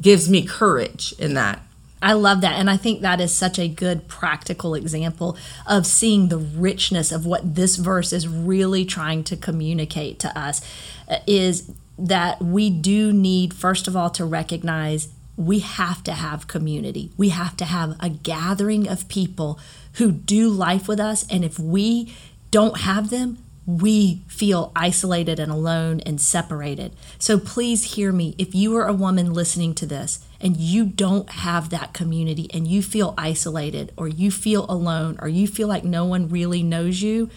gives 0.01 0.29
me 0.29 0.44
courage 0.44 1.14
in 1.18 1.35
that. 1.35 1.62
I 2.01 2.12
love 2.12 2.42
that. 2.42 2.59
And 2.59 2.70
I 2.70 2.77
think 2.77 3.01
that 3.01 3.20
is 3.20 3.35
such 3.35 3.59
a 3.59 3.68
good 3.68 4.07
practical 4.07 4.74
example 4.74 5.37
of 5.66 5.87
seeing 5.87 6.29
the 6.29 6.38
richness 6.38 7.11
of 7.11 7.27
what 7.27 7.57
this 7.57 7.77
verse 7.77 8.12
is 8.12 8.29
really 8.29 8.85
trying 8.85 9.24
to 9.24 9.37
communicate 9.37 10.18
to 10.20 10.38
us 10.38 10.61
uh, 11.09 11.18
is 11.27 11.72
that 11.98 12.40
we 12.40 12.70
do 12.70 13.12
need, 13.12 13.53
first 13.53 13.88
of 13.88 13.96
all, 13.96 14.11
to 14.11 14.24
recognize 14.24 15.09
we 15.37 15.61
have 15.61 16.05
to 16.05 16.12
have 16.12 16.48
community. 16.48 17.11
We 17.16 17.31
have 17.31 17.57
to 17.59 17.64
have 17.64 17.96
a 18.01 18.09
gathering 18.09 18.88
of 18.88 19.09
people 19.09 19.59
who 19.94 20.12
do 20.12 20.48
life 20.48 20.87
with 20.87 21.01
us. 21.01 21.27
And 21.29 21.44
if 21.44 21.59
we 21.59 22.14
don't 22.51 22.79
have 22.81 23.11
them, 23.11 23.38
we 23.69 24.23
feel 24.29 24.73
isolated 24.75 25.39
and 25.39 25.53
alone 25.53 26.01
and 26.01 26.19
separated. 26.19 26.91
So 27.19 27.39
please 27.39 27.97
hear 27.97 28.13
me. 28.13 28.35
If 28.39 28.55
you 28.55 28.75
are 28.79 28.87
a 28.87 28.95
woman 28.95 29.35
listening 29.35 29.75
to 29.75 29.85
this 29.85 30.25
and 30.41 30.57
you 30.57 30.87
don't 30.87 31.29
have 31.29 31.69
that 31.69 31.93
community 31.93 32.49
and 32.55 32.67
you 32.67 32.83
feel 32.83 33.13
isolated 33.19 33.93
or 33.99 34.09
you 34.09 34.31
feel 34.31 34.65
alone 34.71 35.19
or 35.21 35.29
you 35.29 35.47
feel 35.47 35.69
like 35.69 35.85
no 35.85 36.07
one 36.07 36.31
really 36.31 36.63
knows 36.63 37.03
you, 37.03 37.29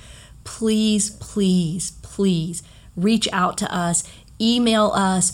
please, 0.46 1.10
please, 1.10 1.91
please 2.02 2.63
reach 2.96 3.28
out 3.34 3.58
to 3.58 3.74
us 3.76 4.04
email 4.41 4.91
us, 4.95 5.32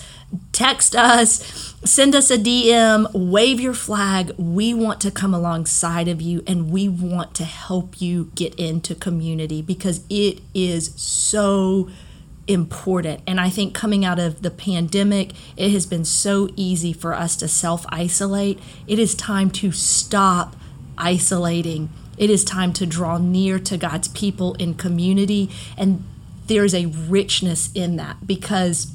text 0.51 0.95
us, 0.95 1.75
send 1.83 2.15
us 2.15 2.29
a 2.29 2.37
DM, 2.37 3.11
wave 3.13 3.59
your 3.59 3.73
flag. 3.73 4.31
We 4.37 4.73
want 4.73 4.99
to 5.01 5.11
come 5.11 5.33
alongside 5.33 6.07
of 6.07 6.21
you 6.21 6.43
and 6.45 6.71
we 6.71 6.89
want 6.89 7.33
to 7.35 7.45
help 7.45 8.01
you 8.01 8.31
get 8.35 8.55
into 8.55 8.95
community 8.95 9.61
because 9.61 10.03
it 10.09 10.41
is 10.53 10.93
so 10.95 11.89
important. 12.47 13.21
And 13.27 13.39
I 13.39 13.49
think 13.49 13.73
coming 13.73 14.05
out 14.05 14.19
of 14.19 14.41
the 14.41 14.51
pandemic, 14.51 15.31
it 15.55 15.71
has 15.71 15.85
been 15.85 16.05
so 16.05 16.49
easy 16.55 16.93
for 16.93 17.13
us 17.13 17.35
to 17.37 17.47
self 17.47 17.85
isolate. 17.89 18.59
It 18.87 18.99
is 18.99 19.15
time 19.15 19.51
to 19.51 19.71
stop 19.71 20.55
isolating. 20.97 21.89
It 22.17 22.29
is 22.29 22.43
time 22.43 22.73
to 22.73 22.85
draw 22.85 23.17
near 23.17 23.59
to 23.59 23.77
God's 23.77 24.07
people 24.07 24.55
in 24.55 24.73
community. 24.73 25.51
And 25.77 26.03
there's 26.47 26.73
a 26.73 26.87
richness 26.87 27.69
in 27.73 27.97
that 27.97 28.25
because 28.25 28.93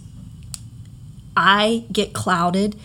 I 1.36 1.84
get 1.92 2.12
clouded 2.12 2.76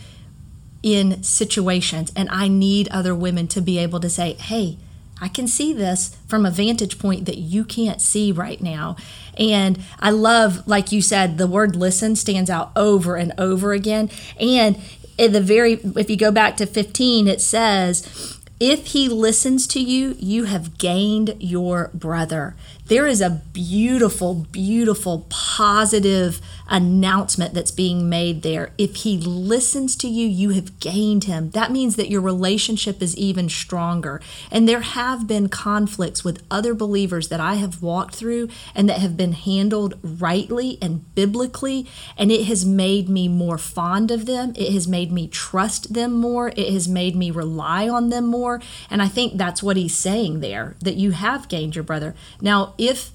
in 0.83 1.21
situations 1.23 2.11
and 2.15 2.29
I 2.29 2.47
need 2.47 2.87
other 2.89 3.15
women 3.15 3.47
to 3.49 3.61
be 3.61 3.77
able 3.77 3.99
to 3.99 4.09
say, 4.09 4.33
hey, 4.33 4.77
I 5.19 5.27
can 5.27 5.47
see 5.47 5.73
this 5.73 6.15
from 6.27 6.45
a 6.45 6.51
vantage 6.51 6.99
point 6.99 7.25
that 7.25 7.37
you 7.37 7.65
can't 7.65 7.99
see 7.99 8.31
right 8.31 8.61
now. 8.61 8.95
And 9.35 9.79
I 9.99 10.11
love, 10.11 10.67
like 10.67 10.91
you 10.91 11.01
said, 11.01 11.37
the 11.37 11.47
word 11.47 11.75
listen 11.75 12.15
stands 12.15 12.49
out 12.49 12.71
over 12.75 13.15
and 13.15 13.33
over 13.39 13.73
again. 13.73 14.11
And 14.39 14.79
in 15.17 15.33
the 15.33 15.41
very 15.41 15.73
if 15.73 16.09
you 16.09 16.17
go 16.17 16.31
back 16.31 16.55
to 16.57 16.65
15 16.65 17.27
it 17.27 17.41
says 17.41 18.37
if 18.59 18.87
he 18.87 19.09
listens 19.09 19.67
to 19.67 19.79
you 19.79 20.15
you 20.19 20.45
have 20.45 20.77
gained 20.77 21.35
your 21.39 21.89
brother 21.93 22.55
there 22.85 23.07
is 23.07 23.21
a 23.21 23.41
beautiful 23.53 24.33
beautiful 24.35 25.25
positive 25.29 26.39
announcement 26.69 27.53
that's 27.53 27.71
being 27.71 28.09
made 28.09 28.41
there. 28.41 28.71
If 28.77 28.97
he 28.97 29.17
listens 29.17 29.95
to 29.97 30.07
you, 30.07 30.27
you 30.27 30.51
have 30.51 30.79
gained 30.79 31.25
him. 31.25 31.51
That 31.51 31.71
means 31.71 31.95
that 31.95 32.09
your 32.09 32.21
relationship 32.21 33.01
is 33.01 33.15
even 33.17 33.49
stronger. 33.49 34.21
And 34.51 34.67
there 34.67 34.81
have 34.81 35.27
been 35.27 35.49
conflicts 35.49 36.23
with 36.23 36.43
other 36.51 36.73
believers 36.73 37.29
that 37.29 37.39
I 37.39 37.55
have 37.55 37.81
walked 37.81 38.15
through 38.15 38.49
and 38.75 38.89
that 38.89 38.99
have 38.99 39.17
been 39.17 39.33
handled 39.33 39.95
rightly 40.03 40.77
and 40.81 41.13
biblically. 41.15 41.87
And 42.17 42.31
it 42.31 42.45
has 42.45 42.65
made 42.65 43.09
me 43.09 43.27
more 43.27 43.57
fond 43.57 44.11
of 44.11 44.25
them. 44.25 44.53
It 44.55 44.73
has 44.73 44.87
made 44.87 45.11
me 45.11 45.27
trust 45.27 45.93
them 45.93 46.13
more. 46.13 46.49
It 46.49 46.73
has 46.73 46.87
made 46.87 47.15
me 47.15 47.31
rely 47.31 47.87
on 47.87 48.09
them 48.09 48.27
more. 48.27 48.61
And 48.89 49.01
I 49.01 49.07
think 49.07 49.37
that's 49.37 49.63
what 49.63 49.77
he's 49.77 49.95
saying 49.95 50.39
there 50.39 50.75
that 50.81 50.95
you 50.95 51.11
have 51.11 51.47
gained 51.47 51.75
your 51.75 51.83
brother. 51.83 52.15
Now, 52.41 52.73
if 52.77 53.11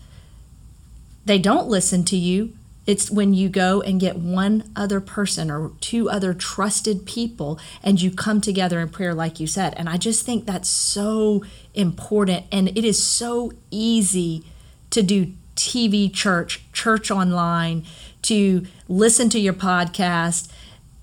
they 1.24 1.38
don't 1.38 1.68
listen 1.68 2.05
to 2.05 2.16
you, 2.16 2.55
it's 2.86 3.10
when 3.10 3.32
you 3.32 3.48
go 3.48 3.80
and 3.80 4.00
get 4.00 4.16
one 4.16 4.70
other 4.74 5.00
person 5.00 5.50
or 5.50 5.72
two 5.80 6.10
other 6.10 6.34
trusted 6.34 7.06
people 7.06 7.58
and 7.82 8.02
you 8.02 8.10
come 8.10 8.40
together 8.40 8.80
in 8.80 8.88
prayer, 8.88 9.14
like 9.14 9.38
you 9.38 9.46
said. 9.46 9.74
And 9.76 9.88
I 9.88 9.96
just 9.96 10.26
think 10.26 10.46
that's 10.46 10.68
so 10.68 11.44
important. 11.74 12.46
And 12.50 12.68
it 12.76 12.84
is 12.84 13.02
so 13.02 13.52
easy 13.70 14.44
to 14.90 15.02
do 15.02 15.32
TV 15.54 16.12
church, 16.12 16.64
church 16.72 17.10
online, 17.10 17.84
to 18.22 18.66
listen 18.88 19.28
to 19.30 19.38
your 19.38 19.54
podcast 19.54 20.50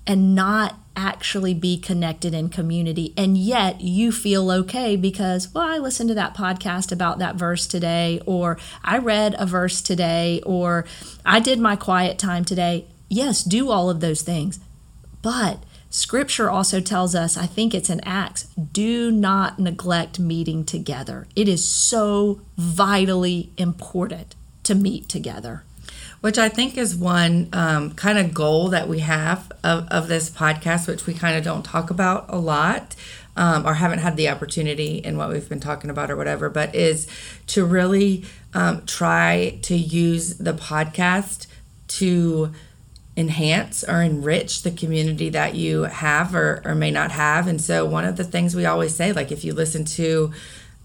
and 0.06 0.34
not 0.34 0.78
actually 1.00 1.54
be 1.54 1.78
connected 1.78 2.34
in 2.34 2.50
community. 2.50 3.14
And 3.16 3.38
yet 3.38 3.80
you 3.80 4.12
feel 4.12 4.50
okay 4.50 4.96
because, 4.96 5.52
well, 5.54 5.64
I 5.64 5.78
listened 5.78 6.08
to 6.08 6.14
that 6.14 6.36
podcast 6.36 6.92
about 6.92 7.18
that 7.18 7.36
verse 7.36 7.66
today, 7.66 8.20
or 8.26 8.58
I 8.84 8.98
read 8.98 9.34
a 9.38 9.46
verse 9.46 9.80
today, 9.80 10.42
or 10.44 10.84
I 11.24 11.40
did 11.40 11.58
my 11.58 11.74
quiet 11.74 12.18
time 12.18 12.44
today. 12.44 12.86
Yes, 13.08 13.42
do 13.42 13.70
all 13.70 13.88
of 13.88 14.00
those 14.00 14.20
things. 14.20 14.60
But 15.22 15.62
Scripture 15.88 16.50
also 16.50 16.80
tells 16.80 17.14
us, 17.14 17.36
I 17.36 17.46
think 17.46 17.74
it's 17.74 17.90
in 17.90 18.00
Acts, 18.04 18.44
do 18.72 19.10
not 19.10 19.58
neglect 19.58 20.20
meeting 20.20 20.64
together. 20.64 21.26
It 21.34 21.48
is 21.48 21.66
so 21.66 22.42
vitally 22.56 23.52
important 23.56 24.36
to 24.64 24.74
meet 24.74 25.08
together 25.08 25.64
which 26.20 26.38
I 26.38 26.48
think 26.48 26.76
is 26.76 26.94
one 26.94 27.48
um, 27.52 27.92
kind 27.92 28.18
of 28.18 28.34
goal 28.34 28.68
that 28.68 28.88
we 28.88 29.00
have 29.00 29.50
of, 29.64 29.88
of 29.88 30.08
this 30.08 30.28
podcast, 30.28 30.86
which 30.86 31.06
we 31.06 31.14
kind 31.14 31.36
of 31.36 31.44
don't 31.44 31.64
talk 31.64 31.90
about 31.90 32.26
a 32.28 32.38
lot. 32.38 32.94
Um, 33.36 33.64
or 33.64 33.74
haven't 33.74 34.00
had 34.00 34.16
the 34.16 34.28
opportunity 34.28 34.98
in 34.98 35.16
what 35.16 35.30
we've 35.30 35.48
been 35.48 35.60
talking 35.60 35.88
about 35.88 36.10
or 36.10 36.16
whatever, 36.16 36.50
but 36.50 36.74
is 36.74 37.06
to 37.46 37.64
really 37.64 38.24
um, 38.52 38.84
try 38.86 39.60
to 39.62 39.74
use 39.74 40.36
the 40.36 40.52
podcast 40.52 41.46
to 41.86 42.52
enhance 43.16 43.84
or 43.84 44.02
enrich 44.02 44.62
the 44.62 44.70
community 44.72 45.30
that 45.30 45.54
you 45.54 45.82
have 45.84 46.34
or, 46.34 46.60
or 46.64 46.74
may 46.74 46.90
not 46.90 47.12
have. 47.12 47.46
And 47.46 47.60
so, 47.60 47.86
one 47.86 48.04
of 48.04 48.16
the 48.16 48.24
things 48.24 48.54
we 48.54 48.66
always 48.66 48.94
say, 48.94 49.12
like 49.12 49.30
if 49.30 49.44
you 49.44 49.54
listen 49.54 49.84
to, 49.86 50.32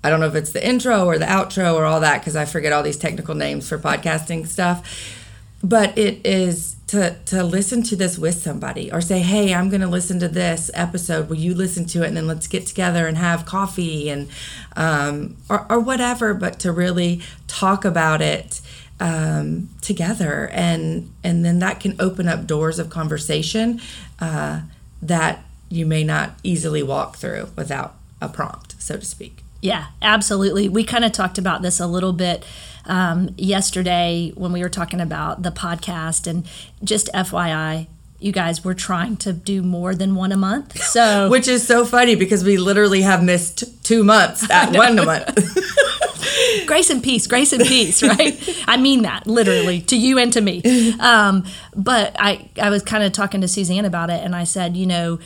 I 0.04 0.10
don't 0.10 0.20
know 0.20 0.28
if 0.28 0.36
it's 0.36 0.52
the 0.52 0.66
intro 0.66 1.06
or 1.06 1.18
the 1.18 1.26
outro 1.26 1.74
or 1.74 1.84
all 1.84 2.02
that, 2.02 2.22
because 2.22 2.36
I 2.36 2.46
forget 2.46 2.72
all 2.72 2.84
these 2.84 2.98
technical 2.98 3.36
names 3.36 3.68
for 3.68 3.80
podcasting 3.80 4.48
stuff 4.48 5.24
but 5.70 5.98
it 5.98 6.26
is 6.26 6.76
to 6.88 7.16
to 7.26 7.44
listen 7.44 7.82
to 7.82 7.96
this 7.96 8.18
with 8.18 8.36
somebody 8.36 8.92
or 8.92 9.02
say 9.02 9.20
hey 9.20 9.54
i'm 9.54 9.70
going 9.70 9.82
to 9.82 9.88
listen 9.88 10.20
to 10.20 10.28
this 10.28 10.70
episode. 10.74 11.30
Will 11.30 11.38
you 11.38 11.56
listen 11.56 11.86
to 11.88 12.04
it? 12.04 12.08
And 12.08 12.18
then 12.18 12.28
let's 12.28 12.48
get 12.48 12.68
together 12.68 13.08
and 13.08 13.18
have 13.18 13.46
coffee 13.46 14.10
and 14.10 14.28
um, 14.76 15.38
or, 15.50 15.66
or 15.72 15.80
whatever. 15.80 16.34
But 16.34 16.60
to 16.60 16.72
really 16.72 17.22
talk 17.48 17.86
about 17.86 18.22
it 18.22 18.62
um, 19.00 19.70
together. 19.82 20.50
And 20.52 21.12
and 21.24 21.44
then 21.44 21.60
that 21.60 21.80
can 21.80 21.96
open 22.00 22.28
up 22.28 22.46
doors 22.46 22.78
of 22.80 22.90
conversation 22.90 23.82
uh, 24.20 24.62
that 25.02 25.44
you 25.70 25.86
may 25.86 26.04
not 26.04 26.34
easily 26.44 26.84
walk 26.84 27.16
through 27.16 27.50
without 27.56 27.96
a 28.22 28.30
prompt 28.30 28.76
so 28.82 28.98
to 28.98 29.06
speak. 29.06 29.42
Yeah 29.62 29.88
absolutely. 30.02 30.70
We 30.70 30.84
kind 30.84 31.04
of 31.04 31.12
talked 31.12 31.38
about 31.38 31.62
this 31.62 31.80
a 31.80 31.88
little 31.88 32.14
bit 32.14 32.46
um, 32.86 33.30
yesterday 33.38 34.32
when 34.36 34.52
we 34.52 34.62
were 34.62 34.70
talking 34.70 35.02
about 35.02 35.44
the 35.44 35.52
podcast. 35.52 36.28
And 36.28 36.48
just 36.84 37.10
FYI, 37.14 37.88
you 38.20 38.32
guys 38.32 38.64
we're 38.64 38.74
trying 38.74 39.18
to 39.18 39.34
do 39.34 39.62
more 39.62 39.94
than 39.94 40.16
one 40.16 40.32
a 40.32 40.38
month. 40.38 40.82
So 40.82 41.30
which 41.32 41.48
is 41.48 41.66
so 41.66 41.86
funny 41.86 42.16
because 42.16 42.44
we 42.44 42.58
literally 42.58 43.02
have 43.02 43.24
missed 43.24 43.84
two 43.84 44.04
months 44.04 44.50
at 44.52 44.76
one 44.76 44.98
a 44.98 45.06
month. 45.06 45.36
Grace 46.66 46.90
and 46.90 47.04
peace 47.04 47.28
grace 47.28 47.54
and 47.54 47.64
peace 47.64 48.02
right? 48.02 48.64
I 48.68 48.78
mean 48.78 49.04
that 49.04 49.28
literally 49.28 49.82
to 49.82 49.96
you 49.96 50.18
and 50.18 50.34
to 50.34 50.42
me. 50.42 50.62
Um, 51.00 51.46
but 51.76 52.16
i 52.18 52.50
i 52.62 52.70
was 52.70 52.82
kind 52.82 53.04
of 53.04 53.12
talking 53.12 53.42
to 53.42 53.48
suzanne 53.48 53.86
about 53.86 54.10
it 54.10 54.24
and 54.24 54.36
i 54.36 54.44
said 54.44 54.76
you 54.76 54.86
know 54.86 55.20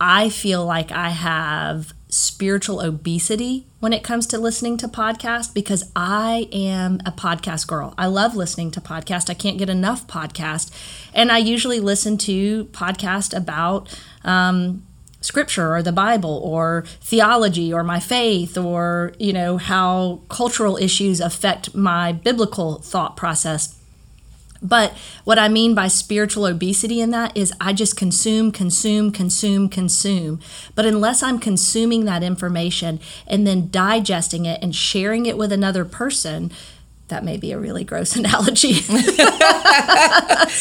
i 0.00 0.28
feel 0.28 0.64
like 0.64 0.90
i 0.92 1.10
have 1.10 1.92
spiritual 2.08 2.80
obesity 2.80 3.66
when 3.82 3.92
it 3.92 4.04
comes 4.04 4.28
to 4.28 4.38
listening 4.38 4.76
to 4.76 4.86
podcasts 4.86 5.52
because 5.52 5.90
I 5.96 6.48
am 6.52 7.00
a 7.04 7.10
podcast 7.10 7.66
girl. 7.66 7.94
I 7.98 8.06
love 8.06 8.36
listening 8.36 8.70
to 8.70 8.80
podcasts. 8.80 9.28
I 9.28 9.34
can't 9.34 9.58
get 9.58 9.68
enough 9.68 10.06
podcast, 10.06 10.70
and 11.12 11.32
I 11.32 11.38
usually 11.38 11.80
listen 11.80 12.16
to 12.18 12.66
podcasts 12.66 13.36
about 13.36 13.92
um, 14.22 14.84
scripture 15.20 15.74
or 15.74 15.82
the 15.82 15.90
Bible 15.90 16.40
or 16.44 16.84
theology 17.00 17.72
or 17.72 17.82
my 17.82 17.98
faith 17.98 18.56
or 18.56 19.14
you 19.18 19.32
know 19.32 19.56
how 19.56 20.20
cultural 20.28 20.76
issues 20.76 21.20
affect 21.20 21.74
my 21.74 22.12
biblical 22.12 22.76
thought 22.76 23.16
process. 23.16 23.81
But 24.62 24.92
what 25.24 25.38
I 25.38 25.48
mean 25.48 25.74
by 25.74 25.88
spiritual 25.88 26.46
obesity 26.46 27.00
in 27.00 27.10
that 27.10 27.36
is 27.36 27.52
I 27.60 27.72
just 27.72 27.96
consume, 27.96 28.52
consume, 28.52 29.10
consume, 29.10 29.68
consume. 29.68 30.40
But 30.74 30.86
unless 30.86 31.22
I'm 31.22 31.38
consuming 31.38 32.04
that 32.04 32.22
information 32.22 33.00
and 33.26 33.46
then 33.46 33.70
digesting 33.70 34.46
it 34.46 34.62
and 34.62 34.74
sharing 34.74 35.26
it 35.26 35.36
with 35.36 35.50
another 35.52 35.84
person, 35.84 36.52
that 37.08 37.24
may 37.24 37.36
be 37.36 37.52
a 37.52 37.58
really 37.58 37.84
gross 37.84 38.14
analogy. 38.22 38.68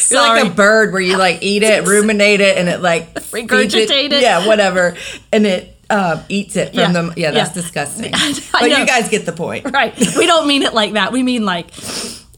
You're 0.09 0.19
like 0.19 0.45
a 0.45 0.49
bird 0.53 0.91
where 0.91 1.01
you 1.01 1.17
like 1.17 1.43
eat 1.43 1.63
it, 1.63 1.85
ruminate 1.87 2.41
it, 2.41 2.57
and 2.57 2.67
it 2.67 2.81
like 2.81 3.13
regurgitate 3.13 4.05
it, 4.05 4.13
it. 4.13 4.21
Yeah, 4.23 4.47
whatever. 4.47 4.97
And 5.31 5.45
it 5.45 5.77
uh, 5.91 6.23
eats 6.27 6.55
it 6.55 6.69
from 6.69 6.79
yeah. 6.79 6.91
them. 6.91 7.13
Yeah, 7.15 7.31
that's 7.31 7.55
yeah. 7.55 7.61
disgusting. 7.61 8.11
but 8.51 8.63
you 8.63 8.85
guys 8.85 9.09
get 9.09 9.25
the 9.25 9.31
point. 9.31 9.71
Right. 9.71 9.97
We 10.17 10.25
don't 10.25 10.47
mean 10.47 10.63
it 10.63 10.73
like 10.73 10.93
that. 10.93 11.11
We 11.11 11.21
mean 11.21 11.45
like 11.45 11.71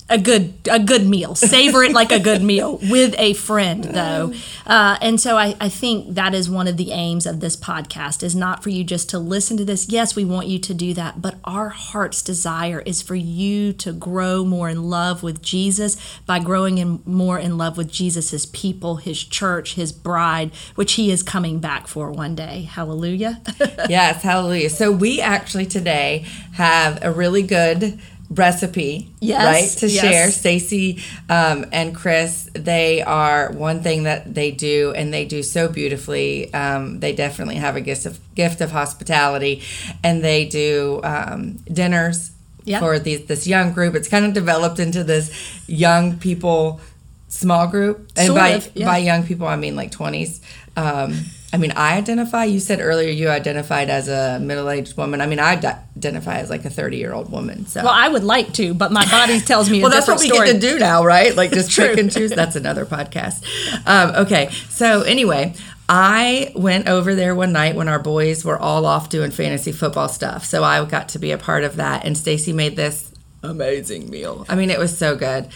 a 0.10 0.18
good 0.18 0.54
a 0.70 0.80
good 0.80 1.06
meal. 1.06 1.36
Savor 1.36 1.84
it 1.84 1.94
like 1.94 2.12
a 2.12 2.20
good 2.20 2.42
meal 2.42 2.78
with 2.90 3.16
a 3.18 3.34
friend 3.34 3.84
though. 3.84 4.34
Uh, 4.66 4.98
and 5.02 5.20
so 5.20 5.38
I, 5.38 5.56
I 5.60 5.70
think 5.70 6.16
that 6.16 6.34
is 6.34 6.50
one 6.50 6.68
of 6.68 6.78
the 6.78 6.92
aims 6.92 7.26
of 7.26 7.40
this 7.40 7.56
podcast 7.56 8.24
is 8.24 8.36
not 8.36 8.64
for 8.64 8.70
you 8.70 8.84
just 8.84 9.10
to 9.12 9.20
listen 9.20 9.58
to 9.58 9.66
this. 9.66 9.90
Yes 9.90 10.16
we 10.16 10.26
want 10.26 10.48
you 10.48 10.60
to 10.60 10.74
do 10.74 10.94
that 10.94 11.22
but 11.22 11.36
our 11.44 11.70
heart's 11.70 12.22
desire 12.22 12.82
is 12.82 13.02
for 13.02 13.16
you 13.16 13.74
to 13.74 13.92
grow 13.92 14.44
more 14.44 14.70
in 14.70 14.90
love 14.90 15.24
with 15.24 15.42
jesus 15.42 15.98
by 16.26 16.40
growing 16.40 16.78
in 16.78 17.02
more 17.06 17.40
in 17.40 17.58
love 17.58 17.78
with 17.78 17.92
jesus 17.92 18.32
his 18.32 18.46
people 18.48 18.98
his 18.98 19.24
church 19.24 19.76
his 19.76 19.92
bride 19.92 20.52
which 20.76 20.94
he 20.94 21.12
is 21.12 21.24
coming 21.24 21.60
back 21.60 21.88
for 21.88 22.12
one 22.12 22.36
day. 22.36 22.64
Hallelujah. 22.64 23.42
Yes 23.90 24.24
hallelujah. 24.24 24.70
So 24.70 24.92
we 24.92 25.20
actually 25.20 25.66
today 25.66 26.26
have 26.54 27.04
a 27.04 27.12
really 27.12 27.42
good 27.42 28.00
recipe 28.36 29.10
yes, 29.20 29.44
right 29.46 29.80
to 29.80 29.88
yes. 29.88 30.02
share 30.02 30.32
stacy 30.32 31.02
um, 31.30 31.66
and 31.72 31.96
chris 31.96 32.50
they 32.54 33.02
are 33.02 33.52
one 33.52 33.82
thing 33.82 34.04
that 34.04 34.34
they 34.34 34.52
do 34.52 34.94
and 34.96 35.14
they 35.14 35.26
do 35.26 35.44
so 35.44 35.68
beautifully 35.68 36.54
um, 36.54 37.00
they 37.00 37.14
definitely 37.14 37.56
have 37.56 37.76
a 37.76 37.82
gift 37.82 38.06
of 38.06 38.20
gift 38.36 38.62
of 38.62 38.72
hospitality 38.72 39.62
and 40.04 40.24
they 40.24 40.46
do 40.46 41.00
um, 41.04 41.54
dinners 41.72 42.32
yep. 42.64 42.80
for 42.80 43.00
these 43.00 43.26
this 43.26 43.48
young 43.48 43.74
group 43.74 43.96
it's 43.96 44.08
kind 44.08 44.26
of 44.26 44.34
developed 44.34 44.80
into 44.80 45.04
this 45.04 45.32
young 45.68 46.18
people 46.18 46.80
small 47.28 47.68
group 47.68 48.10
and 48.16 48.28
sort 48.28 48.40
by 48.40 48.50
of, 48.50 48.72
yeah. 48.76 48.86
by 48.86 48.98
young 48.98 49.24
people 49.24 49.48
i 49.48 49.56
mean 49.56 49.76
like 49.76 49.92
20s 49.92 50.40
um, 50.76 51.14
I 51.54 51.58
mean, 51.58 51.72
I 51.72 51.98
identify. 51.98 52.46
You 52.46 52.60
said 52.60 52.82
earlier 52.82 53.12
you 53.12 53.30
identified 53.30 53.90
as 53.90 54.08
a 54.08 54.40
middle-aged 54.40 54.98
woman. 54.98 55.22
I 55.22 55.28
mean, 55.28 55.40
I 55.40 55.54
identify 55.54 56.40
as 56.40 56.50
like 56.50 56.66
a 56.66 56.70
thirty-year-old 56.70 57.32
woman. 57.32 57.68
So, 57.68 57.84
well, 57.84 57.94
I 57.94 58.08
would 58.08 58.24
like 58.24 58.54
to, 58.54 58.74
but 58.74 58.92
my 58.92 59.06
body 59.10 59.40
tells 59.40 59.70
me. 59.70 59.80
well, 59.80 59.92
that's 59.92 60.08
what 60.08 60.20
we 60.20 60.30
story. 60.30 60.48
get 60.48 60.54
to 60.54 60.60
do 60.60 60.80
now, 60.80 61.06
right? 61.06 61.36
Like 61.36 61.52
just 61.52 61.70
pick 61.78 62.00
and 62.00 62.12
choose. 62.12 62.32
That's 62.32 62.56
another 62.56 62.86
podcast. 62.86 63.46
Um, 63.86 64.26
okay, 64.26 64.50
so 64.70 65.04
anyway, 65.04 65.54
I 65.88 66.52
went 66.56 66.88
over 66.88 67.14
there 67.14 67.36
one 67.36 67.52
night 67.52 67.76
when 67.76 67.88
our 67.88 68.00
boys 68.00 68.44
were 68.44 68.58
all 68.58 68.88
off 68.88 69.10
doing 69.10 69.30
fantasy 69.30 69.72
football 69.72 70.10
stuff. 70.10 70.46
So 70.46 70.64
I 70.64 70.84
got 70.86 71.10
to 71.10 71.20
be 71.20 71.32
a 71.32 71.38
part 71.38 71.64
of 71.64 71.76
that. 71.76 72.06
And 72.06 72.18
Stacy 72.18 72.52
made 72.52 72.76
this 72.76 73.13
amazing 73.44 74.10
meal. 74.10 74.46
I 74.48 74.56
mean, 74.56 74.70
it 74.70 74.80
was 74.80 74.98
so 74.98 75.16
good. 75.16 75.48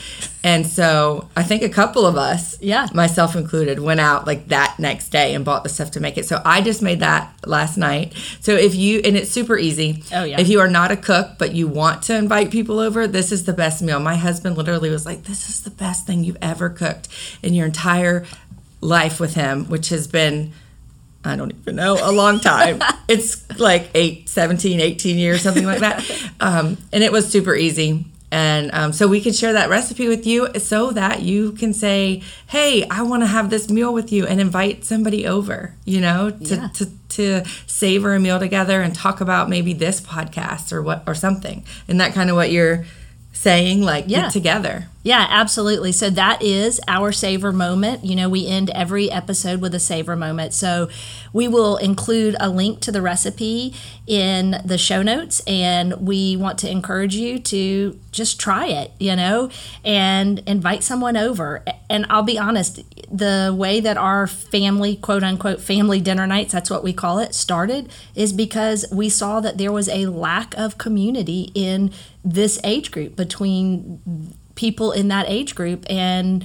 And 0.44 0.68
so 0.68 1.30
I 1.36 1.44
think 1.44 1.64
a 1.64 1.70
couple 1.70 2.06
of 2.06 2.18
us, 2.18 2.58
Yeah. 2.62 2.88
myself 2.94 3.36
included, 3.36 3.80
went 3.80 4.00
out 4.00 4.28
like 4.28 4.50
that 4.50 4.76
next 4.78 5.10
day 5.10 5.34
and 5.34 5.44
bought 5.46 5.64
the 5.64 5.70
stuff 5.70 5.92
to 5.92 6.00
make 6.00 6.18
it. 6.18 6.26
So 6.26 6.42
I 6.44 6.62
just 6.62 6.82
made 6.82 7.00
that 7.00 7.34
last 7.46 7.78
night. 7.78 8.14
So 8.42 8.54
if 8.54 8.76
you, 8.76 9.02
and 9.04 9.16
it's 9.16 9.32
super 9.32 9.58
easy. 9.58 10.04
Oh, 10.14 10.24
yeah. 10.26 10.40
If 10.40 10.50
you 10.50 10.60
are 10.60 10.68
not 10.70 10.92
a 10.92 10.98
cook, 10.98 11.32
but 11.40 11.54
you 11.54 11.68
want 11.68 12.02
to 12.04 12.16
invite 12.16 12.52
people 12.52 12.80
over, 12.80 13.08
this 13.08 13.32
is 13.32 13.46
the 13.46 13.54
best 13.54 13.82
meal. 13.82 14.00
My 14.00 14.16
husband 14.16 14.58
literally 14.58 14.90
was 14.90 15.06
like, 15.06 15.24
this 15.24 15.50
is 15.50 15.62
the 15.62 15.72
best 15.72 16.06
thing 16.06 16.24
you've 16.24 16.38
ever 16.42 16.70
cooked 16.70 17.08
in 17.42 17.54
your 17.54 17.66
entire 17.66 18.26
life 18.82 19.20
with 19.20 19.34
him, 19.36 19.66
which 19.70 19.90
has 19.90 20.08
been 20.08 20.52
I 21.28 21.36
don't 21.36 21.52
even 21.54 21.76
know, 21.76 21.98
a 22.02 22.12
long 22.12 22.40
time. 22.40 22.82
it's 23.08 23.48
like 23.60 23.90
8, 23.94 24.28
17, 24.30 24.80
18 24.80 25.18
years, 25.18 25.42
something 25.42 25.66
like 25.66 25.80
that. 25.80 26.04
Um, 26.40 26.78
and 26.94 27.04
it 27.04 27.12
was 27.12 27.28
super 27.28 27.56
easy. 27.56 28.06
And 28.30 28.70
um, 28.74 28.94
so 28.94 29.08
we 29.08 29.22
can 29.22 29.34
share 29.34 29.54
that 29.54 29.70
recipe 29.70 30.08
with 30.08 30.28
you 30.28 30.50
so 30.60 30.92
that 30.92 31.22
you 31.24 31.54
can 31.54 31.74
say, 31.74 32.22
hey, 32.48 32.86
I 32.90 33.02
want 33.04 33.24
to 33.24 33.28
have 33.28 33.50
this 33.50 33.70
meal 33.72 33.92
with 33.94 34.12
you 34.12 34.28
and 34.28 34.40
invite 34.40 34.84
somebody 34.86 35.26
over, 35.26 35.74
you 35.86 36.00
know, 36.02 36.30
to, 36.30 36.56
Yeah. 36.56 36.68
to, 36.76 36.86
to 37.10 37.46
savor 37.66 38.14
a 38.14 38.20
meal 38.20 38.38
together 38.38 38.82
and 38.82 38.94
talk 38.94 39.22
about 39.22 39.50
maybe 39.50 39.74
this 39.74 40.00
podcast 40.02 40.72
or 40.72 40.82
what 40.84 41.04
or 41.08 41.16
something. 41.16 41.64
And 41.88 42.00
that 42.02 42.14
kind 42.14 42.30
of 42.30 42.36
what 42.36 42.52
you're 42.52 42.86
saying, 43.40 43.82
like 43.82 44.06
Yeah. 44.08 44.24
get 44.24 44.32
together. 44.32 44.88
Yeah, 45.04 45.26
absolutely. 45.30 45.92
So 45.92 46.10
that 46.10 46.42
is 46.42 46.82
our 46.88 47.12
savor 47.12 47.54
moment. 47.54 48.04
You 48.04 48.16
know, 48.16 48.28
we 48.30 48.48
end 48.48 48.70
every 48.72 49.10
episode 49.12 49.62
with 49.62 49.74
a 49.76 49.80
savor 49.80 50.16
moment. 50.16 50.54
So 50.54 50.90
we 51.32 51.48
will 51.48 51.78
include 51.78 52.36
a 52.40 52.50
link 52.50 52.80
to 52.82 52.92
the 52.92 53.02
recipe 53.02 53.74
in 54.06 54.60
the 54.66 54.78
show 54.78 55.02
notes, 55.04 55.42
and 55.48 55.94
we 56.06 56.36
want 56.36 56.58
to 56.60 56.70
encourage 56.70 57.16
you 57.16 57.40
to 57.40 57.98
just 58.18 58.40
try 58.40 58.66
it, 58.68 58.92
you 59.00 59.16
know, 59.16 59.50
and 59.86 60.40
invite 60.40 60.84
someone 60.84 61.16
over. 61.16 61.64
And 61.90 62.06
I'll 62.10 62.24
be 62.24 62.38
honest, 62.38 62.82
the 63.10 63.56
way 63.58 63.80
that 63.80 63.96
our 63.98 64.28
family, 64.28 64.98
quote 64.98 65.24
unquote, 65.24 65.62
family 65.62 66.02
dinner 66.02 66.28
nights, 66.28 66.52
that's 66.52 66.70
what 66.70 66.84
we 66.84 66.92
call 66.92 67.20
it, 67.20 67.34
started 67.34 67.90
is 68.16 68.34
because 68.34 68.86
we 68.92 69.08
saw 69.08 69.40
that 69.40 69.58
there 69.58 69.72
was 69.72 69.88
a 69.88 70.08
lack 70.08 70.54
of 70.58 70.78
community 70.78 71.52
in 71.54 71.92
this 72.26 72.60
age 72.64 72.92
group 72.92 73.16
between 73.16 74.34
people 74.56 74.92
in 74.92 75.08
that 75.08 75.26
age 75.30 75.56
group. 75.56 75.86
And 75.90 76.44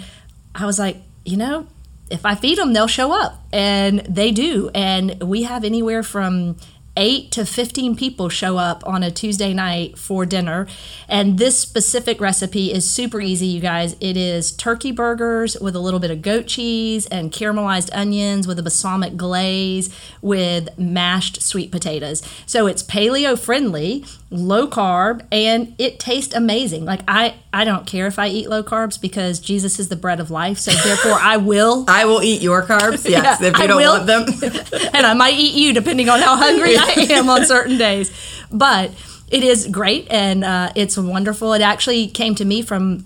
i 0.54 0.66
was 0.66 0.78
like 0.78 0.98
you 1.24 1.36
know 1.36 1.66
if 2.10 2.26
i 2.26 2.34
feed 2.34 2.58
them 2.58 2.74
they'll 2.74 2.86
show 2.86 3.10
up. 3.12 3.42
And 3.52 4.00
they 4.00 4.30
do. 4.30 4.70
And 4.74 5.22
we 5.22 5.42
have 5.42 5.64
anywhere 5.64 6.02
from 6.02 6.56
8 6.96 7.30
to 7.32 7.46
15 7.46 7.96
people 7.96 8.28
show 8.28 8.58
up 8.58 8.86
on 8.86 9.02
a 9.02 9.10
tuesday 9.10 9.54
night 9.54 9.98
for 9.98 10.26
dinner. 10.26 10.66
And 11.08 11.38
this 11.38 11.58
specific 11.58 12.20
recipe 12.20 12.72
is 12.72 12.88
super 12.88 13.20
easy 13.20 13.46
you 13.46 13.60
guys. 13.60 13.96
It 14.00 14.16
is 14.16 14.52
turkey 14.52 14.92
burgers 14.92 15.56
with 15.58 15.74
a 15.74 15.80
little 15.80 16.00
bit 16.00 16.10
of 16.10 16.22
goat 16.22 16.46
cheese 16.46 17.06
and 17.06 17.32
caramelized 17.32 17.88
onions 17.92 18.46
with 18.46 18.58
a 18.58 18.62
balsamic 18.62 19.16
glaze 19.16 19.94
with 20.20 20.78
mashed 20.78 21.42
sweet 21.42 21.72
potatoes. 21.72 22.22
So 22.46 22.66
it's 22.66 22.82
paleo 22.82 23.38
friendly 23.38 24.04
low 24.32 24.66
carb 24.66 25.20
and 25.30 25.74
it 25.78 26.00
tastes 26.00 26.34
amazing 26.34 26.84
like 26.84 27.00
i 27.06 27.34
i 27.52 27.64
don't 27.64 27.86
care 27.86 28.06
if 28.06 28.18
i 28.18 28.26
eat 28.28 28.48
low 28.48 28.62
carbs 28.62 28.98
because 29.00 29.38
jesus 29.38 29.78
is 29.78 29.88
the 29.88 29.96
bread 29.96 30.18
of 30.20 30.30
life 30.30 30.58
so 30.58 30.70
therefore 30.88 31.18
i 31.20 31.36
will 31.36 31.84
I 31.88 32.06
will 32.06 32.22
eat 32.22 32.40
your 32.42 32.62
carbs, 32.62 33.08
yes, 33.08 33.40
Yeah, 33.40 33.46
if 33.48 33.58
you 33.58 33.62
I 33.64 33.66
don't 33.66 33.76
will. 33.76 33.92
want 33.92 34.06
them. 34.06 34.22
and 34.94 35.06
i 35.06 35.12
might 35.14 35.34
eat 35.34 35.54
you 35.54 35.72
depending 35.74 36.08
on 36.08 36.20
how 36.20 36.36
hungry 36.36 36.76
i 36.76 36.92
am 37.10 37.28
on 37.28 37.44
certain 37.44 37.76
days 37.78 38.10
but 38.50 38.90
it 39.30 39.44
is 39.44 39.66
great 39.66 40.06
and 40.10 40.44
uh, 40.44 40.72
it's 40.74 40.96
wonderful 40.96 41.52
it 41.52 41.62
actually 41.62 42.08
came 42.08 42.34
to 42.34 42.44
me 42.44 42.62
from 42.62 43.04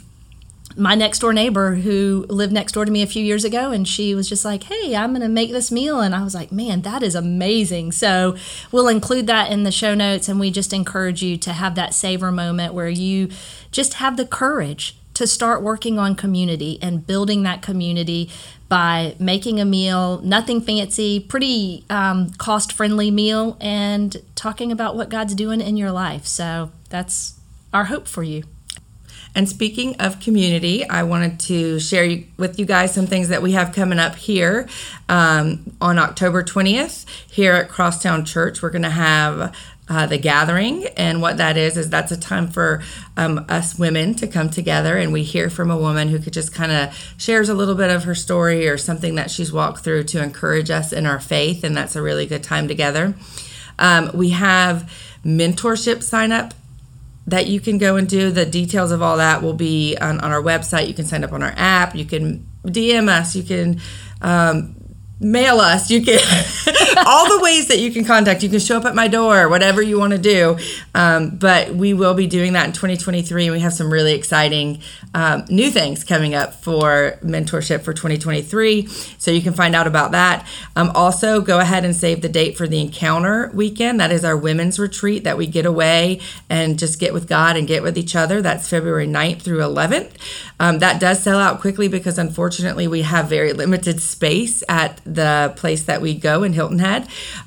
my 0.76 0.94
next 0.94 1.18
door 1.20 1.32
neighbor 1.32 1.76
who 1.76 2.26
lived 2.28 2.52
next 2.52 2.72
door 2.72 2.84
to 2.84 2.90
me 2.90 3.02
a 3.02 3.06
few 3.06 3.24
years 3.24 3.44
ago 3.44 3.70
and 3.70 3.86
she 3.86 4.14
was 4.14 4.28
just 4.28 4.44
like 4.44 4.64
hey 4.64 4.94
i'm 4.94 5.10
going 5.10 5.22
to 5.22 5.28
make 5.28 5.50
this 5.50 5.72
meal 5.72 6.00
and 6.00 6.14
i 6.14 6.22
was 6.22 6.34
like 6.34 6.52
man 6.52 6.82
that 6.86 7.02
is 7.02 7.14
amazing. 7.14 7.92
So 7.92 8.36
we'll 8.70 8.88
include 8.88 9.26
that 9.26 9.50
in 9.50 9.64
the 9.64 9.72
show 9.72 9.94
notes 9.94 10.28
and 10.28 10.38
we 10.38 10.50
just 10.50 10.72
encourage 10.72 11.22
you 11.22 11.36
to 11.38 11.52
have 11.52 11.74
that 11.74 11.94
savor 11.94 12.30
moment 12.30 12.74
where 12.74 12.88
you 12.88 13.28
just 13.72 13.94
have 13.94 14.16
the 14.16 14.26
courage 14.26 14.96
to 15.14 15.26
start 15.26 15.62
working 15.62 15.98
on 15.98 16.14
community 16.14 16.78
and 16.82 17.06
building 17.06 17.42
that 17.42 17.62
community 17.62 18.30
by 18.68 19.16
making 19.18 19.60
a 19.60 19.64
meal 19.64 20.20
nothing 20.22 20.60
fancy 20.60 21.18
pretty 21.18 21.84
um, 21.90 22.30
cost 22.32 22.72
friendly 22.72 23.10
meal 23.10 23.56
and 23.60 24.16
talking 24.34 24.70
about 24.70 24.94
what 24.94 25.08
god's 25.08 25.34
doing 25.34 25.60
in 25.60 25.76
your 25.76 25.90
life. 25.90 26.26
So 26.26 26.70
that's 26.88 27.38
our 27.72 27.84
hope 27.84 28.06
for 28.06 28.22
you 28.22 28.44
And 29.36 29.46
speaking 29.46 29.96
of 30.00 30.18
community, 30.18 30.88
I 30.88 31.02
wanted 31.02 31.38
to 31.40 31.78
share 31.78 32.20
with 32.38 32.58
you 32.58 32.64
guys 32.64 32.94
some 32.94 33.06
things 33.06 33.28
that 33.28 33.42
we 33.42 33.52
have 33.52 33.74
coming 33.74 33.98
up 33.98 34.16
here 34.16 34.66
um, 35.10 35.76
on 35.78 35.98
October 35.98 36.42
20th 36.42 37.04
here 37.30 37.52
at 37.52 37.68
Crosstown 37.68 38.24
Church. 38.24 38.62
We're 38.62 38.70
going 38.70 38.80
to 38.82 38.88
have 38.88 39.54
uh, 39.90 40.06
the 40.06 40.16
gathering, 40.16 40.86
and 40.96 41.20
what 41.20 41.36
that 41.36 41.58
is 41.58 41.76
is 41.76 41.90
that's 41.90 42.10
a 42.10 42.18
time 42.18 42.48
for 42.48 42.82
um, 43.18 43.44
us 43.50 43.78
women 43.78 44.14
to 44.14 44.26
come 44.26 44.48
together 44.48 44.96
and 44.96 45.12
we 45.12 45.22
hear 45.22 45.48
from 45.48 45.70
a 45.70 45.76
woman 45.76 46.08
who 46.08 46.18
could 46.18 46.32
just 46.32 46.52
kind 46.52 46.72
of 46.72 47.14
shares 47.18 47.48
a 47.48 47.54
little 47.54 47.76
bit 47.76 47.90
of 47.90 48.04
her 48.04 48.14
story 48.14 48.66
or 48.68 48.78
something 48.78 49.14
that 49.16 49.30
she's 49.30 49.52
walked 49.52 49.84
through 49.84 50.02
to 50.02 50.20
encourage 50.20 50.70
us 50.70 50.94
in 50.94 51.04
our 51.04 51.20
faith, 51.20 51.62
and 51.62 51.76
that's 51.76 51.94
a 51.94 52.00
really 52.00 52.24
good 52.24 52.42
time 52.42 52.66
together. 52.66 53.14
Um, 53.78 54.10
we 54.14 54.30
have 54.30 54.90
mentorship 55.24 56.02
sign 56.02 56.32
up 56.32 56.54
that 57.26 57.46
you 57.46 57.60
can 57.60 57.78
go 57.78 57.96
and 57.96 58.08
do. 58.08 58.30
The 58.30 58.46
details 58.46 58.92
of 58.92 59.02
all 59.02 59.16
that 59.16 59.42
will 59.42 59.54
be 59.54 59.96
on, 59.96 60.20
on 60.20 60.30
our 60.30 60.42
website. 60.42 60.88
You 60.88 60.94
can 60.94 61.04
sign 61.04 61.24
up 61.24 61.32
on 61.32 61.42
our 61.42 61.54
app. 61.56 61.94
You 61.94 62.04
can 62.04 62.46
DM 62.64 63.08
us. 63.08 63.34
You 63.34 63.42
can 63.42 63.80
um, 64.22 64.76
mail 65.18 65.58
us. 65.58 65.90
You 65.90 66.02
can 66.02 66.18
all 67.04 67.28
the 67.28 67.42
ways 67.42 67.68
that 67.68 67.78
you 67.78 67.90
can 67.90 68.04
contact. 68.04 68.42
You 68.42 68.48
can 68.48 68.60
show 68.60 68.76
up 68.76 68.84
at 68.84 68.94
my 68.94 69.08
door, 69.08 69.48
whatever 69.48 69.82
you 69.82 69.98
want 69.98 70.12
to 70.12 70.18
do. 70.18 70.58
Um, 70.94 71.30
but 71.30 71.74
we 71.74 71.94
will 71.94 72.14
be 72.14 72.26
doing 72.26 72.52
that 72.54 72.66
in 72.66 72.72
2023, 72.72 73.46
and 73.46 73.52
we 73.52 73.60
have 73.60 73.72
some 73.72 73.92
really 73.92 74.14
exciting 74.14 74.80
um, 75.14 75.44
new 75.48 75.70
things 75.70 76.04
coming 76.04 76.34
up 76.34 76.54
for 76.54 77.18
mentorship 77.22 77.82
for 77.82 77.92
2023. 77.92 78.86
So 79.18 79.30
you 79.30 79.42
can 79.42 79.52
find 79.52 79.74
out 79.74 79.86
about 79.86 80.12
that. 80.12 80.46
Um, 80.74 80.90
also, 80.94 81.40
go 81.40 81.58
ahead 81.58 81.84
and 81.84 81.94
save 81.94 82.22
the 82.22 82.28
date 82.28 82.56
for 82.56 82.66
the 82.66 82.80
Encounter 82.80 83.50
weekend. 83.54 84.00
That 84.00 84.12
is 84.12 84.24
our 84.24 84.36
women's 84.36 84.78
retreat 84.78 85.24
that 85.24 85.36
we 85.36 85.46
get 85.46 85.66
away 85.66 86.20
and 86.48 86.78
just 86.78 87.00
get 87.00 87.12
with 87.12 87.28
God 87.28 87.56
and 87.56 87.66
get 87.66 87.82
with 87.82 87.98
each 87.98 88.14
other. 88.14 88.42
That's 88.42 88.68
February 88.68 89.06
9th 89.06 89.42
through 89.42 89.58
11th. 89.58 90.12
Um, 90.58 90.78
that 90.78 91.00
does 91.00 91.22
sell 91.22 91.38
out 91.38 91.60
quickly 91.60 91.88
because 91.88 92.18
unfortunately 92.18 92.86
we 92.88 93.02
have 93.02 93.28
very 93.28 93.52
limited 93.52 94.00
space 94.00 94.62
at 94.68 95.00
the 95.04 95.52
place 95.56 95.84
that 95.84 96.00
we 96.00 96.14
go 96.14 96.42
in 96.42 96.52
Hilton 96.52 96.78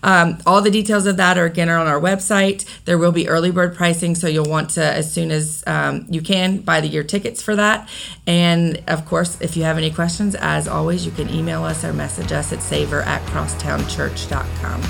Um, 0.03 0.37
all 0.45 0.61
the 0.61 0.71
details 0.71 1.05
of 1.05 1.17
that 1.17 1.37
are 1.37 1.45
again 1.45 1.69
are 1.69 1.77
on 1.77 1.87
our 1.87 1.99
website. 1.99 2.65
There 2.85 2.97
will 2.97 3.11
be 3.11 3.27
early 3.27 3.51
bird 3.51 3.75
pricing, 3.75 4.15
so 4.15 4.27
you'll 4.27 4.49
want 4.49 4.71
to 4.71 4.83
as 4.83 5.11
soon 5.11 5.31
as 5.31 5.63
um, 5.67 6.05
you 6.09 6.21
can 6.21 6.57
buy 6.57 6.81
the 6.81 6.87
year 6.87 7.03
tickets 7.03 7.41
for 7.41 7.55
that. 7.55 7.89
And 8.27 8.81
of 8.87 9.05
course, 9.05 9.39
if 9.41 9.57
you 9.57 9.63
have 9.63 9.77
any 9.77 9.91
questions, 9.91 10.35
as 10.35 10.67
always, 10.67 11.05
you 11.05 11.11
can 11.11 11.29
email 11.29 11.63
us 11.63 11.83
or 11.83 11.93
message 11.93 12.31
us 12.31 12.53
at 12.53 12.61
savor 12.61 13.01
at 13.01 13.21
crosstownchurch.com. 13.27 14.81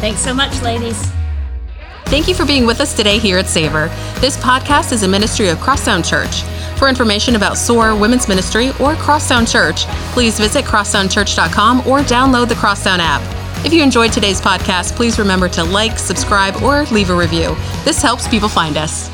thanks 0.00 0.20
so 0.20 0.34
much 0.34 0.62
ladies 0.62 1.10
Thank 2.10 2.26
you 2.26 2.34
for 2.34 2.44
being 2.44 2.66
with 2.66 2.80
us 2.80 2.92
today 2.92 3.20
here 3.20 3.38
at 3.38 3.46
Savor. 3.46 3.86
This 4.18 4.36
podcast 4.36 4.90
is 4.90 5.04
a 5.04 5.08
ministry 5.08 5.48
of 5.48 5.60
Crosstown 5.60 6.02
Church. 6.02 6.42
For 6.76 6.88
information 6.88 7.36
about 7.36 7.56
SOAR 7.56 7.94
Women's 7.94 8.26
Ministry 8.26 8.70
or 8.80 8.96
Crosstown 8.96 9.46
Church, 9.46 9.84
please 10.12 10.36
visit 10.36 10.64
crosstownchurch.com 10.64 11.86
or 11.86 12.00
download 12.00 12.48
the 12.48 12.56
Crosstown 12.56 12.98
app. 13.00 13.22
If 13.64 13.72
you 13.72 13.80
enjoyed 13.80 14.12
today's 14.12 14.40
podcast, 14.40 14.96
please 14.96 15.20
remember 15.20 15.48
to 15.50 15.62
like, 15.62 16.00
subscribe, 16.00 16.60
or 16.64 16.82
leave 16.86 17.10
a 17.10 17.14
review. 17.14 17.54
This 17.84 18.02
helps 18.02 18.26
people 18.26 18.48
find 18.48 18.76
us. 18.76 19.08